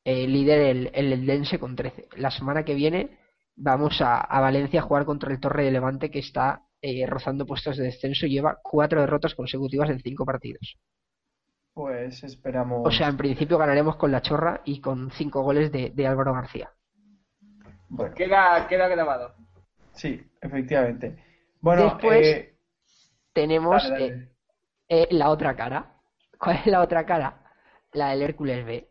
Eh, 0.04 0.26
líder 0.26 0.60
el, 0.60 0.90
el 0.94 1.12
Eldense 1.12 1.58
con 1.58 1.76
13. 1.76 2.08
La 2.16 2.30
semana 2.30 2.64
que 2.64 2.74
viene 2.74 3.18
vamos 3.60 4.00
a, 4.00 4.20
a 4.20 4.40
Valencia 4.40 4.80
a 4.80 4.84
jugar 4.84 5.04
contra 5.04 5.32
el 5.32 5.40
Torre 5.40 5.64
de 5.64 5.72
Levante 5.72 6.10
que 6.10 6.20
está 6.20 6.62
eh, 6.80 7.06
rozando 7.06 7.44
puestos 7.44 7.76
de 7.76 7.84
descenso 7.84 8.26
y 8.26 8.30
lleva 8.30 8.58
cuatro 8.62 9.00
derrotas 9.00 9.34
consecutivas 9.34 9.90
en 9.90 10.00
cinco 10.00 10.24
partidos. 10.24 10.76
Pues 11.74 12.22
esperamos. 12.24 12.82
O 12.86 12.90
sea, 12.90 13.08
en 13.08 13.16
principio 13.16 13.58
ganaremos 13.58 13.96
con 13.96 14.10
la 14.10 14.22
chorra 14.22 14.62
y 14.64 14.80
con 14.80 15.10
cinco 15.12 15.42
goles 15.42 15.70
de, 15.72 15.90
de 15.90 16.06
Álvaro 16.06 16.32
García. 16.34 16.70
Bueno, 17.88 18.14
Queda, 18.14 18.66
queda 18.68 18.88
grabado. 18.88 19.34
sí, 19.92 20.20
efectivamente. 20.40 21.16
Bueno, 21.60 21.84
Después- 21.84 22.26
eh, 22.26 22.54
Tenemos 23.32 23.82
dale, 23.88 24.04
eh, 24.06 24.10
dale. 24.10 24.32
eh, 24.88 25.08
la 25.12 25.30
otra 25.30 25.54
cara. 25.56 25.94
¿Cuál 26.38 26.56
es 26.58 26.66
la 26.66 26.82
otra 26.82 27.04
cara? 27.06 27.42
La 27.92 28.10
del 28.10 28.22
Hércules 28.22 28.64
B. 28.64 28.88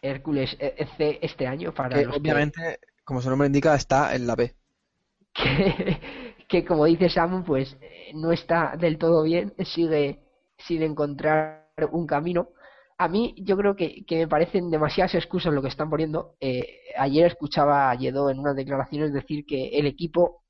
Hércules 0.00 0.56
eh, 0.58 0.86
C 0.96 1.18
este 1.22 1.46
año 1.46 1.72
para 1.72 1.90
Que 1.96 2.04
los 2.04 2.14
que- 2.14 2.20
obviamente, 2.20 2.78
como 3.04 3.20
su 3.20 3.30
nombre 3.30 3.46
indica, 3.46 3.74
está 3.74 4.14
en 4.14 4.26
la 4.26 4.36
B. 4.36 4.54
que, 5.34 6.00
que 6.48 6.64
como 6.64 6.84
dice 6.84 7.08
Samu, 7.08 7.44
pues 7.44 7.76
eh, 7.80 8.12
no 8.14 8.32
está 8.32 8.76
del 8.76 8.98
todo 8.98 9.22
bien, 9.22 9.54
sigue 9.64 10.20
sin 10.58 10.82
encontrar 10.82 11.66
un 11.90 12.06
camino. 12.06 12.50
A 12.98 13.08
mí 13.08 13.34
yo 13.38 13.56
creo 13.56 13.74
que, 13.74 14.04
que 14.04 14.18
me 14.18 14.28
parecen 14.28 14.70
demasiadas 14.70 15.14
excusas 15.14 15.52
lo 15.52 15.62
que 15.62 15.68
están 15.68 15.90
poniendo. 15.90 16.36
Eh, 16.40 16.62
ayer 16.96 17.26
escuchaba 17.26 17.90
a 17.90 17.94
Lledó 17.94 18.30
en 18.30 18.38
unas 18.38 18.54
declaraciones 18.54 19.12
decir 19.12 19.44
que 19.46 19.70
el 19.70 19.86
equipo 19.86 20.44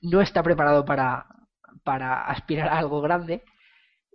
no 0.00 0.20
está 0.20 0.42
preparado 0.42 0.84
para, 0.84 1.26
para 1.84 2.22
aspirar 2.26 2.68
a 2.68 2.78
algo 2.78 3.00
grande, 3.00 3.42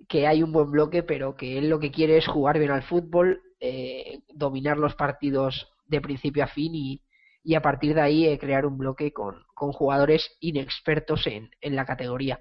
que 0.07 0.27
hay 0.27 0.41
un 0.41 0.51
buen 0.51 0.71
bloque, 0.71 1.03
pero 1.03 1.35
que 1.35 1.57
él 1.57 1.69
lo 1.69 1.79
que 1.79 1.91
quiere 1.91 2.17
es 2.17 2.27
jugar 2.27 2.57
bien 2.57 2.71
al 2.71 2.83
fútbol, 2.83 3.41
eh, 3.59 4.19
dominar 4.33 4.77
los 4.77 4.95
partidos 4.95 5.71
de 5.85 6.01
principio 6.01 6.43
a 6.43 6.47
fin 6.47 6.73
y, 6.73 7.01
y 7.43 7.55
a 7.55 7.61
partir 7.61 7.95
de 7.95 8.01
ahí 8.01 8.27
eh, 8.27 8.37
crear 8.37 8.65
un 8.65 8.77
bloque 8.77 9.11
con, 9.11 9.43
con 9.53 9.71
jugadores 9.71 10.37
inexpertos 10.39 11.27
en, 11.27 11.49
en 11.61 11.75
la 11.75 11.85
categoría. 11.85 12.39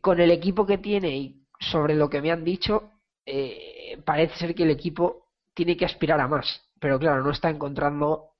Con 0.00 0.20
el 0.20 0.30
equipo 0.30 0.66
que 0.66 0.78
tiene 0.78 1.16
y 1.16 1.46
sobre 1.60 1.94
lo 1.94 2.10
que 2.10 2.20
me 2.20 2.32
han 2.32 2.44
dicho, 2.44 2.92
eh, 3.24 4.02
parece 4.04 4.36
ser 4.36 4.54
que 4.54 4.64
el 4.64 4.70
equipo 4.70 5.28
tiene 5.54 5.76
que 5.76 5.84
aspirar 5.84 6.20
a 6.20 6.28
más, 6.28 6.62
pero 6.80 6.98
claro, 6.98 7.22
no 7.22 7.30
está 7.30 7.50
encontrando 7.50 8.30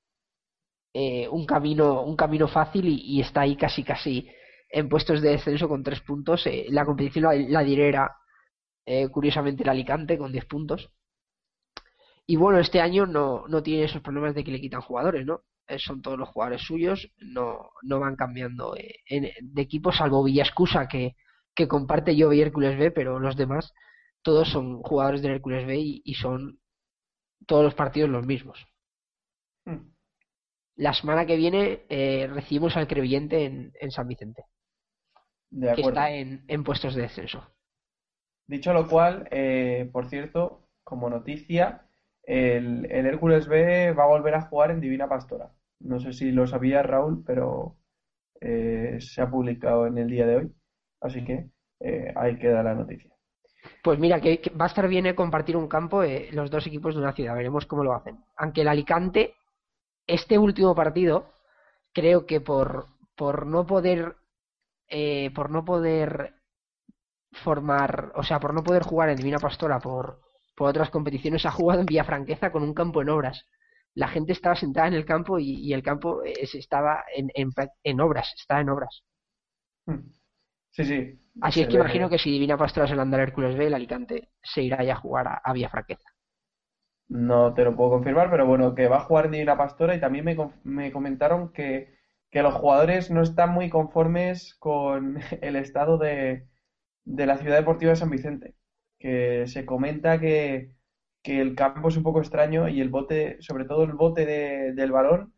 eh, 0.93 1.27
un 1.29 1.45
camino 1.45 2.03
un 2.03 2.15
camino 2.15 2.47
fácil 2.47 2.85
y, 2.87 3.21
está 3.21 3.41
ahí 3.41 3.55
casi 3.55 3.83
casi 3.83 4.29
en 4.69 4.89
puestos 4.89 5.21
de 5.21 5.29
descenso 5.31 5.67
con 5.69 5.83
tres 5.83 6.01
puntos. 6.01 6.45
Eh, 6.47 6.65
la 6.69 6.85
competición 6.85 7.23
la, 7.49 7.63
la 7.63 9.09
curiosamente 9.11 9.63
el 9.63 9.69
Alicante 9.69 10.17
con 10.17 10.31
10 10.31 10.45
puntos. 10.45 10.91
Y 12.25 12.35
bueno, 12.37 12.59
este 12.59 12.79
año 12.81 13.05
no, 13.05 13.47
no 13.47 13.63
tiene 13.63 13.85
esos 13.85 14.01
problemas 14.01 14.35
de 14.35 14.43
que 14.43 14.51
le 14.51 14.61
quitan 14.61 14.81
jugadores, 14.81 15.25
¿no? 15.25 15.41
Eh, 15.67 15.79
son 15.79 16.01
todos 16.01 16.17
los 16.17 16.29
jugadores 16.29 16.61
suyos, 16.61 17.09
no, 17.19 17.69
no 17.83 17.99
van 17.99 18.15
cambiando 18.15 18.75
eh, 18.77 18.95
en- 19.07 19.31
de 19.41 19.61
equipo, 19.61 19.91
salvo 19.91 20.23
Villascusa 20.23 20.87
que, 20.87 21.15
que 21.55 21.67
comparte 21.67 22.15
yo 22.15 22.31
y 22.33 22.41
Hércules 22.41 22.77
B, 22.77 22.91
pero 22.91 23.19
los 23.19 23.35
demás 23.37 23.73
todos 24.21 24.49
son 24.49 24.81
jugadores 24.83 25.21
del 25.21 25.33
Hércules 25.33 25.65
B 25.67 25.77
y, 25.79 26.01
y 26.05 26.13
son 26.15 26.59
todos 27.47 27.63
los 27.65 27.75
partidos 27.75 28.09
los 28.09 28.25
mismos. 28.25 28.65
Hmm, 29.65 29.93
La 30.75 30.93
semana 30.93 31.25
que 31.25 31.35
viene 31.35 31.83
eh, 31.89 32.27
recibimos 32.31 32.77
al 32.77 32.87
Crevillente 32.87 33.43
en, 33.45 33.73
en 33.81 33.89
San 33.89 34.07
Vicente, 34.07 34.43
de 35.51 35.73
que 35.73 35.81
está 35.81 36.11
en, 36.11 36.43
en 36.47 36.63
puestos 36.65 36.93
de 36.95 37.03
descenso. 37.03 37.39
Dicho 38.47 38.73
lo 38.73 38.87
cual, 38.87 39.27
eh, 39.31 39.89
por 39.91 40.09
cierto, 40.09 40.69
como 40.83 41.09
noticia, 41.09 41.87
el, 42.23 42.91
el 42.91 43.05
Hércules 43.05 43.47
B 43.47 43.91
va 43.93 44.03
a 44.03 44.07
volver 44.07 44.35
a 44.35 44.41
jugar 44.43 44.71
en 44.71 44.79
Divina 44.79 45.07
Pastora. 45.07 45.51
No 45.79 45.99
sé 45.99 46.13
si 46.13 46.31
lo 46.31 46.47
sabía 46.47 46.81
Raúl, 46.81 47.23
pero 47.25 47.77
eh, 48.39 48.97
se 48.99 49.21
ha 49.21 49.29
publicado 49.29 49.87
en 49.87 49.97
el 49.97 50.07
día 50.07 50.25
de 50.25 50.35
hoy. 50.37 50.55
Así 51.01 51.23
que 51.25 51.49
eh, 51.79 52.13
ahí 52.15 52.37
queda 52.39 52.63
la 52.63 52.73
noticia. 52.73 53.11
Pues 53.83 53.99
mira, 53.99 54.21
que, 54.21 54.41
va 54.59 54.65
a 54.65 54.67
estar 54.67 54.87
bien 54.87 55.05
eh, 55.05 55.15
compartir 55.15 55.57
un 55.57 55.67
campo 55.67 56.03
eh, 56.03 56.29
los 56.31 56.49
dos 56.49 56.65
equipos 56.67 56.95
de 56.95 57.01
una 57.01 57.13
ciudad, 57.13 57.35
veremos 57.35 57.65
cómo 57.65 57.83
lo 57.83 57.93
hacen. 57.93 58.23
Aunque 58.37 58.61
el 58.61 58.69
Alicante, 58.69 59.35
este 60.07 60.37
último 60.37 60.73
partido, 60.73 61.33
creo 61.93 62.25
que 62.25 62.39
por, 62.39 62.87
por 63.15 63.45
no 63.45 63.65
poder 63.65 64.15
por 65.33 65.49
no 65.49 65.65
poder 65.65 66.35
formar, 67.31 68.11
o 68.13 68.21
sea, 68.21 68.39
por 68.39 68.53
no 68.53 68.63
poder 68.63 68.83
jugar 68.83 69.09
en 69.09 69.15
Divina 69.15 69.39
Pastora 69.39 69.79
por, 69.79 70.21
por 70.55 70.69
otras 70.69 70.89
competiciones, 70.89 71.45
ha 71.45 71.51
jugado 71.51 71.81
en 71.81 71.85
Villafranqueza 71.87 72.51
con 72.51 72.63
un 72.63 72.73
campo 72.73 73.01
en 73.01 73.09
obras. 73.09 73.47
La 73.95 74.07
gente 74.07 74.33
estaba 74.33 74.55
sentada 74.55 74.87
en 74.87 74.93
el 74.95 75.05
campo 75.05 75.39
y, 75.39 75.55
y 75.55 75.73
el 75.73 75.83
campo 75.83 76.23
eh, 76.23 76.45
se 76.47 76.59
estaba 76.59 77.03
en, 77.15 77.29
en, 77.83 78.01
obras, 78.01 78.33
está 78.37 78.59
en 78.61 78.69
obras. 78.69 79.03
Hmm. 79.85 79.99
Sí, 80.71 80.85
sí. 80.85 81.19
Así 81.41 81.61
es 81.61 81.67
que 81.67 81.77
ve- 81.77 81.77
imagino 81.77 82.09
que 82.09 82.17
si 82.17 82.31
Divina 82.31 82.57
Pastora 82.57 82.87
se 82.87 82.95
le 82.95 83.01
anda 83.03 83.17
al 83.17 83.23
Hércules 83.23 83.55
B, 83.55 83.67
el 83.67 83.75
Alicante 83.75 84.29
se 84.41 84.63
irá 84.63 84.83
ya 84.83 84.93
a 84.93 84.99
jugar 85.01 85.27
a, 85.27 85.41
a 85.43 85.53
Villafranqueza. 85.53 86.09
No 87.07 87.53
te 87.53 87.63
lo 87.63 87.75
puedo 87.75 87.91
confirmar, 87.91 88.29
pero 88.29 88.45
bueno, 88.45 88.73
que 88.75 88.87
va 88.87 88.97
a 88.97 89.03
jugar 89.05 89.29
Divina 89.29 89.57
Pastora 89.57 89.95
y 89.95 89.99
también 90.01 90.25
me, 90.25 90.35
me 90.63 90.91
comentaron 90.91 91.51
que, 91.53 91.95
que 92.31 92.41
los 92.43 92.53
jugadores 92.55 93.11
no 93.11 93.21
están 93.21 93.51
muy 93.51 93.69
conformes 93.69 94.55
con 94.55 95.17
el 95.41 95.55
estado 95.55 95.97
de, 95.97 96.47
de 97.05 97.25
la 97.27 97.37
Ciudad 97.37 97.57
Deportiva 97.57 97.91
de 97.91 97.97
San 97.97 98.09
Vicente. 98.09 98.55
Que 99.03 99.45
se 99.47 99.65
comenta 99.67 100.19
que, 100.21 100.71
que 101.23 101.41
el 101.41 101.55
campo 101.55 101.89
es 101.89 101.97
un 101.97 102.03
poco 102.03 102.19
extraño 102.21 102.69
y 102.69 102.81
el 102.81 102.89
bote, 102.89 103.37
sobre 103.41 103.65
todo 103.65 103.83
el 103.85 103.93
bote 103.93 104.25
de- 104.25 104.73
del 104.73 104.91
balón, 104.93 105.33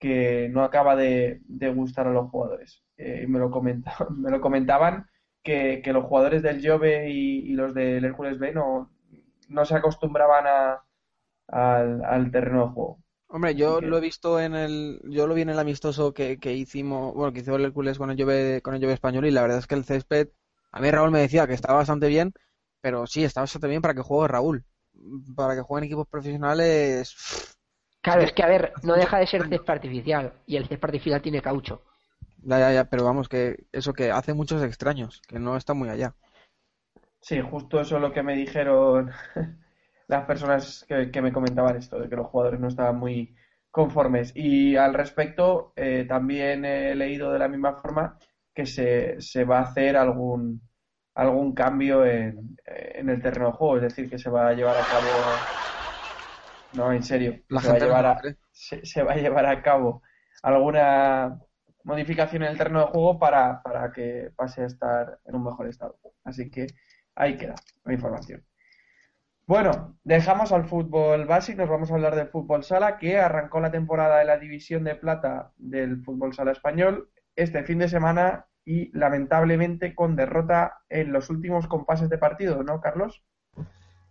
que 0.00 0.48
no 0.52 0.64
acaba 0.64 0.96
de, 0.96 1.40
de 1.46 1.70
gustar 1.74 2.06
a 2.08 2.12
los 2.12 2.30
jugadores. 2.30 2.84
Eh, 2.98 3.26
me 3.28 3.38
lo 3.40 3.50
comenta- 3.50 3.96
me 4.10 4.30
lo 4.32 4.40
comentaban 4.40 5.06
que, 5.44 5.82
que 5.84 5.92
los 5.94 6.04
jugadores 6.06 6.42
del 6.42 6.66
Jove 6.66 7.10
y, 7.10 7.40
y 7.52 7.54
los 7.54 7.74
del 7.74 8.04
Hércules 8.04 8.38
B 8.38 8.52
no, 8.54 8.92
no 9.48 9.64
se 9.66 9.74
acostumbraban 9.76 10.46
a, 10.46 10.84
al, 11.48 12.04
al 12.04 12.30
terreno 12.32 12.66
de 12.66 12.72
juego. 12.74 12.98
Hombre, 13.28 13.54
yo 13.54 13.80
lo 13.80 13.98
he 13.98 14.00
visto 14.00 14.40
en 14.40 14.54
el, 14.54 15.00
yo 15.04 15.26
lo 15.26 15.34
vi 15.34 15.42
en 15.42 15.50
el 15.50 15.58
amistoso 15.58 16.14
que, 16.14 16.38
que 16.38 16.52
hicimos, 16.54 17.14
bueno, 17.14 17.32
que 17.32 17.40
hizo 17.40 17.56
el 17.56 17.64
Hércules 17.64 17.98
con 17.98 18.10
el 18.10 18.16
Jove, 18.20 18.62
con 18.62 18.74
el 18.74 18.80
Jove 18.80 18.92
español 18.92 19.26
y 19.26 19.30
la 19.32 19.42
verdad 19.42 19.58
es 19.58 19.66
que 19.66 19.74
el 19.74 19.84
césped, 19.84 20.28
a 20.70 20.80
mí 20.80 20.90
Raúl 20.90 21.10
me 21.10 21.20
decía 21.20 21.46
que 21.46 21.54
estaba 21.54 21.78
bastante 21.78 22.06
bien, 22.08 22.32
pero 22.84 23.06
sí, 23.06 23.24
está 23.24 23.40
bastante 23.40 23.66
bien 23.66 23.80
para 23.80 23.94
que 23.94 24.02
juegue 24.02 24.28
Raúl. 24.28 24.62
Para 25.34 25.54
que 25.54 25.62
jueguen 25.62 25.86
equipos 25.86 26.06
profesionales, 26.06 27.16
Claro, 28.02 28.20
es 28.20 28.34
que 28.34 28.42
a 28.42 28.46
ver, 28.46 28.74
no 28.82 28.94
deja 28.94 29.18
de 29.18 29.26
ser 29.26 29.48
césped 29.48 29.72
artificial 29.72 30.34
y 30.46 30.56
el 30.56 30.68
césped 30.68 30.84
artificial 30.84 31.22
tiene 31.22 31.40
caucho. 31.40 31.80
ya, 32.42 32.58
ya, 32.58 32.72
ya, 32.74 32.84
pero 32.84 33.04
vamos, 33.04 33.26
que 33.30 33.64
eso 33.72 33.94
que 33.94 34.10
hace 34.10 34.34
muchos 34.34 34.62
extraños, 34.62 35.22
que 35.26 35.38
no 35.38 35.56
está 35.56 35.72
muy 35.72 35.88
allá. 35.88 36.14
Sí, 37.22 37.40
justo 37.40 37.80
eso 37.80 37.96
es 37.96 38.02
lo 38.02 38.12
que 38.12 38.22
me 38.22 38.36
dijeron 38.36 39.10
las 40.08 40.26
personas 40.26 40.84
que, 40.86 41.10
que 41.10 41.22
me 41.22 41.32
comentaban 41.32 41.78
esto, 41.78 41.98
de 41.98 42.10
que 42.10 42.16
los 42.16 42.26
jugadores 42.26 42.60
no 42.60 42.68
estaban 42.68 42.98
muy 42.98 43.34
conformes. 43.70 44.30
Y 44.36 44.76
al 44.76 44.92
respecto, 44.92 45.72
eh, 45.74 46.04
también 46.06 46.66
he 46.66 46.94
leído 46.94 47.32
de 47.32 47.38
la 47.38 47.48
misma 47.48 47.76
forma 47.76 48.18
que 48.54 48.66
se, 48.66 49.18
se 49.22 49.44
va 49.44 49.60
a 49.60 49.62
hacer 49.62 49.96
algún, 49.96 50.60
algún 51.14 51.54
cambio 51.54 52.04
en, 52.04 52.56
en 52.66 53.08
el 53.08 53.22
terreno 53.22 53.46
de 53.46 53.52
juego, 53.52 53.76
es 53.76 53.82
decir, 53.82 54.10
que 54.10 54.18
se 54.18 54.30
va 54.30 54.48
a 54.48 54.52
llevar 54.52 54.76
a 54.76 54.84
cabo, 54.84 55.06
no, 56.74 56.92
en 56.92 57.02
serio, 57.02 57.40
La 57.48 57.60
se 57.60 57.68
va 57.68 57.74
a 57.74 57.78
no 57.78 57.84
llevar 57.84 58.06
a, 58.06 58.20
se 58.52 59.02
va 59.02 59.12
a 59.12 59.16
llevar 59.16 59.46
a 59.46 59.62
cabo 59.62 60.02
alguna 60.42 61.38
modificación 61.84 62.42
en 62.42 62.50
el 62.50 62.58
terreno 62.58 62.80
de 62.80 62.86
juego 62.86 63.18
para, 63.18 63.62
para 63.62 63.92
que 63.92 64.30
pase 64.34 64.62
a 64.62 64.66
estar 64.66 65.18
en 65.24 65.36
un 65.36 65.44
mejor 65.44 65.68
estado. 65.68 65.98
Así 66.24 66.50
que 66.50 66.66
ahí 67.14 67.36
queda 67.36 67.54
la 67.84 67.92
información. 67.92 68.44
Bueno, 69.46 69.98
dejamos 70.02 70.52
al 70.52 70.64
fútbol 70.64 71.26
base 71.26 71.52
y 71.52 71.54
nos 71.54 71.68
vamos 71.68 71.90
a 71.90 71.94
hablar 71.94 72.16
del 72.16 72.28
fútbol 72.28 72.64
sala, 72.64 72.96
que 72.96 73.18
arrancó 73.18 73.60
la 73.60 73.70
temporada 73.70 74.18
de 74.18 74.24
la 74.24 74.38
división 74.38 74.84
de 74.84 74.94
plata 74.94 75.52
del 75.56 76.02
fútbol 76.02 76.34
sala 76.34 76.52
español 76.52 77.10
este 77.36 77.62
fin 77.62 77.78
de 77.78 77.88
semana 77.88 78.46
y 78.64 78.90
lamentablemente 78.96 79.94
con 79.94 80.16
derrota 80.16 80.78
en 80.88 81.12
los 81.12 81.30
últimos 81.30 81.66
compases 81.68 82.08
de 82.10 82.18
partido, 82.18 82.62
¿no, 82.62 82.80
Carlos? 82.80 83.22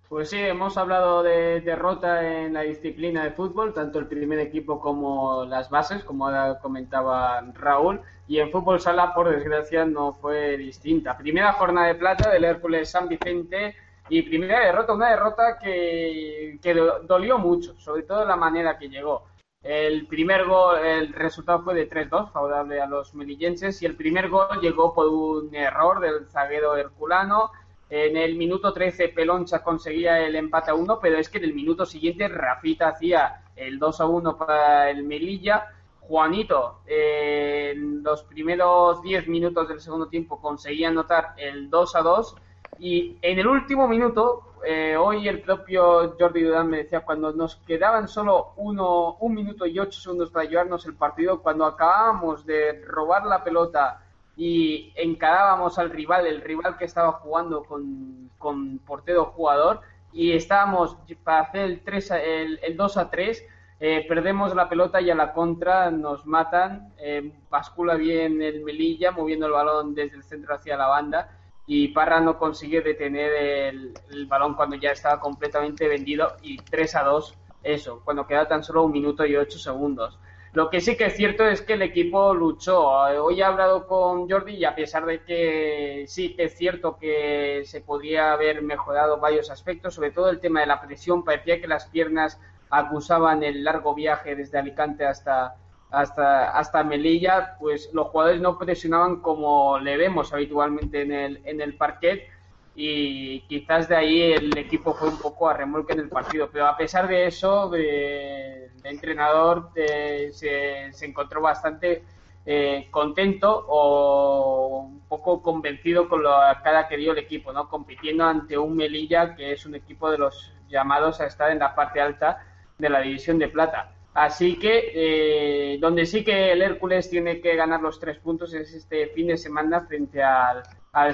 Pues 0.10 0.30
sí, 0.30 0.38
hemos 0.38 0.78
hablado 0.78 1.24
de 1.24 1.60
derrota 1.62 2.22
en 2.44 2.54
la 2.54 2.62
disciplina 2.62 3.24
de 3.24 3.32
fútbol, 3.32 3.74
tanto 3.74 3.98
el 3.98 4.08
primer 4.08 4.38
equipo 4.40 4.80
como 4.80 5.44
las 5.46 5.70
bases, 5.72 6.04
como 6.04 6.28
ahora 6.28 6.60
comentaba 6.60 7.42
Raúl, 7.54 8.00
y 8.28 8.38
en 8.40 8.52
fútbol 8.52 8.80
sala, 8.80 9.14
por 9.16 9.30
desgracia, 9.30 9.86
no 9.86 10.14
fue 10.14 10.56
distinta. 10.58 11.18
Primera 11.18 11.54
jornada 11.54 11.88
de 11.88 11.96
plata 11.96 12.30
del 12.30 12.44
Hércules 12.44 12.92
San 12.92 13.08
Vicente 13.08 13.76
y 14.08 14.22
primera 14.22 14.60
derrota, 14.60 14.94
una 14.94 15.10
derrota 15.10 15.58
que, 15.60 16.60
que 16.62 16.74
do- 16.76 17.00
dolió 17.04 17.40
mucho, 17.40 17.74
sobre 17.80 18.04
todo 18.04 18.24
la 18.24 18.36
manera 18.36 18.78
que 18.78 18.90
llegó. 18.90 19.24
El 19.64 20.08
primer 20.08 20.46
gol, 20.46 20.78
el 20.86 21.14
resultado 21.14 21.64
fue 21.64 21.74
de 21.74 21.90
3-2, 21.90 22.32
favorable 22.32 22.82
a 22.82 22.86
los 22.86 23.16
melillenses, 23.16 23.82
y 23.82 23.86
el 23.86 23.96
primer 23.96 24.28
gol 24.30 24.60
llegó 24.62 24.94
por 24.94 25.08
un 25.08 25.56
error 25.56 26.02
del 26.02 26.28
zaguero 26.28 26.76
herculano. 26.76 27.52
En 27.90 28.18
el 28.18 28.36
minuto 28.36 28.74
13 28.74 29.10
Peloncha 29.10 29.64
conseguía 29.64 30.20
el 30.20 30.36
empate 30.36 30.72
a 30.72 30.76
1, 30.76 31.00
pero 31.02 31.18
es 31.18 31.30
que 31.30 31.38
en 31.38 31.46
el 31.46 31.54
minuto 31.54 31.86
siguiente 31.86 32.28
Rafita 32.28 32.90
hacía 32.90 33.44
el 33.56 33.80
2 33.80 34.02
a 34.02 34.06
1 34.06 34.38
para 34.38 34.90
el 34.90 35.04
Melilla. 35.04 35.68
Juanito 36.02 36.82
eh, 36.86 37.72
en 37.74 38.04
los 38.04 38.24
primeros 38.24 39.02
10 39.02 39.30
minutos 39.30 39.70
del 39.70 39.80
segundo 39.80 40.08
tiempo 40.08 40.42
conseguía 40.42 40.90
anotar 40.90 41.34
el 41.38 41.70
2 41.70 41.96
a 41.96 42.02
2 42.02 42.36
y 42.80 43.18
en 43.22 43.40
el 43.40 43.48
último 43.48 43.88
minuto, 43.88 44.54
eh, 44.66 44.96
hoy 44.98 45.28
el 45.28 45.42
propio 45.42 46.16
Jordi 46.20 46.42
Durán 46.44 46.70
me 46.70 46.78
decía, 46.78 47.02
cuando 47.02 47.32
nos 47.34 47.58
quedaban 47.58 48.08
solo 48.08 48.54
uno, 48.58 49.16
un 49.20 49.34
minuto 49.34 49.66
y 49.66 49.80
ocho 49.80 50.00
segundos 50.00 50.32
para 50.32 50.46
llevarnos 50.50 50.86
el 50.86 50.96
partido, 50.96 51.42
cuando 51.42 51.66
acabábamos 51.66 52.46
de 52.46 52.84
robar 52.86 53.26
la 53.26 53.44
pelota 53.44 54.02
y 54.36 54.92
encarábamos 54.96 55.78
al 55.78 55.90
rival, 55.92 56.26
el 56.26 56.42
rival 56.42 56.78
que 56.78 56.86
estaba 56.86 57.12
jugando 57.14 57.64
con, 57.64 58.30
con 58.38 58.80
portero 58.80 59.26
jugador, 59.26 59.82
y 60.12 60.32
estábamos 60.34 60.98
para 61.24 61.42
hacer 61.42 61.62
el, 61.66 61.84
3 61.84 62.12
a- 62.12 62.22
el, 62.22 62.60
el 62.64 62.78
2 62.78 62.98
a 62.98 63.10
3, 63.10 63.44
eh, 63.80 64.06
perdemos 64.08 64.56
la 64.56 64.70
pelota 64.70 65.02
y 65.02 65.10
a 65.10 65.16
la 65.16 65.34
contra 65.34 65.92
nos 65.92 66.26
matan, 66.26 66.94
eh, 66.98 67.32
bascula 67.50 67.96
bien 67.96 68.42
el 68.42 68.64
Melilla, 68.64 69.12
moviendo 69.12 69.46
el 69.48 69.52
balón 69.52 69.94
desde 69.94 70.16
el 70.18 70.24
centro 70.24 70.56
hacia 70.56 70.78
la 70.78 70.88
banda, 70.88 71.30
y 71.66 71.90
Parra 71.90 72.20
no 72.20 72.38
consigue 72.38 72.82
detener 72.82 73.34
el, 73.34 74.26
balón 74.28 74.56
cuando 74.56 74.76
ya 74.76 74.92
estaba 74.92 75.20
completamente 75.20 75.88
vendido, 75.88 76.36
y 76.42 76.58
3 76.58 76.96
a 76.96 77.04
2, 77.04 77.38
eso, 77.64 78.02
cuando 78.04 78.28
queda 78.28 78.48
tan 78.48 78.64
solo 78.64 78.84
un 78.84 78.92
minuto 78.92 79.26
y 79.26 79.36
8 79.36 79.58
segundos. 79.58 80.20
Lo 80.52 80.70
que 80.70 80.82
sí 80.82 80.96
que 80.96 81.06
es 81.06 81.16
cierto 81.16 81.48
es 81.48 81.64
que 81.64 81.74
el 81.74 81.82
equipo 81.82 82.32
luchó. 82.36 82.88
Hoy 82.88 83.42
he 83.42 83.44
hablado 83.44 83.88
con 83.88 84.30
Jordi 84.30 84.54
y 84.58 84.66
a 84.66 84.76
pesar 84.76 85.04
de 85.06 85.24
que 85.24 86.06
sí 86.08 86.36
que 86.36 86.44
es 86.44 86.56
cierto 86.56 86.98
que 87.00 87.64
se 87.66 87.82
podría 87.82 88.34
haber 88.34 88.62
mejorado 88.62 89.20
varios 89.20 89.50
aspectos, 89.50 89.96
sobre 89.96 90.12
todo 90.12 90.30
el 90.30 90.40
tema 90.40 90.60
de 90.60 90.68
la 90.68 90.80
presión, 90.80 91.24
parecía 91.24 91.60
que 91.60 91.68
las 91.68 91.88
piernas 91.88 92.40
acusaban 92.70 93.42
el 93.42 93.64
largo 93.64 93.96
viaje 93.96 94.36
desde 94.36 94.60
Alicante 94.60 95.06
hasta, 95.06 95.56
hasta, 95.94 96.58
hasta 96.58 96.84
Melilla, 96.84 97.56
pues 97.60 97.90
los 97.94 98.08
jugadores 98.08 98.42
no 98.42 98.58
presionaban 98.58 99.22
como 99.22 99.80
le 99.80 99.96
vemos 99.96 100.34
habitualmente 100.34 101.02
en 101.02 101.12
el, 101.12 101.42
en 101.46 101.62
el 101.62 101.76
parquet 101.76 102.28
y 102.76 103.42
quizás 103.42 103.88
de 103.88 103.96
ahí 103.96 104.22
el 104.34 104.58
equipo 104.58 104.94
fue 104.94 105.10
un 105.10 105.20
poco 105.20 105.48
a 105.48 105.54
remolque 105.54 105.94
en 105.94 106.00
el 106.00 106.10
partido. 106.10 106.50
Pero 106.52 106.68
a 106.68 106.76
pesar 106.76 107.08
de 107.08 107.28
eso, 107.28 107.72
eh, 107.76 108.72
el 108.84 108.86
entrenador 108.86 109.70
se, 109.76 110.92
se 110.92 111.06
encontró 111.06 111.42
bastante 111.42 112.04
eh, 112.46 112.88
contento 112.92 113.66
o 113.70 114.80
un 114.80 115.00
poco 115.08 115.42
convencido 115.42 116.10
con 116.10 116.24
la 116.24 116.60
cara 116.62 116.90
que 116.90 116.98
dio 116.98 117.14
el 117.14 117.20
equipo, 117.20 117.54
¿no? 117.54 117.70
compitiendo 117.70 118.26
ante 118.26 118.58
un 118.58 118.76
Melilla 118.76 119.36
que 119.36 119.54
es 119.54 119.66
un 119.66 119.76
equipo 119.76 120.12
de 120.12 120.18
los 120.18 120.54
llamados 120.68 121.22
a 121.22 121.28
estar 121.28 121.52
en 121.52 121.60
la 121.60 121.74
parte 121.74 122.02
alta 122.02 122.46
de 122.78 122.90
la 122.90 123.00
división 123.00 123.40
de 123.40 123.48
plata. 123.48 123.94
Así 124.14 124.60
que 124.60 124.92
eh, 124.94 125.78
donde 125.80 126.06
sí 126.06 126.24
que 126.24 126.52
el 126.52 126.62
Hércules 126.62 127.10
tiene 127.10 127.42
que 127.42 127.56
ganar 127.56 127.82
los 127.82 128.00
tres 128.00 128.20
puntos 128.20 128.54
es 128.54 128.72
este 128.74 129.08
fin 129.08 129.28
de 129.28 129.38
semana 129.38 129.82
frente 129.88 130.22
al, 130.22 130.64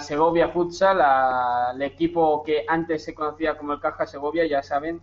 Segovia 0.02 0.50
Futsal, 0.50 1.00
al 1.00 1.82
equipo 1.82 2.44
que 2.44 2.66
antes 2.68 3.06
se 3.06 3.14
conocía 3.14 3.58
como 3.58 3.72
el 3.72 3.80
Caja 3.80 4.06
Segovia, 4.06 4.46
ya 4.46 4.62
saben 4.62 5.00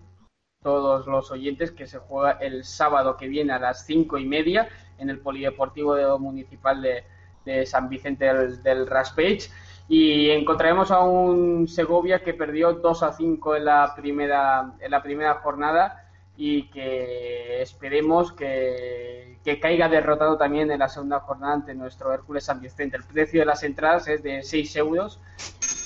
todos 0.62 1.06
los 1.06 1.30
oyentes 1.30 1.70
que 1.70 1.86
se 1.86 1.98
juega 1.98 2.32
el 2.32 2.64
sábado 2.64 3.16
que 3.16 3.28
viene 3.28 3.54
a 3.54 3.58
las 3.58 3.86
cinco 3.86 4.18
y 4.18 4.26
media 4.26 4.68
en 4.98 5.08
el 5.08 5.20
Polideportivo 5.20 5.94
de- 5.94 6.18
Municipal 6.18 6.82
de, 6.82 7.64
San 7.64 7.88
Vicente 7.88 8.26
del, 8.26 8.62
del 8.62 8.86
y 9.88 10.30
encontraremos 10.30 10.90
a 10.90 11.00
un 11.00 11.68
Segovia 11.68 12.22
que 12.24 12.34
perdió 12.34 12.72
2 12.72 13.02
a 13.04 13.12
5 13.12 13.54
en 13.56 13.64
la 13.66 13.94
primera 13.94 14.72
en 14.80 14.90
la 14.90 15.00
primera 15.00 15.34
jornada 15.34 16.05
y 16.36 16.68
que 16.68 17.62
esperemos 17.62 18.32
que, 18.32 19.38
que 19.44 19.58
caiga 19.58 19.88
derrotado 19.88 20.36
también 20.36 20.70
en 20.70 20.78
la 20.78 20.88
segunda 20.88 21.20
jornada 21.20 21.54
ante 21.54 21.74
nuestro 21.74 22.12
Hércules 22.12 22.44
San 22.44 22.60
Vicente. 22.60 22.96
El 22.96 23.04
precio 23.04 23.40
de 23.40 23.46
las 23.46 23.62
entradas 23.62 24.08
es 24.08 24.22
de 24.22 24.42
6 24.42 24.76
euros, 24.76 25.20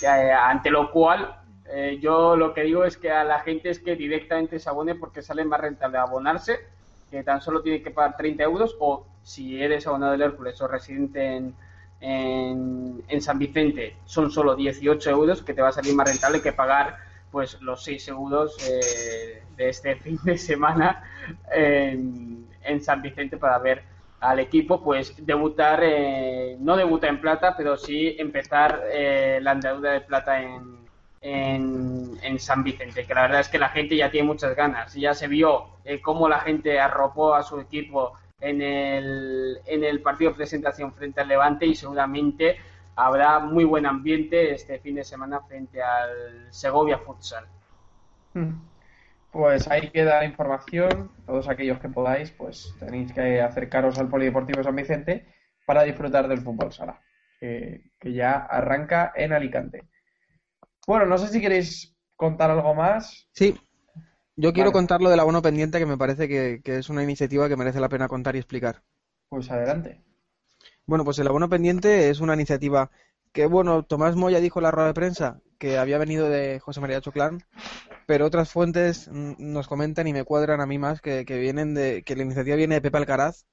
eh, 0.03 0.33
ante 0.33 0.71
lo 0.71 0.91
cual 0.91 1.41
eh, 1.67 1.99
yo 2.01 2.37
lo 2.37 2.53
que 2.53 2.63
digo 2.63 2.85
es 2.85 2.97
que 2.97 3.11
a 3.11 3.23
la 3.23 3.41
gente 3.41 3.71
es 3.71 3.79
que 3.79 3.95
directamente 3.95 4.59
se 4.59 4.69
abone 4.69 4.97
porque 4.97 5.23
sale 5.23 5.45
más 5.45 5.61
rentable 5.61 5.99
abonarse, 5.99 6.59
que 7.11 7.23
tan 7.23 7.41
solo 7.41 7.63
tiene 7.63 7.83
que 7.83 7.91
pagar 7.91 8.17
30 8.17 8.43
euros, 8.43 8.77
o 8.81 9.07
si 9.23 9.63
eres 9.63 9.87
abonado 9.87 10.13
del 10.13 10.23
Hércules 10.23 10.61
o 10.61 10.67
residente 10.67 11.37
en, 11.37 11.55
en, 12.01 13.05
en 13.07 13.23
San 13.23 13.39
Vicente, 13.39 13.97
son 14.05 14.31
solo 14.31 14.57
18 14.57 15.11
euros, 15.11 15.43
que 15.43 15.55
te 15.55 15.63
va 15.63 15.69
a 15.69 15.73
salir 15.73 15.95
más 15.95 16.09
rentable 16.09 16.43
que 16.43 16.53
pagar 16.53 17.10
pues 17.31 17.61
los 17.61 17.85
6 17.85 18.09
euros 18.09 18.57
eh, 18.69 19.43
de 19.57 19.69
este 19.69 19.97
fin 20.03 20.19
de 20.25 20.39
semana 20.39 21.03
en, 21.53 22.47
en 22.63 22.83
San 22.83 23.03
Vicente 23.03 23.37
para 23.37 23.59
ver 23.59 23.83
al 24.21 24.39
equipo 24.39 24.83
pues 24.83 25.15
debutar, 25.25 25.81
eh, 25.83 26.57
no 26.61 26.77
debuta 26.77 27.09
en 27.09 27.21
plata, 27.21 27.57
pero 27.57 27.77
sí 27.77 28.17
empezar 28.19 28.83
eh, 28.93 29.41
la 29.43 29.53
andadura 29.53 29.93
de 29.93 30.03
plata 30.03 30.43
en, 30.43 30.81
en, 31.23 32.19
en 32.23 32.39
San 32.39 32.63
Vicente, 32.63 33.07
que 33.07 33.15
la 33.15 33.23
verdad 33.23 33.41
es 33.41 33.49
que 33.49 33.59
la 33.59 33.71
gente 33.71 33.97
ya 33.97 34.11
tiene 34.11 34.27
muchas 34.27 34.55
ganas. 34.55 34.93
Ya 34.95 35.15
se 35.15 35.27
vio 35.27 35.69
eh, 35.85 36.01
cómo 36.01 36.29
la 36.29 36.41
gente 36.41 36.79
arropó 36.79 37.35
a 37.35 37.43
su 37.43 37.61
equipo 37.61 38.13
en 38.41 38.61
el, 38.61 39.59
en 39.67 39.85
el 39.85 40.01
partido 40.01 40.31
de 40.31 40.37
presentación 40.37 40.93
frente 40.93 41.21
al 41.21 41.29
Levante 41.29 41.67
y 41.67 41.75
seguramente 41.75 42.57
habrá 42.97 43.39
muy 43.41 43.65
buen 43.65 43.87
ambiente 43.87 44.53
este 44.53 44.79
fin 44.79 44.97
de 44.97 45.05
semana 45.05 45.41
frente 45.41 45.83
al 45.83 46.49
Segovia 46.51 46.99
Futsal. 46.99 47.47
Mm. 48.35 48.53
Pues 49.33 49.69
ahí 49.69 49.91
queda 49.91 50.19
la 50.19 50.25
información. 50.25 51.11
Todos 51.27 51.49
aquellos 51.49 51.79
que 51.79 51.89
podáis, 51.89 52.31
pues 52.33 52.75
tenéis 52.79 53.13
que 53.13 53.41
acercaros 53.41 53.99
al 53.99 54.09
Polideportivo 54.09 54.63
San 54.63 54.75
Vicente 54.75 55.27
para 55.67 55.85
disfrutar 55.85 56.27
del 56.27 56.41
fútbol 56.41 56.73
sala, 56.73 57.01
que, 57.39 57.93
que 57.99 58.13
ya 58.13 58.33
arranca 58.33 59.13
en 59.15 59.33
Alicante. 59.33 59.89
Bueno, 60.87 61.07
no 61.07 61.17
sé 61.17 61.29
si 61.29 61.41
queréis 61.41 61.97
contar 62.17 62.51
algo 62.51 62.75
más. 62.75 63.29
Sí, 63.33 63.57
yo 64.37 64.53
quiero 64.53 64.71
Vale. 64.71 64.79
contar 64.79 65.01
lo 65.01 65.11
del 65.11 65.21
abono 65.21 65.43
pendiente, 65.43 65.79
que 65.79 65.87
me 65.87 65.99
parece 65.99 66.27
que, 66.27 66.61
que 66.65 66.79
es 66.79 66.89
una 66.89 67.03
iniciativa 67.03 67.49
que 67.49 67.57
merece 67.57 67.79
la 67.79 67.89
pena 67.89 68.09
contar 68.09 68.35
y 68.35 68.39
explicar. 68.39 68.83
Pues 69.29 69.51
adelante. 69.51 70.03
Bueno, 70.91 71.05
pues 71.05 71.19
el 71.19 71.29
abono 71.29 71.49
pendiente 71.49 72.11
es 72.11 72.21
una 72.21 72.35
iniciativa 72.35 72.91
que, 73.33 73.47
bueno, 73.47 73.85
Tomás 73.85 74.17
Moya 74.17 74.41
dijo 74.41 74.59
en 74.59 74.65
la 74.65 74.71
rueda 74.73 74.89
de 74.89 74.95
prensa 74.95 75.41
que 75.59 75.79
había 75.79 75.99
venido 75.99 76.29
de 76.29 76.59
José 76.61 76.81
María 76.81 77.01
Choclán, 77.01 77.39
pero 78.07 78.27
otras 78.27 78.51
fuentes 78.53 79.09
nos 79.13 79.69
comentan 79.69 80.09
y 80.09 80.13
me 80.15 80.25
cuadran 80.25 80.61
a 80.61 80.67
mí 80.67 80.79
más 80.79 81.01
que, 81.03 81.25
que 81.27 81.39
vienen 81.39 81.75
de 81.75 82.03
que 82.05 82.17
la 82.17 82.25
iniciativa 82.25 82.57
viene 82.57 82.77
de 82.77 82.83
Pepe 82.83 82.99
Alcaraz, 82.99 83.47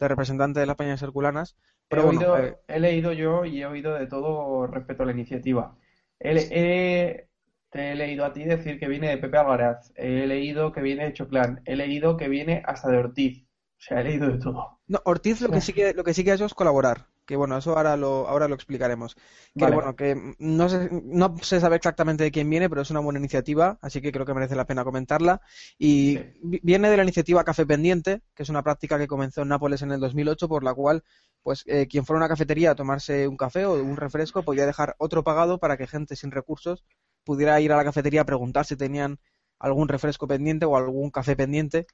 de 0.00 0.08
representante 0.08 0.60
de 0.60 0.66
las 0.66 0.76
Peñas 0.76 1.02
Herculanas. 1.02 1.56
Pero 1.88 2.02
he, 2.02 2.04
bueno, 2.04 2.20
oído- 2.20 2.38
eh, 2.38 2.56
he 2.68 2.80
leído 2.80 3.12
yo 3.12 3.44
y 3.44 3.62
he 3.62 3.66
oído 3.66 3.94
de 3.94 4.06
todo 4.06 4.66
respecto 4.66 5.02
a 5.02 5.06
la 5.06 5.12
iniciativa. 5.12 5.76
He, 6.20 6.32
he- 6.50 7.28
te 7.70 7.92
he 7.92 7.94
leído 7.96 8.24
a 8.24 8.32
ti 8.32 8.44
decir 8.44 8.78
que 8.78 8.88
viene 8.88 9.08
de 9.10 9.18
Pepe 9.18 9.38
Algaraz, 9.38 9.92
he 9.96 10.26
leído 10.26 10.72
que 10.72 10.80
viene 10.82 11.04
de 11.04 11.12
Choclán, 11.14 11.62
he 11.64 11.76
leído 11.76 12.16
que 12.16 12.28
viene 12.28 12.62
hasta 12.66 12.90
de 12.90 12.98
Ortiz. 12.98 13.44
O 13.78 13.80
sea, 13.80 14.00
he 14.00 14.04
leído 14.04 14.28
de 14.30 14.38
todo. 14.38 14.75
No, 14.88 15.00
Ortiz 15.04 15.40
lo 15.40 15.50
que 15.50 15.60
sí 15.60 15.72
que 15.72 15.92
lo 15.94 16.04
que 16.04 16.14
sí 16.14 16.22
que 16.22 16.30
ha 16.30 16.34
hecho 16.34 16.44
es 16.44 16.54
colaborar, 16.54 17.08
que 17.26 17.34
bueno, 17.34 17.56
eso 17.58 17.76
ahora 17.76 17.96
lo 17.96 18.28
ahora 18.28 18.46
lo 18.46 18.54
explicaremos. 18.54 19.16
Que 19.56 19.64
Vale. 19.64 19.74
bueno, 19.74 19.96
que 19.96 20.34
no 20.38 20.68
se, 20.68 20.88
no 20.92 21.34
se 21.42 21.58
sabe 21.60 21.76
exactamente 21.76 22.22
de 22.22 22.30
quién 22.30 22.48
viene, 22.48 22.68
pero 22.68 22.82
es 22.82 22.90
una 22.90 23.00
buena 23.00 23.18
iniciativa, 23.18 23.78
así 23.82 24.00
que 24.00 24.12
creo 24.12 24.24
que 24.24 24.34
merece 24.34 24.54
la 24.54 24.66
pena 24.66 24.84
comentarla. 24.84 25.40
Y 25.78 26.18
Sí. 26.18 26.60
viene 26.62 26.88
de 26.88 26.96
la 26.96 27.02
iniciativa 27.02 27.42
Café 27.42 27.66
Pendiente, 27.66 28.22
que 28.34 28.44
es 28.44 28.48
una 28.48 28.62
práctica 28.62 28.96
que 28.98 29.08
comenzó 29.08 29.42
en 29.42 29.48
Nápoles 29.48 29.82
en 29.82 29.90
el 29.90 29.98
2008, 30.00 30.48
por 30.48 30.62
la 30.62 30.72
cual 30.74 31.02
pues 31.42 31.62
eh, 31.66 31.86
quien 31.88 32.04
fuera 32.04 32.18
a 32.18 32.22
una 32.24 32.28
cafetería 32.28 32.72
a 32.72 32.74
tomarse 32.74 33.26
un 33.28 33.36
café 33.36 33.64
o 33.66 33.74
un 33.74 33.96
refresco 33.96 34.42
podía 34.42 34.66
dejar 34.66 34.94
otro 34.98 35.22
pagado 35.24 35.58
para 35.58 35.76
que 35.76 35.86
gente 35.86 36.16
sin 36.16 36.30
recursos 36.32 36.84
pudiera 37.24 37.60
ir 37.60 37.72
a 37.72 37.76
la 37.76 37.84
cafetería 37.84 38.22
a 38.22 38.24
preguntar 38.26 38.66
si 38.66 38.76
tenían 38.76 39.18
algún 39.58 39.88
refresco 39.88 40.26
pendiente 40.28 40.66
o 40.66 40.76
algún 40.76 41.10
café 41.10 41.34
pendiente 41.36 41.86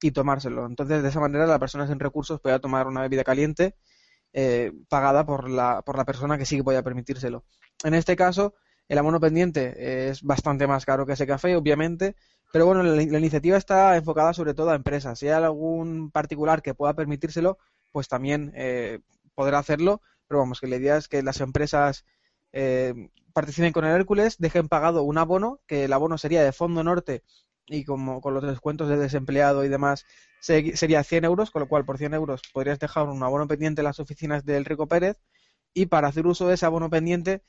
y 0.00 0.10
tomárselo. 0.12 0.66
Entonces, 0.66 1.02
de 1.02 1.08
esa 1.08 1.20
manera, 1.20 1.46
la 1.46 1.58
persona 1.58 1.86
sin 1.86 1.98
recursos 1.98 2.40
podía 2.40 2.58
tomar 2.58 2.86
una 2.86 3.02
bebida 3.02 3.24
caliente 3.24 3.74
eh, 4.32 4.72
pagada 4.88 5.24
por 5.26 5.48
la, 5.48 5.82
por 5.82 5.96
la 5.96 6.04
persona 6.04 6.38
que 6.38 6.46
sí 6.46 6.56
que 6.56 6.64
podía 6.64 6.82
permitírselo. 6.82 7.44
En 7.84 7.94
este 7.94 8.16
caso, 8.16 8.54
el 8.88 8.98
abono 8.98 9.20
pendiente 9.20 10.08
es 10.08 10.22
bastante 10.22 10.66
más 10.66 10.84
caro 10.84 11.06
que 11.06 11.12
ese 11.12 11.26
café, 11.26 11.56
obviamente, 11.56 12.16
pero 12.52 12.66
bueno, 12.66 12.82
la, 12.82 13.02
iniciativa 13.02 13.56
está 13.56 13.96
enfocada 13.96 14.32
sobre 14.32 14.54
todo 14.54 14.70
a 14.70 14.74
empresas. 14.74 15.18
Si 15.18 15.26
hay 15.26 15.32
algún 15.32 16.10
particular 16.10 16.62
que 16.62 16.74
pueda 16.74 16.94
permitírselo, 16.94 17.58
pues 17.92 18.08
también 18.08 18.52
eh, 18.54 19.00
podrá 19.34 19.58
hacerlo, 19.58 20.00
pero 20.26 20.40
vamos, 20.40 20.60
que 20.60 20.66
la 20.66 20.76
idea 20.76 20.96
es 20.96 21.08
que 21.08 21.22
las 21.22 21.40
empresas 21.40 22.04
eh, 22.52 22.94
participen 23.34 23.72
con 23.72 23.84
el 23.84 23.94
Hércules, 23.94 24.38
dejen 24.38 24.68
pagado 24.68 25.02
un 25.02 25.18
abono, 25.18 25.60
que 25.66 25.84
el 25.84 25.92
abono 25.92 26.16
sería 26.16 26.42
de 26.42 26.52
Fondo 26.52 26.82
Norte 26.82 27.22
y 27.68 27.84
como 27.84 28.20
con 28.20 28.34
los 28.34 28.44
descuentos 28.44 28.88
de 28.88 28.96
desempleado 28.96 29.64
y 29.64 29.68
demás 29.68 30.04
se- 30.40 30.76
sería 30.76 31.04
100 31.04 31.24
euros, 31.24 31.50
con 31.50 31.60
lo 31.60 31.68
cual 31.68 31.84
por 31.84 31.98
100 31.98 32.14
euros 32.14 32.42
podrías 32.52 32.78
dejar 32.78 33.08
un 33.08 33.22
abono 33.22 33.46
pendiente 33.48 33.80
en 33.80 33.84
las 33.86 34.00
oficinas 34.00 34.44
del 34.44 34.64
Rico 34.64 34.86
Pérez 34.88 35.18
y 35.74 35.86
para 35.86 36.08
hacer 36.08 36.26
uso 36.26 36.48
de 36.48 36.54
ese 36.54 36.66
abono 36.66 36.90
pendiente 36.90 37.42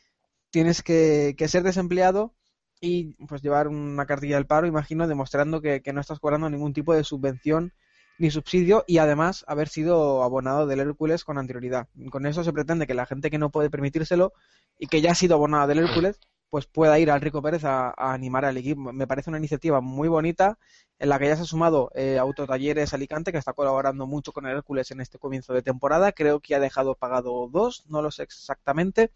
tienes 0.51 0.81
que, 0.83 1.35
que 1.37 1.47
ser 1.47 1.63
desempleado 1.63 2.33
y 2.81 3.13
pues 3.27 3.41
llevar 3.41 3.67
una 3.67 4.05
cartilla 4.05 4.35
del 4.35 4.47
paro, 4.47 4.67
imagino, 4.67 5.07
demostrando 5.07 5.61
que, 5.61 5.81
que 5.81 5.93
no 5.93 6.01
estás 6.01 6.19
cobrando 6.19 6.49
ningún 6.49 6.73
tipo 6.73 6.93
de 6.93 7.03
subvención 7.03 7.73
ni 8.17 8.31
subsidio 8.31 8.83
y 8.87 8.97
además 8.97 9.45
haber 9.47 9.69
sido 9.69 10.23
abonado 10.23 10.67
del 10.67 10.79
Hércules 10.81 11.23
con 11.23 11.37
anterioridad. 11.37 11.87
Con 12.11 12.25
eso 12.25 12.43
se 12.43 12.53
pretende 12.53 12.87
que 12.87 12.93
la 12.93 13.05
gente 13.05 13.29
que 13.29 13.37
no 13.37 13.49
puede 13.51 13.69
permitírselo 13.69 14.33
y 14.77 14.87
que 14.87 15.01
ya 15.01 15.11
ha 15.11 15.15
sido 15.15 15.35
abonada 15.35 15.67
del 15.67 15.79
Hércules 15.79 16.19
pues 16.49 16.65
pueda 16.67 16.97
ir 16.99 17.11
al 17.11 17.21
Rico 17.21 17.41
Pérez 17.41 17.63
a, 17.65 17.93
animar 17.97 18.45
al 18.45 18.57
equipo. 18.57 18.91
Me 18.93 19.07
parece 19.07 19.29
una 19.29 19.37
iniciativa 19.39 19.81
muy 19.81 20.07
bonita 20.07 20.57
en 20.99 21.09
la 21.09 21.19
que 21.19 21.27
ya 21.27 21.35
se 21.35 21.43
ha 21.43 21.45
sumado 21.45 21.91
eh, 21.95 22.17
Autotalleres 22.19 22.93
Alicante, 22.93 23.31
que 23.31 23.37
está 23.37 23.53
colaborando 23.53 24.07
mucho 24.07 24.33
con 24.33 24.45
el 24.47 24.57
Hércules 24.57 24.91
en 24.91 25.01
este 25.01 25.19
comienzo 25.19 25.53
de 25.53 25.61
temporada. 25.61 26.11
Creo 26.11 26.39
que 26.39 26.55
ha 26.55 26.59
dejado 26.59 26.95
pagado 26.95 27.47
dos, 27.51 27.85
no 27.87 28.01
lo 28.01 28.11
sé 28.11 28.23
exactamente. 28.23 29.11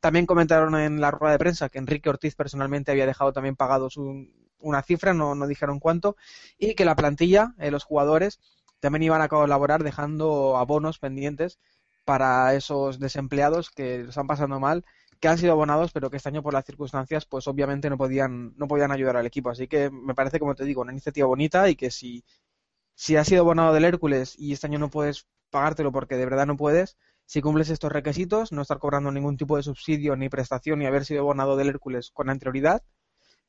También 0.00 0.26
comentaron 0.26 0.74
en 0.76 1.00
la 1.00 1.10
rueda 1.10 1.32
de 1.32 1.38
prensa 1.38 1.68
que 1.68 1.78
Enrique 1.78 2.08
Ortiz 2.10 2.34
personalmente 2.36 2.90
había 2.92 3.06
dejado 3.06 3.32
también 3.32 3.56
pagado 3.56 3.90
su- 3.90 4.28
una 4.60 4.82
cifra, 4.82 5.14
no, 5.14 5.34
no 5.34 5.46
dijeron 5.46 5.80
cuánto, 5.80 6.16
y 6.58 6.74
que 6.74 6.84
la 6.84 6.96
plantilla, 6.96 7.54
eh, 7.58 7.70
los 7.70 7.84
jugadores, 7.84 8.40
también 8.80 9.02
iban 9.04 9.22
a 9.22 9.28
colaborar 9.28 9.82
dejando 9.82 10.56
abonos 10.56 10.98
pendientes 10.98 11.58
para 12.04 12.54
esos 12.54 12.98
desempleados 12.98 13.70
que 13.70 13.98
lo 14.04 14.10
están 14.10 14.26
pasando 14.26 14.60
mal, 14.60 14.84
que 15.20 15.28
han 15.28 15.38
sido 15.38 15.52
abonados, 15.52 15.92
pero 15.92 16.10
que 16.10 16.16
este 16.16 16.28
año 16.28 16.42
por 16.42 16.54
las 16.54 16.64
circunstancias, 16.64 17.26
pues 17.26 17.46
obviamente 17.48 17.90
no 17.90 17.96
podían, 17.98 18.54
no 18.56 18.68
podían 18.68 18.92
ayudar 18.92 19.16
al 19.16 19.26
equipo. 19.26 19.50
Así 19.50 19.68
que 19.68 19.90
me 19.90 20.14
parece, 20.14 20.38
como 20.38 20.54
te 20.54 20.64
digo, 20.64 20.82
una 20.82 20.92
iniciativa 20.92 21.26
bonita 21.26 21.68
y 21.68 21.76
que 21.76 21.90
si, 21.90 22.24
si 22.94 23.16
has 23.16 23.28
sido 23.28 23.42
abonado 23.42 23.72
del 23.74 23.84
Hércules 23.84 24.34
y 24.38 24.52
este 24.52 24.66
año 24.66 24.78
no 24.78 24.90
puedes 24.90 25.26
pagártelo 25.50 25.92
porque 25.92 26.16
de 26.16 26.24
verdad 26.24 26.46
no 26.46 26.56
puedes, 26.56 26.96
si 27.26 27.40
cumples 27.40 27.70
estos 27.70 27.92
requisitos, 27.92 28.52
no 28.52 28.62
estar 28.62 28.78
cobrando 28.78 29.10
ningún 29.10 29.36
tipo 29.36 29.56
de 29.56 29.62
subsidio 29.62 30.16
ni 30.16 30.28
prestación 30.28 30.78
ni 30.78 30.86
haber 30.86 31.04
sido 31.04 31.20
abonado 31.20 31.56
del 31.56 31.68
Hércules 31.68 32.10
con 32.12 32.28
anterioridad, 32.28 32.82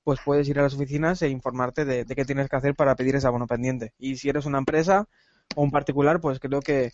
pues 0.04 0.20
puedes 0.24 0.48
ir 0.48 0.60
a 0.60 0.64
las 0.64 0.76
oficinas 0.76 1.22
e 1.22 1.30
informarte 1.30 1.84
de, 1.84 2.06
de 2.06 2.16
qué 2.16 2.26
tienes 2.26 2.48
que 2.50 2.56
hacer 2.56 2.76
para 2.76 2.96
pedir 2.96 3.16
ese 3.16 3.28
abono 3.28 3.48
pendiente. 3.48 3.94
Y 3.98 4.18
si 4.18 4.30
eres 4.30 4.46
una 4.46 4.60
empresa 4.60 5.08
o 5.56 5.64
un 5.64 5.72
particular, 5.72 6.22
pues 6.22 6.40
creo 6.40 6.62
que 6.62 6.94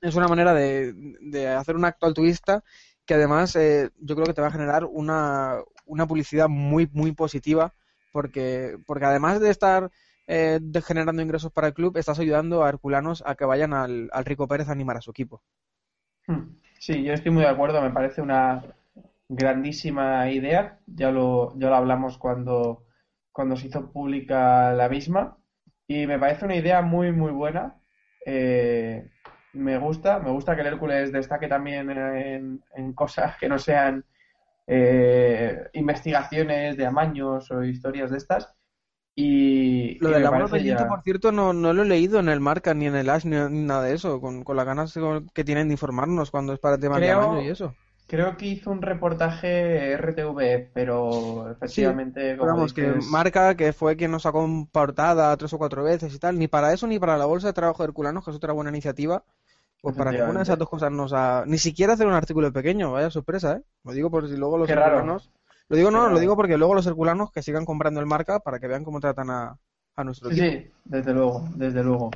es 0.00 0.14
una 0.14 0.28
manera 0.28 0.54
de, 0.54 0.92
de 1.20 1.48
hacer 1.48 1.76
un 1.76 1.84
acto 1.84 2.06
altruista 2.06 2.64
que 3.08 3.14
además 3.14 3.56
eh, 3.56 3.90
yo 3.98 4.14
creo 4.14 4.26
que 4.26 4.34
te 4.34 4.42
va 4.42 4.48
a 4.48 4.52
generar 4.52 4.84
una, 4.84 5.56
una 5.86 6.06
publicidad 6.06 6.46
muy, 6.46 6.90
muy 6.92 7.12
positiva 7.12 7.72
porque, 8.12 8.76
porque 8.86 9.06
además 9.06 9.40
de 9.40 9.48
estar 9.48 9.90
eh, 10.26 10.60
generando 10.86 11.22
ingresos 11.22 11.50
para 11.50 11.68
el 11.68 11.72
club, 11.72 11.96
estás 11.96 12.18
ayudando 12.18 12.62
a 12.62 12.68
herculanos 12.68 13.24
a 13.24 13.34
que 13.34 13.46
vayan 13.46 13.72
al, 13.72 14.10
al 14.12 14.24
Rico 14.26 14.46
Pérez 14.46 14.68
a 14.68 14.72
animar 14.72 14.98
a 14.98 15.00
su 15.00 15.10
equipo. 15.10 15.42
Hmm. 16.26 16.58
Sí, 16.78 17.02
yo 17.02 17.14
estoy 17.14 17.32
muy 17.32 17.42
de 17.42 17.48
acuerdo, 17.48 17.80
me 17.80 17.90
parece 17.90 18.20
una 18.20 18.62
grandísima 19.26 20.30
idea. 20.30 20.78
Ya 20.86 21.10
lo, 21.10 21.58
ya 21.58 21.70
lo 21.70 21.76
hablamos 21.76 22.18
cuando, 22.18 22.84
cuando 23.32 23.56
se 23.56 23.68
hizo 23.68 23.90
pública 23.90 24.74
la 24.74 24.90
misma. 24.90 25.38
Y 25.86 26.06
me 26.06 26.18
parece 26.18 26.44
una 26.44 26.56
idea 26.56 26.82
muy, 26.82 27.10
muy 27.10 27.32
buena. 27.32 27.80
Eh, 28.26 29.08
me 29.52 29.78
gusta, 29.78 30.18
me 30.18 30.30
gusta 30.30 30.54
que 30.54 30.60
el 30.62 30.68
Hércules 30.68 31.12
destaque 31.12 31.48
también 31.48 31.90
en, 31.90 32.62
en 32.74 32.92
cosas 32.92 33.36
que 33.38 33.48
no 33.48 33.58
sean 33.58 34.04
eh, 34.66 35.68
investigaciones 35.74 36.76
de 36.76 36.86
amaños 36.86 37.50
o 37.50 37.64
historias 37.64 38.10
de 38.10 38.18
estas. 38.18 38.54
Y, 39.14 39.98
Lo 39.98 40.10
del 40.10 40.22
pendiente, 40.50 40.84
ya- 40.84 40.88
por 40.88 41.02
cierto, 41.02 41.32
no, 41.32 41.52
no 41.52 41.72
lo 41.72 41.82
he 41.82 41.86
leído 41.86 42.20
en 42.20 42.28
el 42.28 42.40
Marca 42.40 42.72
ni 42.74 42.86
en 42.86 42.94
el 42.94 43.10
Ash 43.10 43.24
ni, 43.24 43.36
ni 43.36 43.64
nada 43.64 43.82
de 43.82 43.94
eso, 43.94 44.20
con, 44.20 44.44
con 44.44 44.56
las 44.56 44.64
ganas 44.66 44.94
que 45.34 45.44
tienen 45.44 45.68
de 45.68 45.74
informarnos 45.74 46.30
cuando 46.30 46.52
es 46.52 46.60
para 46.60 46.78
temas 46.78 47.00
de 47.00 47.06
Creo- 47.06 47.22
amaño 47.22 47.42
y 47.42 47.48
eso. 47.48 47.74
Creo 48.06 48.38
que 48.38 48.46
hizo 48.46 48.70
un 48.70 48.80
reportaje 48.80 49.92
RTV, 49.92 50.70
pero 50.72 51.50
efectivamente, 51.50 52.20
Pero 52.22 52.38
como 52.38 52.52
vamos, 52.54 52.72
que 52.72 52.82
dices, 52.92 53.10
Marca, 53.10 53.54
que 53.54 53.72
fue 53.74 53.96
quien 53.96 54.10
nos 54.12 54.22
sacó 54.22 54.44
en 54.46 54.66
portada 54.66 55.36
tres 55.36 55.52
o 55.52 55.58
cuatro 55.58 55.82
veces 55.84 56.14
y 56.14 56.18
tal, 56.18 56.38
ni 56.38 56.48
para 56.48 56.72
eso 56.72 56.86
ni 56.86 56.98
para 56.98 57.18
la 57.18 57.26
Bolsa 57.26 57.48
de 57.48 57.52
Trabajo 57.52 57.82
de 57.82 57.88
Herculanos, 57.88 58.24
que 58.24 58.30
es 58.30 58.36
otra 58.38 58.54
buena 58.54 58.70
iniciativa, 58.70 59.24
pues 59.80 59.96
para 59.96 60.12
ninguna 60.12 60.40
de 60.40 60.42
esas 60.44 60.58
dos 60.58 60.68
cosas 60.68 60.90
nos 60.92 61.12
ha... 61.12 61.44
Ni 61.46 61.58
siquiera 61.58 61.94
hacer 61.94 62.06
un 62.06 62.14
artículo 62.14 62.52
pequeño, 62.52 62.92
vaya 62.92 63.10
sorpresa, 63.10 63.56
¿eh? 63.56 63.62
Lo 63.84 63.92
digo 63.92 64.10
por 64.10 64.28
si 64.28 64.36
luego 64.36 64.58
los 64.58 64.68
herculanos... 64.70 65.30
Lo 65.68 65.76
digo 65.76 65.90
no, 65.90 66.08
Qué 66.08 66.14
lo 66.14 66.18
digo 66.20 66.36
porque 66.36 66.56
luego 66.56 66.74
los 66.74 66.86
herculanos 66.86 67.30
que 67.30 67.42
sigan 67.42 67.66
comprando 67.66 68.00
el 68.00 68.06
Marca 68.06 68.40
para 68.40 68.58
que 68.58 68.68
vean 68.68 68.84
cómo 68.84 69.00
tratan 69.00 69.30
a, 69.30 69.58
a 69.96 70.04
nuestro 70.04 70.30
Sí, 70.30 70.40
equipo. 70.40 70.50
sí, 70.50 70.70
desde 70.84 71.12
luego, 71.14 71.48
desde 71.56 71.82
luego. 71.84 72.10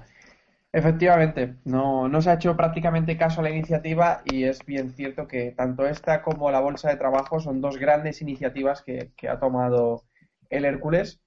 Efectivamente, 0.73 1.57
no, 1.65 2.09
no 2.09 2.23
se 2.23 2.31
ha 2.31 2.35
hecho 2.35 2.57
prácticamente 2.57 3.19
caso 3.19 3.41
a 3.41 3.45
la 3.45 3.51
iniciativa 3.51 4.23
y 4.25 4.45
es 4.45 4.65
bien 4.67 4.93
cierto 4.93 5.29
que 5.29 5.53
tanto 5.53 5.87
esta 5.87 6.23
como 6.23 6.51
la 6.51 6.61
Bolsa 6.61 6.91
de 6.91 6.97
Trabajo 6.97 7.41
son 7.41 7.61
dos 7.61 7.79
grandes 7.79 8.23
iniciativas 8.23 8.83
que, 8.83 9.13
que 9.17 9.29
ha 9.29 9.41
tomado 9.41 10.05
el 10.51 10.65
Hércules 10.67 11.22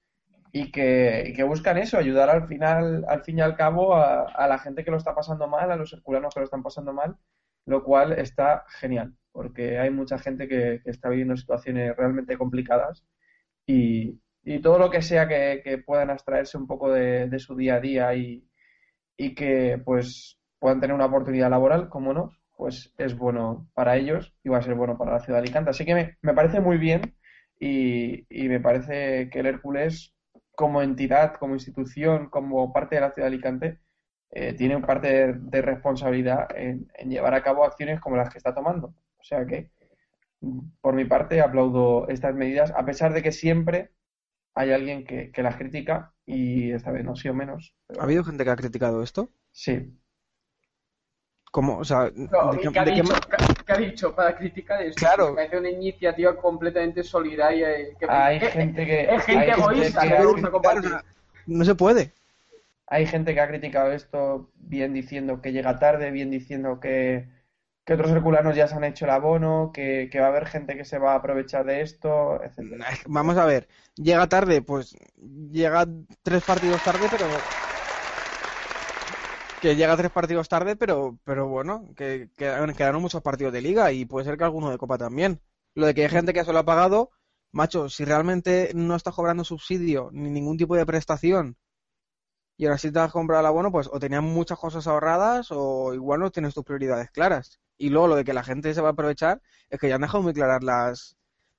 y 0.56 0.70
que, 0.70 1.24
y 1.28 1.32
que 1.34 1.42
buscan 1.42 1.76
eso, 1.76 1.98
ayudar 1.98 2.30
al 2.30 2.48
final, 2.48 3.04
al 3.08 3.22
fin 3.22 3.38
y 3.38 3.42
al 3.42 3.56
cabo 3.56 3.94
a, 3.94 4.48
la 4.48 4.58
gente 4.58 4.84
que 4.84 4.90
lo 4.90 4.96
está 4.96 5.14
pasando 5.14 5.46
mal, 5.48 5.70
a 5.70 5.76
los 5.76 5.92
herculanos 5.92 6.32
que 6.32 6.40
lo 6.40 6.44
están 6.44 6.62
pasando 6.62 6.94
mal, 6.94 7.14
lo 7.66 7.84
cual 7.84 8.12
está 8.12 8.64
genial, 8.80 9.14
porque 9.32 9.78
hay 9.78 9.90
mucha 9.90 10.18
gente 10.18 10.48
que, 10.48 10.80
que 10.82 10.90
está 10.90 11.10
viviendo 11.10 11.36
situaciones 11.36 11.94
realmente 11.94 12.38
complicadas 12.38 13.04
y, 13.66 14.18
y 14.44 14.60
todo 14.62 14.78
lo 14.78 14.90
que 14.90 15.02
sea 15.02 15.28
que, 15.28 15.60
que 15.62 15.76
puedan 15.76 16.08
abstraerse 16.08 16.56
un 16.56 16.66
poco 16.66 16.90
de, 16.90 17.28
de 17.28 17.38
su 17.38 17.54
día 17.54 17.74
a 17.74 17.80
día 17.80 18.14
y, 18.14 18.48
y 19.18 19.34
que 19.34 19.78
pues 19.84 20.38
puedan 20.58 20.80
tener 20.80 20.94
una 20.94 21.06
oportunidad 21.06 21.50
laboral, 21.50 21.90
como 21.90 22.14
no, 22.14 22.30
pues 22.56 22.94
es 22.96 23.14
bueno 23.14 23.68
para 23.74 23.98
ellos 23.98 24.34
y 24.42 24.48
va 24.48 24.58
a 24.58 24.62
ser 24.62 24.74
bueno 24.74 24.96
para 24.96 25.12
la 25.12 25.20
ciudad 25.20 25.38
de 25.40 25.42
Alicante. 25.48 25.70
Así 25.70 25.84
que 25.84 25.94
me, 25.94 26.16
me 26.22 26.32
parece 26.32 26.60
muy 26.60 26.78
bien 26.78 27.14
y, 27.60 28.26
y 28.30 28.48
me 28.48 28.60
parece 28.60 29.28
que 29.30 29.40
el 29.40 29.46
Hércules 29.46 30.15
como 30.56 30.82
entidad, 30.82 31.34
como 31.36 31.54
institución, 31.54 32.30
como 32.30 32.72
parte 32.74 32.96
de 32.96 33.02
la 33.02 33.12
ciudad 33.12 33.28
de 33.30 33.34
Alicante, 33.36 33.80
eh, 34.32 34.54
tiene 34.54 34.80
parte 34.80 35.08
de, 35.08 35.34
de 35.34 35.62
responsabilidad 35.62 36.48
en, 36.56 36.90
en 36.96 37.10
llevar 37.10 37.34
a 37.34 37.44
cabo 37.44 37.64
acciones 37.64 38.00
como 38.00 38.16
las 38.16 38.30
que 38.30 38.38
está 38.38 38.54
tomando. 38.54 38.88
O 39.18 39.24
sea 39.24 39.46
que, 39.46 39.70
por 40.80 40.94
mi 40.94 41.04
parte, 41.04 41.40
aplaudo 41.40 42.08
estas 42.08 42.34
medidas, 42.34 42.72
a 42.76 42.84
pesar 42.84 43.12
de 43.12 43.22
que 43.22 43.32
siempre 43.32 43.92
hay 44.54 44.72
alguien 44.72 45.04
que, 45.06 45.32
que 45.32 45.42
las 45.42 45.56
critica 45.56 46.14
y 46.26 46.72
esta 46.72 46.92
vez 46.92 47.04
no 47.04 47.12
ha 47.12 47.16
sido 47.16 47.34
menos. 47.34 47.74
pero 47.86 48.00
¿Ha 48.00 48.04
habido 48.04 48.24
gente 48.24 48.44
que 48.44 48.50
ha 48.50 48.56
criticado 48.56 49.02
esto? 49.02 49.30
sí, 49.52 49.96
¿Cómo? 51.52 51.78
O 51.78 51.84
sea, 51.84 52.10
No, 52.30 52.52
¿de 52.52 52.58
¿y 52.58 52.60
qué- 52.60 52.72
¿qué, 52.72 52.78
ha 52.80 52.84
de 52.84 52.94
qué 52.94 53.02
dicho, 53.02 53.14
ma- 53.14 53.20
qué- 53.66 53.72
qué 53.72 53.72
ha 53.72 53.76
dicho 53.78 54.14
para 54.14 54.36
criticar 54.36 54.80
esto? 54.82 54.98
Claro. 55.00 55.28
Me 55.30 55.34
parece 55.36 55.58
una 55.58 55.70
iniciativa 55.70 56.36
completamente 56.36 57.02
solidaria. 57.02 57.78
y 57.80 57.94
que- 57.96 58.06
hay 58.08 58.38
que- 58.38 58.46
gente 58.46 58.86
que 58.86 59.00
es 59.02 59.24
gente 59.24 59.42
hay 59.44 59.50
gente 59.50 59.60
egoísta, 59.60 60.00
que 60.02 60.08
que 60.08 60.14
ha 60.14 60.20
le 60.20 60.26
gusta 60.26 60.50
compartir. 60.50 60.92
no 61.46 61.64
se 61.64 61.74
puede. 61.74 62.12
Hay 62.88 63.06
gente 63.06 63.34
que 63.34 63.40
ha 63.40 63.48
criticado 63.48 63.90
esto, 63.92 64.50
bien 64.54 64.92
diciendo 64.94 65.42
que 65.42 65.52
llega 65.52 65.78
tarde, 65.78 66.12
bien 66.12 66.30
diciendo 66.30 66.78
que, 66.78 67.28
que 67.84 67.94
otros 67.94 68.10
herculanos 68.12 68.54
ya 68.56 68.68
se 68.68 68.76
han 68.76 68.84
hecho 68.84 69.04
el 69.06 69.10
abono, 69.10 69.70
que, 69.74 70.08
que 70.10 70.20
va 70.20 70.26
a 70.26 70.28
haber 70.30 70.46
gente 70.46 70.76
que 70.76 70.84
se 70.84 70.98
va 70.98 71.12
a 71.12 71.16
aprovechar 71.16 71.64
de 71.64 71.80
esto, 71.82 72.40
etcétera. 72.44 72.86
Vamos 73.06 73.36
a 73.38 73.44
ver, 73.46 73.66
llega 73.96 74.28
tarde, 74.28 74.62
pues 74.62 74.96
llega 75.50 75.86
tres 76.22 76.42
partidos 76.44 76.82
tarde, 76.84 77.06
pero 77.10 77.26
que 79.60 79.76
llega 79.76 79.96
tres 79.96 80.10
partidos 80.10 80.48
tarde, 80.48 80.76
pero 80.76 81.18
pero 81.24 81.48
bueno, 81.48 81.88
que, 81.96 82.30
que 82.36 82.74
quedaron 82.76 83.02
muchos 83.02 83.22
partidos 83.22 83.52
de 83.52 83.62
liga 83.62 83.92
y 83.92 84.04
puede 84.04 84.26
ser 84.26 84.36
que 84.36 84.44
alguno 84.44 84.70
de 84.70 84.78
copa 84.78 84.98
también. 84.98 85.40
Lo 85.74 85.86
de 85.86 85.94
que 85.94 86.02
hay 86.02 86.08
gente 86.08 86.32
que 86.32 86.44
se 86.44 86.52
lo 86.52 86.58
ha 86.60 86.64
pagado, 86.64 87.10
macho, 87.52 87.88
si 87.88 88.04
realmente 88.04 88.70
no 88.74 88.96
estás 88.96 89.14
cobrando 89.14 89.44
subsidio 89.44 90.10
ni 90.12 90.30
ningún 90.30 90.56
tipo 90.56 90.76
de 90.76 90.86
prestación 90.86 91.56
y 92.56 92.64
ahora 92.64 92.78
sí 92.78 92.90
te 92.90 92.98
has 92.98 93.12
comprado 93.12 93.40
el 93.40 93.46
abono, 93.46 93.70
pues 93.70 93.88
o 93.92 93.98
tenías 93.98 94.22
muchas 94.22 94.58
cosas 94.58 94.86
ahorradas 94.86 95.48
o 95.50 95.92
igual 95.94 96.20
no 96.20 96.30
tienes 96.30 96.54
tus 96.54 96.64
prioridades 96.64 97.10
claras. 97.10 97.60
Y 97.76 97.90
luego 97.90 98.08
lo 98.08 98.16
de 98.16 98.24
que 98.24 98.32
la 98.32 98.42
gente 98.42 98.72
se 98.72 98.80
va 98.80 98.88
a 98.88 98.92
aprovechar 98.92 99.42
es 99.68 99.78
que 99.78 99.88
ya 99.88 99.96
han 99.96 100.00
dejado 100.00 100.22
muy 100.22 100.32
claras 100.32 100.62
las 100.62 101.16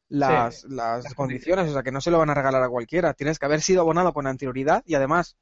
las, 0.10 0.64
las 0.64 1.14
condiciones, 1.16 1.70
o 1.70 1.74
sea 1.74 1.84
que 1.84 1.92
no 1.92 2.00
se 2.00 2.12
lo 2.12 2.18
van 2.18 2.30
a 2.30 2.34
regalar 2.34 2.64
a 2.64 2.70
cualquiera. 2.70 3.14
Tienes 3.14 3.40
que 3.40 3.46
haber 3.46 3.62
sido 3.62 3.82
abonado 3.82 4.14
con 4.14 4.26
anterioridad 4.26 4.82
y 4.86 4.96
además 4.96 5.38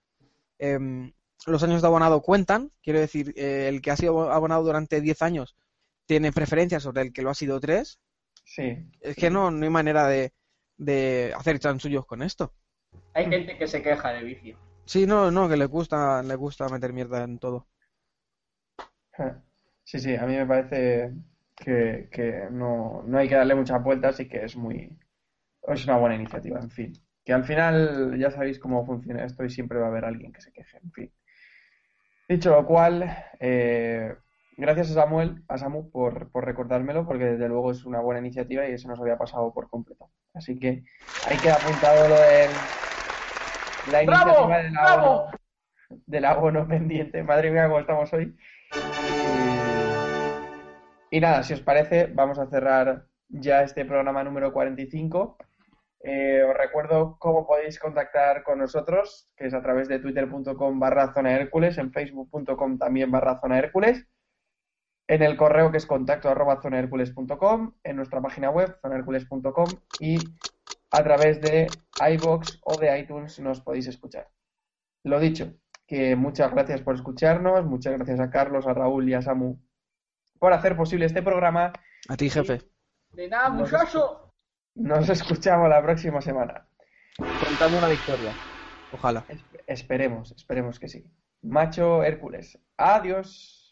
em, 0.58 1.14
los 1.46 1.64
años 1.64 1.82
de 1.82 1.88
abonado 1.88 2.22
cuentan. 2.22 2.72
Quiero 2.82 3.00
decir, 3.00 3.34
eh, 3.36 3.68
el 3.70 3.82
que 3.82 3.92
ha 3.92 3.98
sido 3.98 4.32
abonado 4.32 4.64
durante 4.64 5.02
10 5.02 5.22
años 5.22 5.56
tiene 6.06 6.32
preferencia 6.32 6.80
sobre 6.80 7.02
el 7.02 7.14
que 7.14 7.22
lo 7.22 7.30
ha 7.30 7.36
sido 7.36 7.60
3. 7.60 8.00
Sí, 8.44 8.92
Es 9.02 9.16
que 9.16 9.30
no, 9.30 9.52
no 9.52 9.64
hay 9.64 9.70
manera 9.72 10.08
de, 10.08 10.34
de 10.78 11.34
hacer 11.36 11.60
chanchullos 11.60 12.06
con 12.06 12.22
esto. 12.22 12.54
Hay 13.14 13.26
gente 13.26 13.58
que 13.58 13.68
se 13.68 13.82
queja 13.82 14.14
de 14.14 14.24
vicio. 14.24 14.60
Sí, 14.86 15.06
no, 15.06 15.32
no, 15.32 15.50
que 15.50 15.58
le 15.58 15.66
gusta, 15.66 16.22
le 16.24 16.36
gusta 16.36 16.70
meter 16.70 16.94
mierda 16.94 17.24
en 17.24 17.40
todo. 17.40 17.68
sí, 19.84 20.00
sí, 20.00 20.16
a 20.16 20.26
mí 20.26 20.36
me 20.36 20.46
parece 20.46 21.14
que, 21.56 22.10
que 22.12 22.48
no, 22.52 23.04
no 23.06 23.18
hay 23.18 23.28
que 23.30 23.36
darle 23.36 23.56
muchas 23.56 23.84
vueltas 23.84 24.20
y 24.20 24.28
que 24.28 24.44
es 24.44 24.56
muy, 24.56 24.98
es 25.68 25.86
una 25.86 25.98
buena 25.98 26.16
iniciativa, 26.16 26.60
en 26.60 26.72
fin. 26.72 26.94
Que 27.26 27.34
al 27.34 27.44
final 27.46 28.18
ya 28.20 28.32
sabéis 28.32 28.60
cómo 28.60 28.86
funciona 28.86 29.26
esto 29.26 29.44
y 29.46 29.50
siempre 29.50 29.80
va 29.80 29.88
a 29.88 29.90
haber 29.90 30.06
alguien 30.06 30.32
que 30.34 30.42
se 30.42 30.52
queje, 30.54 30.78
en 30.84 30.92
fin. 30.92 31.14
Dicho 32.28 32.50
lo 32.52 32.66
cual, 32.66 33.16
eh, 33.40 34.16
gracias 34.58 34.90
a 34.92 34.94
Samuel, 34.94 35.44
a 35.48 35.58
Samu 35.60 35.92
por, 35.92 36.32
por 36.32 36.44
recordármelo, 36.44 37.06
porque 37.06 37.26
desde 37.26 37.48
luego 37.48 37.72
es 37.72 37.86
una 37.86 38.00
buena 38.00 38.20
iniciativa 38.20 38.68
y 38.68 38.78
se 38.80 38.88
nos 38.88 39.00
había 39.00 39.18
pasado 39.18 39.54
por 39.54 39.70
completo. 39.70 40.10
Así 40.34 40.58
que 40.58 40.84
hay 41.30 41.38
que 41.38 41.52
apuntado 41.52 42.10
lo 42.10 42.16
del 42.16 42.50
la 43.92 44.04
¡Bravo! 44.04 44.30
iniciativa 44.30 44.58
del 44.64 44.78
abono, 44.78 45.32
del 46.08 46.26
abono 46.26 46.68
pendiente. 46.68 47.24
Madre 47.24 47.52
mía, 47.52 47.68
cómo 47.68 47.80
estamos 47.80 48.12
hoy. 48.14 48.36
Y, 51.12 51.18
y 51.18 51.20
nada, 51.20 51.44
si 51.44 51.54
os 51.54 51.62
parece, 51.62 52.08
vamos 52.08 52.40
a 52.40 52.48
cerrar 52.48 53.06
ya 53.30 53.62
este 53.62 53.86
programa 53.86 54.24
número 54.24 54.52
45. 54.52 55.38
Eh, 56.08 56.44
os 56.44 56.56
recuerdo 56.56 57.18
cómo 57.18 57.48
podéis 57.48 57.80
contactar 57.80 58.44
con 58.44 58.60
nosotros, 58.60 59.28
que 59.36 59.48
es 59.48 59.56
a 59.56 59.64
través 59.64 59.88
de 59.88 59.98
twitter.com 59.98 60.80
barra 60.80 61.12
zona 61.12 61.34
Hércules, 61.34 61.80
en 61.80 61.92
facebook.com 61.92 62.78
también 62.78 63.10
barra 63.10 63.40
zona 63.42 63.58
Hércules, 63.58 64.08
en 65.08 65.24
el 65.24 65.36
correo 65.36 65.72
que 65.72 65.78
es 65.78 65.88
contacto 65.88 66.30
arroba 66.30 66.62
zonahercules.com, 66.62 67.74
en 67.84 67.96
nuestra 67.96 68.22
página 68.22 68.52
web 68.52 68.78
zonahercules.com 68.84 69.66
y 70.00 70.20
a 70.92 71.04
través 71.04 71.42
de 71.42 71.66
iBox 72.12 72.62
o 72.64 72.78
de 72.78 73.00
iTunes 73.00 73.40
nos 73.40 73.62
podéis 73.62 73.88
escuchar. 73.88 74.30
Lo 75.04 75.20
dicho, 75.20 75.56
que 75.88 76.16
muchas 76.16 76.52
gracias 76.52 76.84
por 76.84 76.94
escucharnos, 76.94 77.66
muchas 77.66 77.94
gracias 77.94 78.20
a 78.20 78.30
Carlos, 78.30 78.68
a 78.68 78.76
Raúl 78.76 79.10
y 79.10 79.16
a 79.16 79.24
Samu 79.24 79.60
por 80.38 80.54
hacer 80.54 80.78
posible 80.78 81.08
este 81.08 81.24
programa. 81.24 81.74
A 82.10 82.16
ti, 82.16 82.30
jefe. 82.30 82.62
De 83.14 83.28
nada, 83.28 83.50
muchacho. 83.50 84.25
Nos 84.76 85.10
escuchamos 85.10 85.70
la 85.70 85.82
próxima 85.82 86.22
semana. 86.22 86.68
Contando 87.40 87.78
una 87.78 87.88
victoria. 87.88 88.38
Ojalá. 88.92 89.26
Es- 89.30 89.46
esperemos, 89.68 90.32
esperemos 90.34 90.80
que 90.80 90.88
sí. 90.88 91.06
Macho 91.42 92.04
Hércules. 92.04 92.60
Adiós. 92.78 93.72